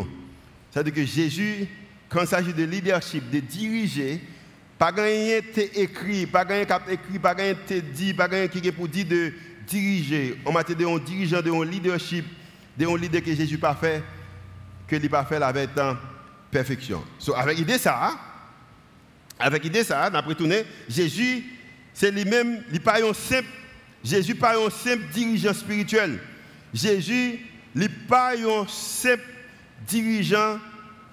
C'est-à-dire 0.70 0.94
que 0.94 1.06
Jésus, 1.06 1.70
quand 2.10 2.24
il 2.24 2.28
s'agit 2.28 2.54
de 2.54 2.66
leadership, 2.66 3.30
de 3.30 3.40
diriger, 3.40 4.20
pas 4.78 4.92
rien 4.92 5.40
écrit, 5.74 6.26
pas 6.26 6.44
rien 6.44 6.66
écrit, 6.90 7.18
pas 7.18 7.32
rien 7.32 7.56
dit, 7.94 8.14
pas 8.14 8.26
rien 8.26 8.50
qui 8.50 8.58
est 8.58 8.74
pour 8.74 8.90
dire 8.90 9.06
de 9.06 9.32
diriger, 9.66 10.38
en 10.44 10.52
matière 10.52 10.78
de 10.78 11.00
dirigeant, 11.00 11.42
de 11.42 11.64
leadership, 11.64 12.26
de 12.78 12.86
un 12.86 12.98
leader 12.98 13.24
que 13.24 13.34
Jésus 13.34 13.58
pas 13.58 13.76
fait, 13.76 14.04
que 14.86 14.98
n'a 14.98 15.08
pas 15.08 15.24
fait 15.24 15.42
avec 15.42 15.70
perfection. 16.52 17.02
So, 17.18 17.34
avec 17.34 17.58
l'idée 17.58 17.78
ça, 17.78 18.35
avec 19.40 19.64
l'idée 19.64 19.84
ça, 19.84 20.10
d'après 20.10 20.36
tourner, 20.36 20.64
Jésus, 20.88 21.44
c'est 21.94 22.12
lui-même, 22.12 22.62
il 22.72 22.80
pas 22.80 23.04
un 23.04 23.14
simple, 23.14 23.48
Jésus 24.04 24.36
pas 24.36 24.58
un 24.58 24.70
simple 24.70 25.04
dirigeant 25.14 25.54
spirituel. 25.54 26.20
Jésus, 26.74 27.40
il 27.76 27.90
pas 27.90 28.34
un 28.34 28.68
simple 28.68 29.24
dirigeant 29.88 30.60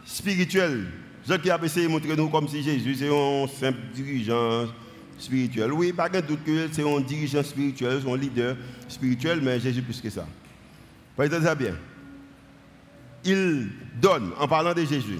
spirituel. 0.05 0.87
Jean 1.27 1.39
qui 1.39 1.51
a 1.51 1.61
essayé 1.63 1.87
de 1.87 1.93
montrer 1.93 2.17
nous 2.17 2.29
comme 2.29 2.49
si 2.49 2.63
Jésus 2.63 2.97
c'est 2.97 3.09
un 3.09 3.47
simple 3.47 3.79
dirigeant 3.95 4.67
spirituel. 5.19 5.73
Oui, 5.73 5.93
pas 5.93 6.09
de 6.09 6.21
doute 6.21 6.45
que 6.45 6.69
c'est 6.73 6.83
un 6.83 7.01
dirigeant 7.01 7.43
spirituel, 7.45 8.01
un 8.07 8.17
leader 8.17 8.57
spirituel, 8.89 9.41
mais 9.41 9.61
Jésus 9.61 9.83
plus 9.83 10.01
que 10.01 10.11
ça. 10.11 10.27
Vous 11.17 11.29
ça 11.29 11.55
bien? 11.55 11.77
Il 13.25 13.69
donne, 14.01 14.33
en 14.39 14.49
parlant 14.49 14.75
de 14.75 14.85
Jésus, 14.85 15.19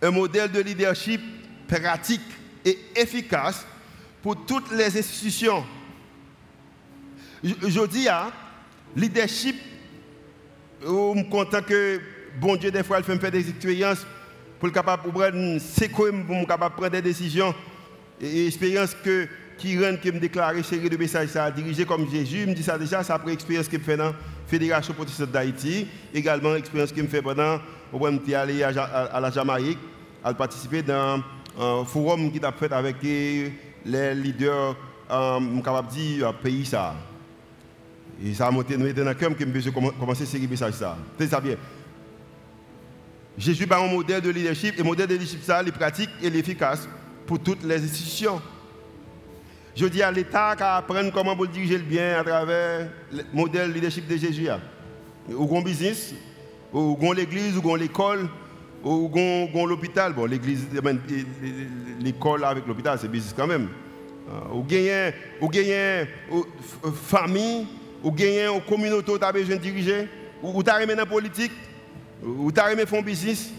un 0.00 0.10
modèle 0.10 0.52
de 0.52 0.60
leadership 0.60 1.20
pratique 1.80 2.20
et 2.64 2.78
efficace 2.96 3.66
pour 4.22 4.44
toutes 4.44 4.70
les 4.72 4.96
institutions. 4.98 5.64
Je, 7.42 7.86
dis, 7.86 8.08
à 8.08 8.26
hein, 8.26 8.32
leadership, 8.94 9.56
je 10.80 10.86
suis 10.86 11.28
content 11.28 11.62
que 11.62 12.00
bon 12.40 12.56
Dieu, 12.56 12.70
des 12.70 12.84
fois, 12.84 12.98
il 12.98 13.04
fait 13.04 13.18
faire 13.18 13.30
des 13.30 13.48
expériences 13.48 14.06
pour 14.58 14.68
le 14.68 14.72
capable 14.72 15.04
de 15.06 15.10
prendre, 16.70 16.88
des 16.90 17.02
décisions 17.02 17.52
et 18.20 18.46
expérience 18.46 18.94
que 19.02 19.26
qui 19.58 19.78
rend 19.78 19.96
que 19.96 20.08
me 20.08 20.18
déclarer 20.18 20.62
série 20.62 20.88
de 20.88 20.96
messages 20.96 21.28
ça 21.28 21.50
dirigé 21.50 21.84
comme 21.84 22.08
Jésus 22.10 22.46
me 22.46 22.54
dit 22.54 22.62
ça 22.62 22.78
déjà 22.78 23.02
ça 23.02 23.14
après 23.14 23.32
expérience 23.32 23.68
que 23.68 23.76
me 23.76 23.82
fait 23.82 23.96
dans 23.96 24.06
la 24.06 24.14
Fédération 24.46 24.94
protestante 24.94 25.30
d'Haïti 25.30 25.86
également 26.14 26.54
expérience 26.56 26.90
que 26.92 27.00
me 27.00 27.06
fait 27.06 27.22
pendant 27.22 27.60
où 27.92 28.06
je 28.06 28.34
allé 28.34 28.62
à, 28.62 29.20
la 29.20 29.30
Jamaïque 29.30 29.78
à 30.24 30.32
participer 30.32 30.82
dans 30.82 31.22
un 31.58 31.84
forum 31.84 32.30
qui 32.30 32.44
a 32.44 32.52
fait 32.52 32.72
avec 32.72 32.96
les 33.02 34.14
leaders 34.14 34.76
euh, 35.10 35.60
capable 35.62 35.88
dire 35.88 36.28
euh, 36.28 36.32
pays 36.32 36.64
ça 36.64 36.94
et 38.24 38.34
ça 38.34 38.46
a 38.46 38.50
monté 38.50 38.76
dans 38.76 39.04
le 39.04 39.14
cœur 39.14 39.36
que 39.36 39.60
je 39.60 39.70
commencer 39.70 40.24
série 40.24 40.46
de 40.46 40.50
messages 40.50 40.74
ça 40.74 40.96
c'est 41.18 41.26
ça 41.28 41.40
bien 41.40 41.56
Jésus 43.36 43.64
est 43.64 43.72
un 43.72 43.86
modèle 43.86 44.20
de 44.20 44.30
leadership 44.30 44.78
et 44.78 44.82
modèle 44.82 45.06
de 45.06 45.14
leadership 45.14 45.42
ça 45.42 45.62
il 45.62 45.72
pratique 45.72 46.10
et 46.22 46.30
l'efficace 46.30 46.88
pour 47.26 47.38
toutes 47.38 47.64
les 47.64 47.82
institutions. 47.82 48.40
Je 49.74 49.86
dis 49.86 50.02
à 50.02 50.10
l'État 50.10 50.54
qu'à 50.56 50.76
apprendre 50.76 51.10
comment 51.12 51.34
vous 51.34 51.46
diriger 51.46 51.78
le 51.78 51.84
bien 51.84 52.20
à 52.20 52.24
travers 52.24 52.90
le 53.10 53.22
modèle 53.32 53.72
leadership 53.72 54.06
de 54.06 54.16
Jésus. 54.16 54.48
Ou 55.30 55.46
gon 55.46 55.62
business, 55.62 56.14
ou 56.72 56.96
l'église, 57.14 57.56
ou 57.56 57.76
l'école, 57.76 58.28
ou 58.84 59.08
gon 59.08 59.66
l'hôpital. 59.66 60.12
Bon, 60.12 60.26
l'église, 60.26 60.66
l'école 62.00 62.44
avec 62.44 62.66
l'hôpital, 62.66 62.98
c'est 63.00 63.08
business 63.08 63.34
quand 63.36 63.46
même. 63.46 63.68
Euh, 64.28 64.54
ou 64.54 64.62
gagner, 64.62 65.10
ou 65.40 65.48
gagner 65.48 66.06
famille, 66.94 67.66
ou 68.02 68.12
gagner 68.12 68.46
une 68.46 68.60
communauté, 68.62 69.12
tu 69.18 69.24
as 69.24 69.32
besoin 69.32 69.56
de 69.56 69.60
diriger, 69.60 70.08
ou 70.42 70.62
tu 70.62 70.70
as 70.70 70.86
dans 70.86 70.96
la 70.96 71.06
politique, 71.06 71.52
ou 72.22 72.50
tu 72.50 72.60
as 72.60 72.86
faire 72.86 73.02
business 73.02 73.52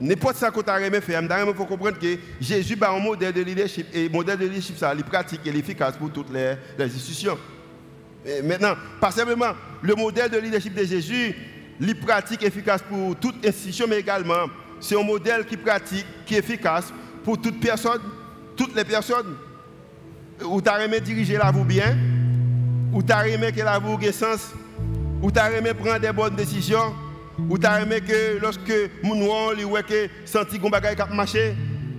n'importe 0.00 0.36
ça 0.36 0.50
que 0.50 0.60
tu 0.60 0.70
as 0.70 1.00
faire, 1.00 1.22
il 1.22 1.54
faut 1.54 1.64
comprendre 1.64 1.98
que 1.98 2.18
Jésus 2.40 2.76
a 2.80 2.90
un 2.90 2.98
modèle 2.98 3.32
de 3.32 3.42
leadership. 3.42 3.86
Et 3.92 4.04
le 4.04 4.08
modèle 4.10 4.38
de 4.38 4.46
leadership, 4.46 4.76
ça, 4.76 4.94
il 4.94 5.04
pratique 5.04 5.40
et 5.46 5.56
efficace 5.56 5.96
pour 5.96 6.10
toutes 6.10 6.32
les, 6.32 6.56
institutions. 6.84 7.38
maintenant, 8.44 8.74
pas 9.00 9.10
simplement 9.10 9.52
le 9.82 9.94
modèle 9.94 10.30
de 10.30 10.38
leadership 10.38 10.74
de 10.74 10.84
Jésus, 10.84 11.34
il 11.80 11.94
pratique 11.98 12.42
efficace 12.42 12.82
pour 12.82 13.16
toute 13.16 13.44
institution, 13.46 13.86
mais 13.88 14.00
également, 14.00 14.46
c'est 14.80 14.98
un 14.98 15.02
modèle 15.02 15.44
qui 15.44 15.56
pratique, 15.56 16.06
qui 16.24 16.34
est 16.34 16.38
efficace 16.38 16.92
pour 17.24 17.40
toute 17.40 17.60
personne, 17.60 18.00
toutes 18.56 18.74
les 18.74 18.84
personnes. 18.84 19.36
Où 20.44 20.60
tu 20.60 20.68
as 20.68 20.86
diriger 21.00 21.38
la 21.38 21.50
vie 21.50 21.64
bien, 21.64 21.96
où 22.92 23.02
tu 23.02 23.12
as 23.12 23.26
aimé 23.28 23.52
que 23.52 23.62
la 23.62 23.80
ait 24.02 24.12
sens, 24.12 24.52
où 25.22 25.30
tu 25.30 25.38
as 25.38 25.74
prendre 25.74 25.98
des 25.98 26.12
bonnes 26.12 26.36
décisions 26.36 26.94
ou 27.38 27.58
tu 27.58 27.66
as 27.66 27.82
aimé 27.82 28.00
que 28.00 28.38
lorsque 28.40 28.72
mon 29.02 29.14
noir 29.14 29.52
voit 29.64 29.82
que 29.82 30.08
senti 30.24 30.58
qu'on 30.58 30.70
bagaille 30.70 30.96
cap 30.96 31.12
marcher 31.12 31.54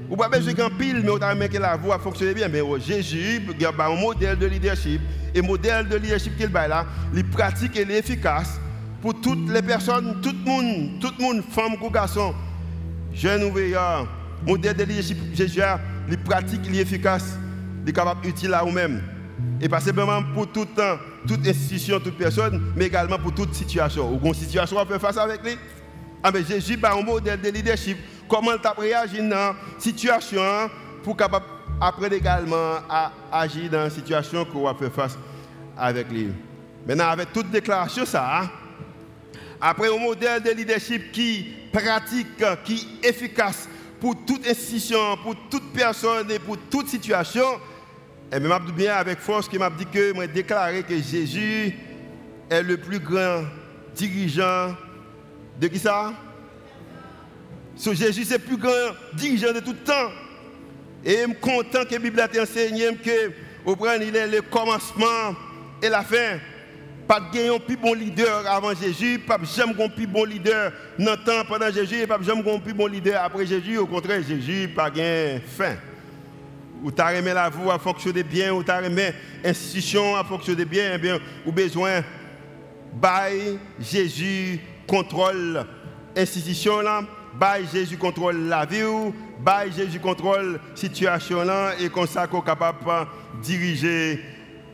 ou 0.09 0.15
pas 0.15 0.30
besoin 0.30 0.53
qu'un 0.53 0.69
pile 0.69 1.01
mais 1.03 1.17
tu 1.17 1.23
as 1.23 1.34
aimé 1.34 1.49
que 1.49 1.57
la 1.57 1.75
voix 1.75 1.99
fonctionne 1.99 2.34
bien 2.34 2.47
mais 2.47 2.61
oh, 2.61 2.78
Jésus 2.80 3.41
il 3.59 3.65
a 3.65 3.69
un 3.69 3.95
modèle 3.95 4.38
de 4.38 4.45
leadership 4.47 5.01
et 5.34 5.41
modèle 5.41 5.88
de 5.88 5.97
leadership 5.97 6.36
qu'il 6.38 6.55
a 6.55 6.67
là 6.67 6.86
il 7.13 7.25
pratique 7.25 7.75
et 7.78 7.82
est 7.82 7.99
efficace 7.99 8.59
pour 9.08 9.22
toutes 9.22 9.49
les 9.49 9.62
personnes 9.62 10.20
tout 10.22 10.34
le 10.34 10.51
monde 10.51 10.99
tout 10.99 11.14
le 11.18 11.24
monde 11.24 11.41
femme 11.49 11.82
ou 11.82 11.89
garçon 11.89 12.36
jeune 13.14 13.41
ou 13.45 13.53
vieillard 13.53 14.05
ah, 14.05 14.45
modèle 14.45 14.76
de 14.76 14.84
leadership 14.84 15.18
Jésus 15.34 15.62
il 16.10 16.18
pratique 16.18 16.60
il 16.66 16.78
est 16.78 16.82
efficace 16.82 17.38
il 17.84 17.89
est 17.89 17.93
capable 17.93 18.28
utile 18.28 18.53
à 18.53 18.64
vous-même 18.64 19.01
et 19.62 19.70
pas 19.70 19.80
simplement 19.80 20.22
pour 20.34 20.47
tout 20.47 20.66
temps, 20.66 20.97
toute 21.28 21.47
institution, 21.47 21.99
toute 21.99 22.18
personne, 22.18 22.74
mais 22.76 22.86
également 22.86 23.18
pour 23.18 23.34
toute 23.34 23.53
situation. 23.53 24.12
Ou 24.12 24.28
une 24.28 24.34
situation, 24.34 24.78
on 24.78 24.86
peut 24.86 24.97
faire 24.97 25.14
face 25.14 25.18
avec 25.18 25.43
lui. 25.43 25.58
Ah, 26.24 26.32
mais 26.32 26.43
Jésus, 26.43 26.76
par 26.78 26.97
un 26.97 27.03
modèle 27.03 27.39
de 27.39 27.49
leadership, 27.49 27.97
comment 28.28 28.51
il 28.51 28.68
a 28.68 28.72
réagi 28.72 29.18
dans 29.20 29.30
la 29.30 29.55
situation 29.78 30.41
pour 31.03 31.16
capable 31.16 31.45
apprendre 31.80 32.14
également 32.14 32.78
à 32.89 33.12
agir 33.32 33.70
dans 33.70 33.86
une 33.86 33.91
situation 33.91 34.43
qu'on 34.45 34.64
va 34.64 34.74
faire 34.74 34.91
face 34.91 35.18
avec 35.78 36.12
lui? 36.12 36.30
Maintenant, 36.88 37.10
avec 37.10 37.32
toute 37.32 37.49
déclaration, 37.51 38.05
ça, 38.05 38.41
hein, 38.41 38.49
après 39.60 39.93
un 39.93 39.99
modèle 39.99 40.41
de 40.41 40.51
leadership 40.51 41.12
qui 41.12 41.47
pratique, 41.72 42.43
qui 42.64 42.88
est 43.01 43.10
efficace 43.10 43.68
pour 43.99 44.16
toute 44.26 44.47
institution, 44.47 45.18
pour 45.24 45.36
toute 45.49 45.74
personne 45.74 46.30
et 46.32 46.39
pour 46.39 46.58
toute 46.70 46.88
situation, 46.88 47.55
et 48.32 48.36
eh 48.36 48.39
m'a 48.39 48.60
bien 48.60 48.95
avec 48.95 49.20
force 49.20 49.47
qui 49.47 49.58
m'a 49.58 49.70
dit 49.70 49.86
que 49.86 50.14
m'a 50.14 50.28
déclaré 50.28 50.84
que 50.84 50.95
Jésus 51.01 51.74
est 52.49 52.62
le 52.62 52.78
plus 52.78 52.99
grand 52.99 53.43
dirigeant 53.95 54.76
de 55.60 55.68
qui 55.68 55.80
ça? 55.80 56.14
Jésus 57.78 58.26
c'est 58.26 58.38
le 58.38 58.43
plus 58.43 58.58
grand 58.58 58.93
dirigeant 59.14 59.53
de 59.53 59.60
tout 59.60 59.74
temps. 59.74 60.12
Et 61.05 61.20
je 61.20 61.24
suis 61.24 61.36
content 61.36 61.86
que 61.86 61.93
la 61.93 61.99
Bible 61.99 62.20
a 62.20 62.28
enseigné 62.41 62.93
que 62.95 63.32
il 64.01 64.16
est 64.16 64.28
le 64.28 64.41
commencement 64.41 65.36
et 65.82 65.89
la 65.89 66.03
fin. 66.03 66.39
Pas 67.08 67.22
de 67.22 67.55
un 67.55 67.60
plus 67.60 67.78
bon 67.78 67.93
leader 67.93 68.45
avant 68.47 68.74
Jésus, 68.76 69.18
pas 69.20 69.38
jamais 69.55 69.82
un 69.82 69.88
plus 69.88 70.08
bon 70.08 70.26
leader 70.26 70.74
dans 70.99 71.45
pendant 71.47 71.72
Jésus, 71.72 72.05
pas 72.05 72.20
jamais 72.22 72.53
un 72.53 72.60
plus 72.60 72.74
bon 72.74 72.88
leader 72.88 73.24
après 73.24 73.45
Jésus. 73.45 73.78
Au 73.78 73.86
contraire, 73.86 74.22
Jésus 74.28 74.68
pas 74.76 74.89
de 74.89 75.39
fin. 75.47 75.76
Ou 76.84 76.91
tu 76.91 77.01
as 77.01 77.22
la 77.22 77.49
voie 77.49 77.76
à 77.76 77.80
fonctionner 77.80 78.24
bien, 78.24 78.53
ou 78.53 78.62
tu 78.62 78.72
as 78.72 78.82
l'institution 78.82 80.18
à 80.18 80.24
fonctionner 80.26 80.66
bien, 80.66 80.91
eh 80.95 80.97
bien, 80.97 81.18
ou 81.45 81.51
besoin 81.51 82.03
by 82.93 83.58
Jésus 83.80 84.60
contrôle 84.86 85.66
l'institution 86.16 86.82
là, 86.82 87.03
by 87.34 87.66
Jésus 87.72 87.97
contrôle 87.97 88.47
la 88.47 88.66
vie, 88.66 88.84
by 89.39 89.72
Jésus 89.76 89.99
contrôle 89.99 90.53
la 90.53 90.76
situation 90.76 91.43
là, 91.43 91.72
et 91.80 91.89
comme 91.89 92.08
ça 92.08 92.28
qu'on 92.28 92.41
capable 92.41 92.84
de 92.86 93.41
diriger 93.43 94.20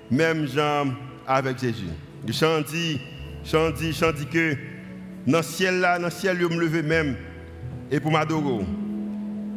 même 0.10 0.48
gens 0.48 0.86
avec 1.28 1.60
Jésus. 1.60 1.90
Je 2.26 2.64
dis, 2.64 3.02
je 3.44 3.72
dis, 3.72 3.94
je 3.94 4.12
dis 4.12 4.26
que 4.26 4.56
dans 5.28 5.38
le 5.40 5.44
ciel 5.44 5.80
là, 5.80 5.98
dans 5.98 6.06
le 6.06 6.12
ciel, 6.12 6.38
je 6.40 6.46
me 6.46 6.60
lever 6.60 6.84
même 6.84 7.16
et 7.92 8.00
pour 8.00 8.12
m'adorer. 8.12 8.66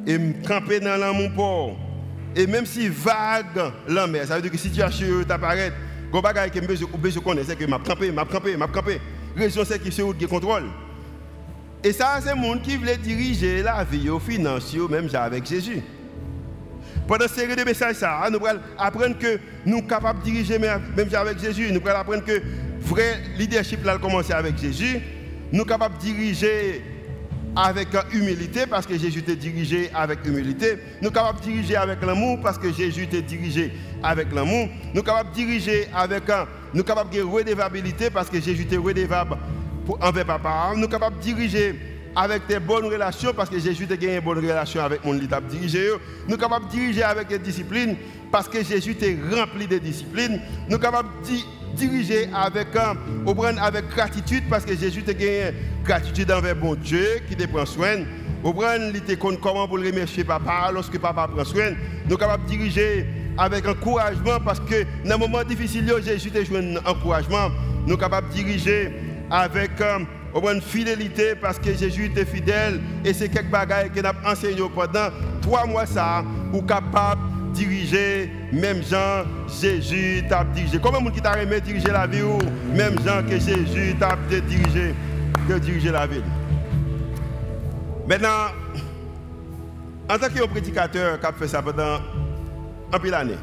Et 0.06 0.18
me 0.18 0.46
camper 0.46 0.80
dans 0.80 0.96
l'amour 0.96 1.30
port. 1.34 1.76
Et 2.34 2.46
même 2.46 2.66
si 2.66 2.88
vague 2.88 3.72
la 3.88 4.06
mer, 4.06 4.26
ça 4.26 4.36
veut 4.36 4.42
dire 4.42 4.50
que 4.50 4.58
si 4.58 4.70
tu 4.70 4.82
as 4.82 4.90
t'apparaît, 5.26 5.72
le 6.12 6.20
bagage 6.20 6.50
que 6.50 6.60
je 7.10 7.18
connaître, 7.18 7.48
c'est 7.48 7.56
que 7.56 7.64
m'a 7.64 7.78
campé, 7.78 8.10
m'a 8.10 8.24
campé, 8.24 8.56
m'a 8.56 8.68
campé. 8.68 9.00
Raison 9.36 9.62
c'est 9.64 9.82
que 9.82 9.90
c'est 9.90 10.02
où 10.02 10.12
qui 10.12 10.26
contrôle. 10.26 10.64
Et 11.84 11.92
ça, 11.92 12.18
c'est 12.22 12.34
le 12.34 12.40
monde 12.40 12.62
qui 12.62 12.76
voulait 12.76 12.96
diriger 12.96 13.62
la 13.62 13.84
vie 13.84 14.08
financière, 14.20 14.88
même 14.88 15.08
avec 15.14 15.46
Jésus. 15.46 15.82
Pendant 17.07 17.28
cette 17.28 17.36
série 17.36 17.57
de 17.57 17.62
messages, 17.62 17.96
ça, 17.96 18.28
nous 18.30 18.44
allons 18.44 18.61
apprendre 18.76 19.16
que 19.18 19.38
nous 19.64 19.78
sommes 19.78 19.86
capables 19.86 20.20
de 20.20 20.24
diriger 20.24 20.59
même 20.59 20.80
avec 20.96 21.38
Jésus. 21.38 21.70
Nous 21.70 21.80
allons 21.86 22.00
apprendre 22.00 22.24
que 22.24 22.42
vrai 22.80 23.20
leadership 23.38 23.84
là, 23.84 23.96
commencé 23.98 24.32
avec 24.32 24.59
Jésus. 24.59 25.00
Nous 25.52 25.61
sommes 25.61 25.68
capables 25.68 25.96
de 25.98 26.02
diriger 26.02 26.82
avec 27.54 27.88
humilité 28.12 28.66
parce 28.66 28.86
que 28.86 28.98
Jésus 28.98 29.22
t'a 29.22 29.34
dirigé 29.34 29.88
avec 29.94 30.26
humilité. 30.26 30.78
Nous 31.00 31.07
sommes 31.07 31.14
capables 31.14 31.38
de 31.40 31.44
diriger 31.44 31.76
avec 31.76 32.02
l'amour 32.02 32.38
parce 32.42 32.59
que 32.59 32.72
Jésus 32.72 33.07
t'a 33.07 33.20
dirigé 33.20 33.72
avec 34.02 34.32
l'amour. 34.32 34.68
Nous 34.88 34.96
sommes 34.96 35.04
capables 35.04 35.30
de 35.30 35.34
diriger 35.36 35.88
avec 35.94 36.28
un, 36.28 36.46
nous 36.74 36.80
sommes 36.80 36.86
capables 36.86 37.14
de 37.14 37.22
redevabilité 37.22 38.11
parce 38.11 38.28
que 38.28 38.40
Jésus 38.40 38.66
t'a 38.66 38.80
redevable 38.80 39.36
envers 40.00 40.26
papa. 40.26 40.72
Nous 40.74 40.82
sommes 40.82 40.90
capables 40.90 41.18
de 41.18 41.22
diriger 41.22 41.95
avec 42.16 42.46
des 42.46 42.58
bonnes 42.58 42.86
relations, 42.86 43.34
parce 43.34 43.50
que 43.50 43.58
Jésus 43.58 43.86
a 43.90 43.96
gagné 43.96 44.16
une 44.16 44.24
bonne 44.24 44.38
relation 44.38 44.82
avec 44.82 45.04
mon 45.04 45.12
leader 45.12 45.42
dirigé. 45.42 45.90
Nous 46.24 46.30
sommes 46.30 46.40
capables 46.40 46.66
de 46.66 46.70
diriger 46.70 47.02
avec 47.02 47.28
des 47.28 47.38
disciplines, 47.38 47.94
parce 48.32 48.48
que 48.48 48.64
Jésus 48.64 48.96
est 49.02 49.18
rempli 49.36 49.66
de 49.66 49.76
disciplines. 49.76 50.40
Nous 50.64 50.72
sommes 50.72 50.80
capables 50.80 51.10
de 51.22 51.76
diriger 51.76 52.30
avec, 52.34 52.68
euh, 52.74 53.52
avec 53.60 53.88
gratitude, 53.90 54.44
parce 54.48 54.64
que 54.64 54.74
Jésus 54.74 55.04
a 55.06 55.12
gagné 55.12 55.52
gratitude 55.84 56.32
envers 56.32 56.56
bon 56.56 56.74
Dieu 56.74 57.20
qui 57.28 57.36
te 57.36 57.46
prend 57.46 57.66
soin. 57.66 58.04
Comment 58.42 59.68
pour 59.68 59.76
le 59.76 60.22
papa 60.24 60.70
lorsque 60.72 60.98
papa 60.98 61.28
prend 61.28 61.44
soin. 61.44 61.72
Nous 62.04 62.10
sommes 62.10 62.18
capables 62.18 62.44
de 62.44 62.48
diriger 62.48 63.06
avec 63.36 63.68
encouragement, 63.68 64.40
parce 64.42 64.60
que 64.60 64.84
dans 65.04 65.16
un 65.16 65.18
moment 65.18 65.44
difficile, 65.44 65.92
Jésus 66.02 66.30
joué 66.46 66.58
un 66.60 66.76
encouragement. 66.90 67.50
Nous 67.82 67.90
sommes 67.90 68.00
capables 68.00 68.30
de 68.30 68.34
diriger 68.34 68.90
avec 69.30 69.72
euh, 70.45 70.55
une 70.55 70.61
fidélité 70.61 71.34
parce 71.34 71.59
que 71.59 71.72
Jésus 71.74 72.07
était 72.07 72.24
fidèle 72.24 72.80
et 73.05 73.12
c'est 73.12 73.28
quelque 73.28 73.51
bagaille 73.51 73.91
que 73.91 74.01
a 74.05 74.12
enseigné 74.30 74.62
pendant 74.74 75.09
trois 75.41 75.66
mois 75.66 75.87
ça 75.87 76.24
pour 76.51 76.66
capable 76.66 77.20
diriger 77.53 78.30
même 78.53 78.82
Jean 78.82 79.24
Jésus 79.61 80.24
t'a 80.28 80.45
dirigé. 80.45 80.78
Comment 80.78 81.01
monde 81.01 81.14
qui 81.14 81.22
t'a 81.22 81.41
aimé 81.41 81.61
diriger 81.61 81.91
la 81.91 82.07
vie 82.07 82.22
ou 82.22 82.39
même 82.74 82.97
Jean 83.05 83.22
que 83.22 83.39
Jésus 83.39 83.95
t'a 83.99 84.16
dirigé 84.28 84.95
que 85.49 85.55
diriger 85.55 85.91
la 85.91 86.07
vie? 86.07 86.22
Maintenant 88.07 88.49
en 90.09 90.18
tant 90.18 90.28
que 90.28 90.47
prédicateur 90.47 91.18
qui 91.18 91.26
a 91.26 91.32
fait 91.32 91.49
ça 91.49 91.62
pendant 91.62 91.99
un 92.93 92.99
peu 92.99 93.11
d'années. 93.11 93.39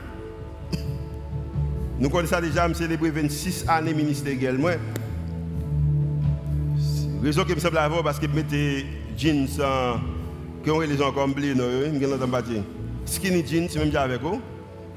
Nous 2.00 2.10
connaissons 2.10 2.40
déjà, 2.42 2.68
je 2.68 2.74
célébré 2.74 3.12
26 3.12 3.66
années 3.68 3.94
ministérielles. 3.94 4.58
Raison 7.24 7.46
qui 7.46 7.56
me 7.56 7.60
semble 7.60 7.78
avoir 7.78 8.04
parce 8.04 8.20
que 8.20 8.28
je 8.28 8.36
mettais 8.36 8.86
jeans 9.18 9.48
qui 10.62 10.70
ont 10.70 10.80
les 10.82 10.98
gens 10.98 11.14
comme 11.14 11.32
blé, 11.32 11.54
je 11.56 11.62
ne 11.62 12.64
Skinny 13.06 13.48
jeans, 13.48 13.68
c'est 13.70 13.80
même 13.80 13.96
avec 13.96 14.22
eux. 14.22 14.40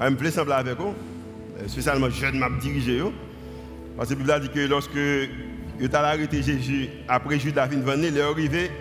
Je 0.01 0.09
me 0.09 0.15
plais 0.17 0.31
sembler 0.31 0.55
avec 0.55 0.73
eux. 0.73 1.67
Spécialement 1.67 2.09
jeune 2.09 2.37
m'a 2.37 2.49
dirigé. 2.61 3.01
Parce 3.95 4.09
que 4.09 4.15
la 4.27 4.39
Bible 4.39 4.53
dit 4.53 4.53
que 4.53 4.67
lorsque 4.67 4.89
il 5.79 5.95
a 5.95 5.99
arrêté 5.99 6.43
Jésus 6.43 6.89
après 7.07 7.39
Judas 7.39 7.69
fin 7.69 7.77
de 7.77 8.07
il 8.07 8.17
est 8.17 8.21
arrivé. 8.21 8.71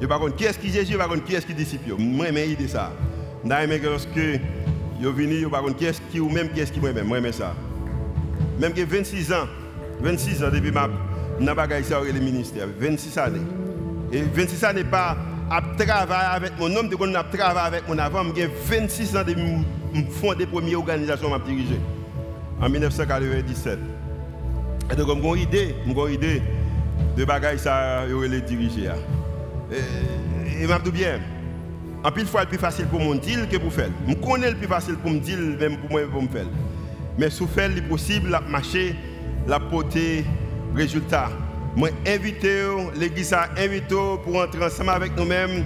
Je 0.00 0.06
ne 0.06 0.12
sais 0.12 0.18
pas 0.18 0.30
qui 0.36 0.44
est-ce 0.44 0.58
qui 0.58 0.70
Jésus, 0.70 0.94
je 0.94 0.98
ne 0.98 1.20
qui 1.20 1.34
est-ce 1.36 1.46
qui 1.46 1.54
disciple? 1.54 1.94
Moi, 1.96 2.26
je 2.26 2.50
idée 2.50 2.68
ça. 2.68 2.92
Sais 3.48 3.80
que 3.80 3.86
lorsque 3.86 4.16
il 4.16 5.06
est 5.06 5.10
venu, 5.12 5.34
je 5.34 5.38
ne 5.38 5.44
sais 5.44 5.50
pas 5.50 5.62
qui 5.78 5.84
est-ce 5.84 6.00
qui 6.10 6.18
ou 6.18 6.28
même 6.28 6.48
qui 6.50 6.58
est-ce 6.58 6.72
qui 6.72 6.80
moi 6.80 6.90
Moi, 7.04 7.20
je 7.24 7.30
ça. 7.30 7.54
Même 8.58 8.72
que 8.72 8.82
26 8.82 9.32
ans, 9.32 9.46
26 10.00 10.42
ans 10.42 10.50
depuis 10.52 10.72
ma 10.72 10.88
dans 11.40 11.54
le 11.54 12.12
le 12.12 12.20
ministère. 12.20 12.66
26 12.78 13.18
années. 13.18 13.40
Et 14.12 14.22
26 14.22 14.64
années 14.64 14.84
pas 14.84 15.16
à 15.50 15.60
travailler 15.76 16.28
avec 16.32 16.58
mon 16.58 16.74
homme, 16.74 16.88
de 16.88 16.96
qu'on 16.96 17.14
a 17.14 17.22
travaillé 17.24 17.66
avec 17.66 17.88
mon 17.88 17.98
avant, 17.98 18.24
j'ai 18.34 18.46
26 18.46 19.16
ans 19.16 19.24
de 19.24 19.34
fonder 20.10 20.44
des 20.44 20.50
premières 20.50 20.78
organisations 20.78 21.30
que 21.30 21.44
dirigé 21.44 21.78
en 22.60 22.68
1997. 22.68 23.78
Et 24.90 24.96
donc, 24.96 25.08
j'ai 25.08 25.34
une 25.34 25.48
idée, 25.48 25.74
j'ai 25.86 26.14
idée 26.14 26.42
de 27.16 27.24
bagaille 27.24 27.58
ça, 27.58 28.06
les 28.06 28.40
diriger. 28.40 28.90
Et, 29.70 30.62
et 30.62 30.66
m'a 30.66 30.78
dit 30.78 30.90
bien, 30.90 31.20
en 32.04 32.12
pile 32.12 32.26
fois, 32.26 32.42
c'est 32.42 32.48
plus 32.48 32.58
facile 32.58 32.86
pour 32.86 33.00
mon 33.00 33.14
dire 33.16 33.48
que 33.48 33.56
pour 33.56 33.72
faire. 33.72 33.90
Je 34.08 34.14
connais 34.14 34.50
le 34.50 34.56
plus 34.56 34.68
facile 34.68 34.94
pour 34.96 35.10
me 35.10 35.18
dire, 35.18 35.38
même 35.38 35.76
pour 35.78 35.90
moi, 35.90 36.02
pour 36.10 36.22
me 36.22 36.28
faire. 36.28 36.46
Mais 37.18 37.30
si 37.30 37.46
faire 37.46 37.68
le 37.68 37.82
possible, 37.82 38.30
la 38.30 38.40
marcher, 38.40 38.94
la 39.46 39.58
porter 39.58 40.24
résultat. 40.76 41.30
Moi, 41.74 41.90
invité 42.06 42.62
l'église 42.94 43.32
a 43.32 43.48
invité 43.58 43.96
pour 44.24 44.36
entrer 44.36 44.64
ensemble 44.64 44.90
avec 44.90 45.16
nous-mêmes 45.16 45.64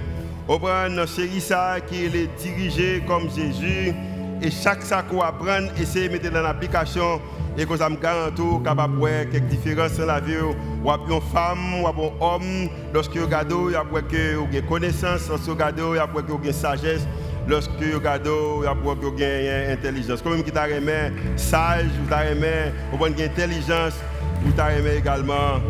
au 0.49 0.59
une 0.67 1.07
série 1.07 1.41
ça 1.41 1.77
qui 1.87 2.07
est 2.07 2.43
dirigée 2.43 3.03
comme 3.07 3.31
Jésus. 3.31 3.95
Et 4.43 4.51
chaque 4.51 4.83
sac 4.83 5.09
qu'on 5.09 5.21
apprend, 5.21 5.69
essayer 5.81 6.09
de 6.09 6.15
mettre 6.15 6.31
dans 6.31 6.41
l'application 6.41 7.21
et 7.59 7.67
que 7.67 7.77
ça 7.77 7.89
me 7.91 7.97
garantit 7.97 8.43
capable 8.65 8.97
voir 8.97 9.29
quelques 9.31 9.47
différences 9.47 9.99
dans 9.99 10.07
la 10.07 10.19
vie. 10.19 10.35
Ou 10.83 10.91
une 10.91 11.21
femme, 11.33 11.83
ou 11.83 11.87
un 11.87 12.27
homme, 12.27 12.69
lorsque 12.93 13.17
vous 13.17 13.27
regardez, 13.27 13.55
il 13.69 13.73
y 13.73 13.77
a 13.77 14.61
une 14.61 14.67
connaissance, 14.67 15.29
lorsque 15.29 15.45
vous 15.45 15.53
regardez, 15.53 15.83
il 15.83 15.97
y 15.97 15.99
a 15.99 16.09
une 16.45 16.53
sagesse 16.53 17.07
lorsque 17.49 17.71
vous 17.71 17.99
regardez, 17.99 18.31
il 18.61 19.25
y 19.25 19.49
a 19.49 19.65
une 19.67 19.71
intelligence. 19.73 20.23
Comme 20.23 20.43
qui 20.43 20.51
t'a 20.51 20.65
remis 20.65 21.15
sage, 21.37 21.87
vous 22.03 22.09
t'a 22.09 22.19
avez 22.19 22.35
une 22.35 23.23
intelligence, 23.23 23.95
vous 24.43 24.53
t'a 24.53 24.77
également 24.79 25.61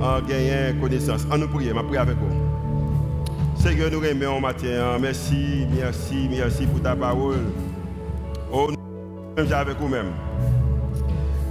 en 0.00 0.20
connaissance. 0.80 1.26
En 1.30 1.38
nous 1.38 1.48
prier, 1.48 1.72
je 1.74 1.82
prie 1.82 1.96
avec 1.96 2.16
vous. 2.16 2.50
Seigneur, 3.56 3.90
nous 3.90 4.00
remercions 4.00 4.40
matin. 4.40 4.98
Merci, 5.00 5.66
merci, 5.74 6.28
merci 6.30 6.66
pour 6.66 6.80
ta 6.80 6.96
parole. 6.96 7.44
Oh, 8.52 8.70
nous 9.36 9.52
avec 9.52 9.78
vous-même. 9.78 10.12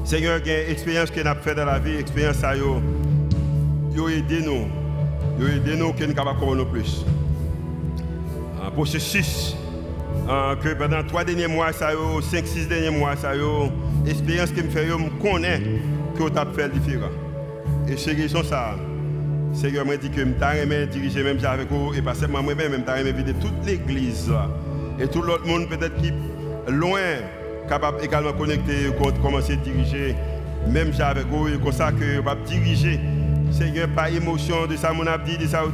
Seigneur, 0.04 0.40
il 0.44 0.52
y 0.52 0.56
a 0.56 0.64
une 0.64 0.72
expérience 0.72 1.12
que 1.12 1.22
nous 1.22 1.28
avons 1.28 1.42
fait 1.42 1.54
dans 1.54 1.66
la 1.66 1.78
vie, 1.78 1.98
expérience 1.98 2.44
à 2.44 2.56
vous. 2.56 2.82
Vous 3.92 4.10
aidé 4.10 4.42
nous. 4.42 4.68
Vous 5.38 5.48
aidé 5.48 5.76
nous 5.76 5.94
que 5.94 6.04
nous 6.04 6.56
nous 6.56 6.66
plus. 6.66 7.06
Un 8.66 8.72
processus 8.72 9.56
que 10.28 10.74
pendant 10.74 11.04
trois 11.04 11.24
derniers 11.24 11.48
mois, 11.48 11.72
ça 11.72 11.92
cinq, 12.22 12.48
six 12.48 12.68
derniers 12.68 12.90
mois, 12.90 13.16
ça 13.16 13.34
expérience 14.08 14.52
que 14.52 14.62
me 14.62 14.70
fait, 14.70 14.88
je 14.88 14.94
connais 15.22 15.62
que 16.28 16.38
as 16.38 16.46
fait 16.46 16.70
différent. 16.70 17.12
Et 17.88 17.96
c'est 17.98 18.14
raison 18.14 18.44
ça. 18.44 18.76
Seigneur 19.54 19.86
m'a 19.86 19.98
dit 19.98 20.10
que 20.10 20.22
je 20.22 20.62
aimé 20.62 20.86
diriger 20.86 21.24
même 21.24 21.44
avec 21.44 21.72
vous 21.72 21.94
et 21.94 22.02
pas 22.02 22.14
seulement 22.14 22.44
moi-même, 22.44 22.84
je 22.88 23.02
aimé 23.02 23.12
vider 23.12 23.34
toute 23.34 23.66
l'église 23.66 24.32
et 25.00 25.08
tout 25.08 25.22
l'autre 25.22 25.48
monde 25.48 25.68
peut-être 25.70 25.96
qui 25.96 26.14
loin, 26.68 27.00
capable 27.68 28.04
également 28.04 28.34
connecter, 28.34 28.92
commencer 29.22 29.54
à 29.54 29.56
diriger, 29.56 30.16
même 30.68 30.92
avec 31.00 31.26
vous, 31.28 31.48
comme 31.60 31.72
ça 31.72 31.92
que 31.92 32.22
va 32.22 32.36
diriger. 32.46 33.00
Seigneur, 33.52 33.88
pas 33.90 34.10
émotion 34.12 34.68
de 34.68 34.76
ça, 34.76 34.94
mon 34.94 35.08
abdi, 35.08 35.38
de 35.38 35.48
ça, 35.48 35.64
vous 35.64 35.72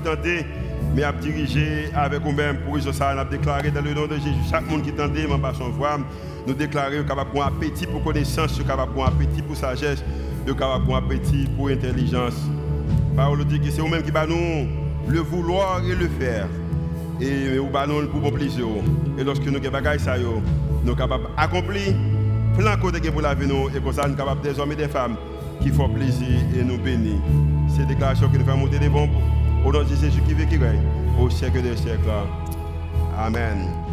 mais 0.95 1.03
à 1.03 1.11
diriger 1.11 1.89
avec 1.93 2.21
vous-même 2.21 2.57
pour 2.59 2.79
ça, 2.93 3.13
on 3.13 3.19
a 3.19 3.25
déclaré 3.25 3.69
dans 3.71 3.81
le 3.81 3.93
nom 3.93 4.07
de 4.07 4.15
Jésus, 4.15 4.35
chaque 4.49 4.69
monde 4.69 4.83
qui 4.83 4.93
tendait, 4.93 5.27
mon 5.27 5.41
son 5.53 5.69
voix, 5.69 5.97
nous 6.47 6.53
déclarer 6.53 7.03
capable 7.05 7.31
pour 7.31 7.43
appétit 7.43 7.85
pour 7.85 8.01
connaissance, 8.03 8.61
capable 8.65 8.93
pour 8.93 9.05
appétit 9.05 9.41
pour 9.41 9.57
sagesse, 9.57 10.03
capable 10.53 10.85
pour 10.85 10.95
appétit 10.95 11.47
pour 11.57 11.69
intelligence. 11.69 12.35
Parole 13.15 13.45
dit 13.45 13.59
que 13.59 13.71
c'est 13.71 13.81
vous-même 13.81 14.03
qui 14.03 14.11
va 14.11 14.27
nous 14.27 14.67
le 15.07 15.19
vouloir 15.19 15.81
et 15.83 15.95
le 15.95 16.07
faire. 16.07 16.47
Et 17.21 17.57
nous 17.57 18.01
nous 18.01 18.07
pour 18.09 18.19
bon 18.19 18.31
plaisir. 18.31 18.65
Et 19.17 19.23
lorsque 19.23 19.45
nous 19.45 19.57
avons 19.57 19.99
ça, 19.99 20.17
nous 20.17 20.41
sommes 20.85 20.95
capables 20.95 21.27
d'accomplir 21.37 21.93
plein 22.57 22.75
de 22.75 23.09
pour 23.09 23.21
la 23.21 23.33
vie 23.33 23.45
et 23.75 23.79
comme 23.79 23.93
ça 23.93 24.03
nous 24.03 24.09
sommes 24.09 24.15
capables 24.15 24.41
des 24.41 24.59
hommes 24.59 24.71
et 24.71 24.75
des 24.75 24.87
femmes 24.87 25.15
qui 25.61 25.69
font 25.69 25.89
plaisir 25.89 26.39
et 26.55 26.63
nous 26.63 26.77
bénir. 26.77 27.17
C'est 27.69 27.87
déclaration 27.87 28.29
qui 28.29 28.37
nous 28.37 28.45
fait 28.45 28.55
monter 28.55 28.79
des 28.79 28.89
bombes. 28.89 29.09
Au 29.65 29.71
nom 29.71 29.81
de 29.81 29.87
Jésus 29.87 30.21
qui 30.27 30.33
vit 30.33 30.45
qui 30.45 30.57
règne 30.57 30.81
au 31.19 31.29
siècle 31.29 31.61
des 31.61 31.75
siècles. 31.75 32.09
Amen. 33.17 33.84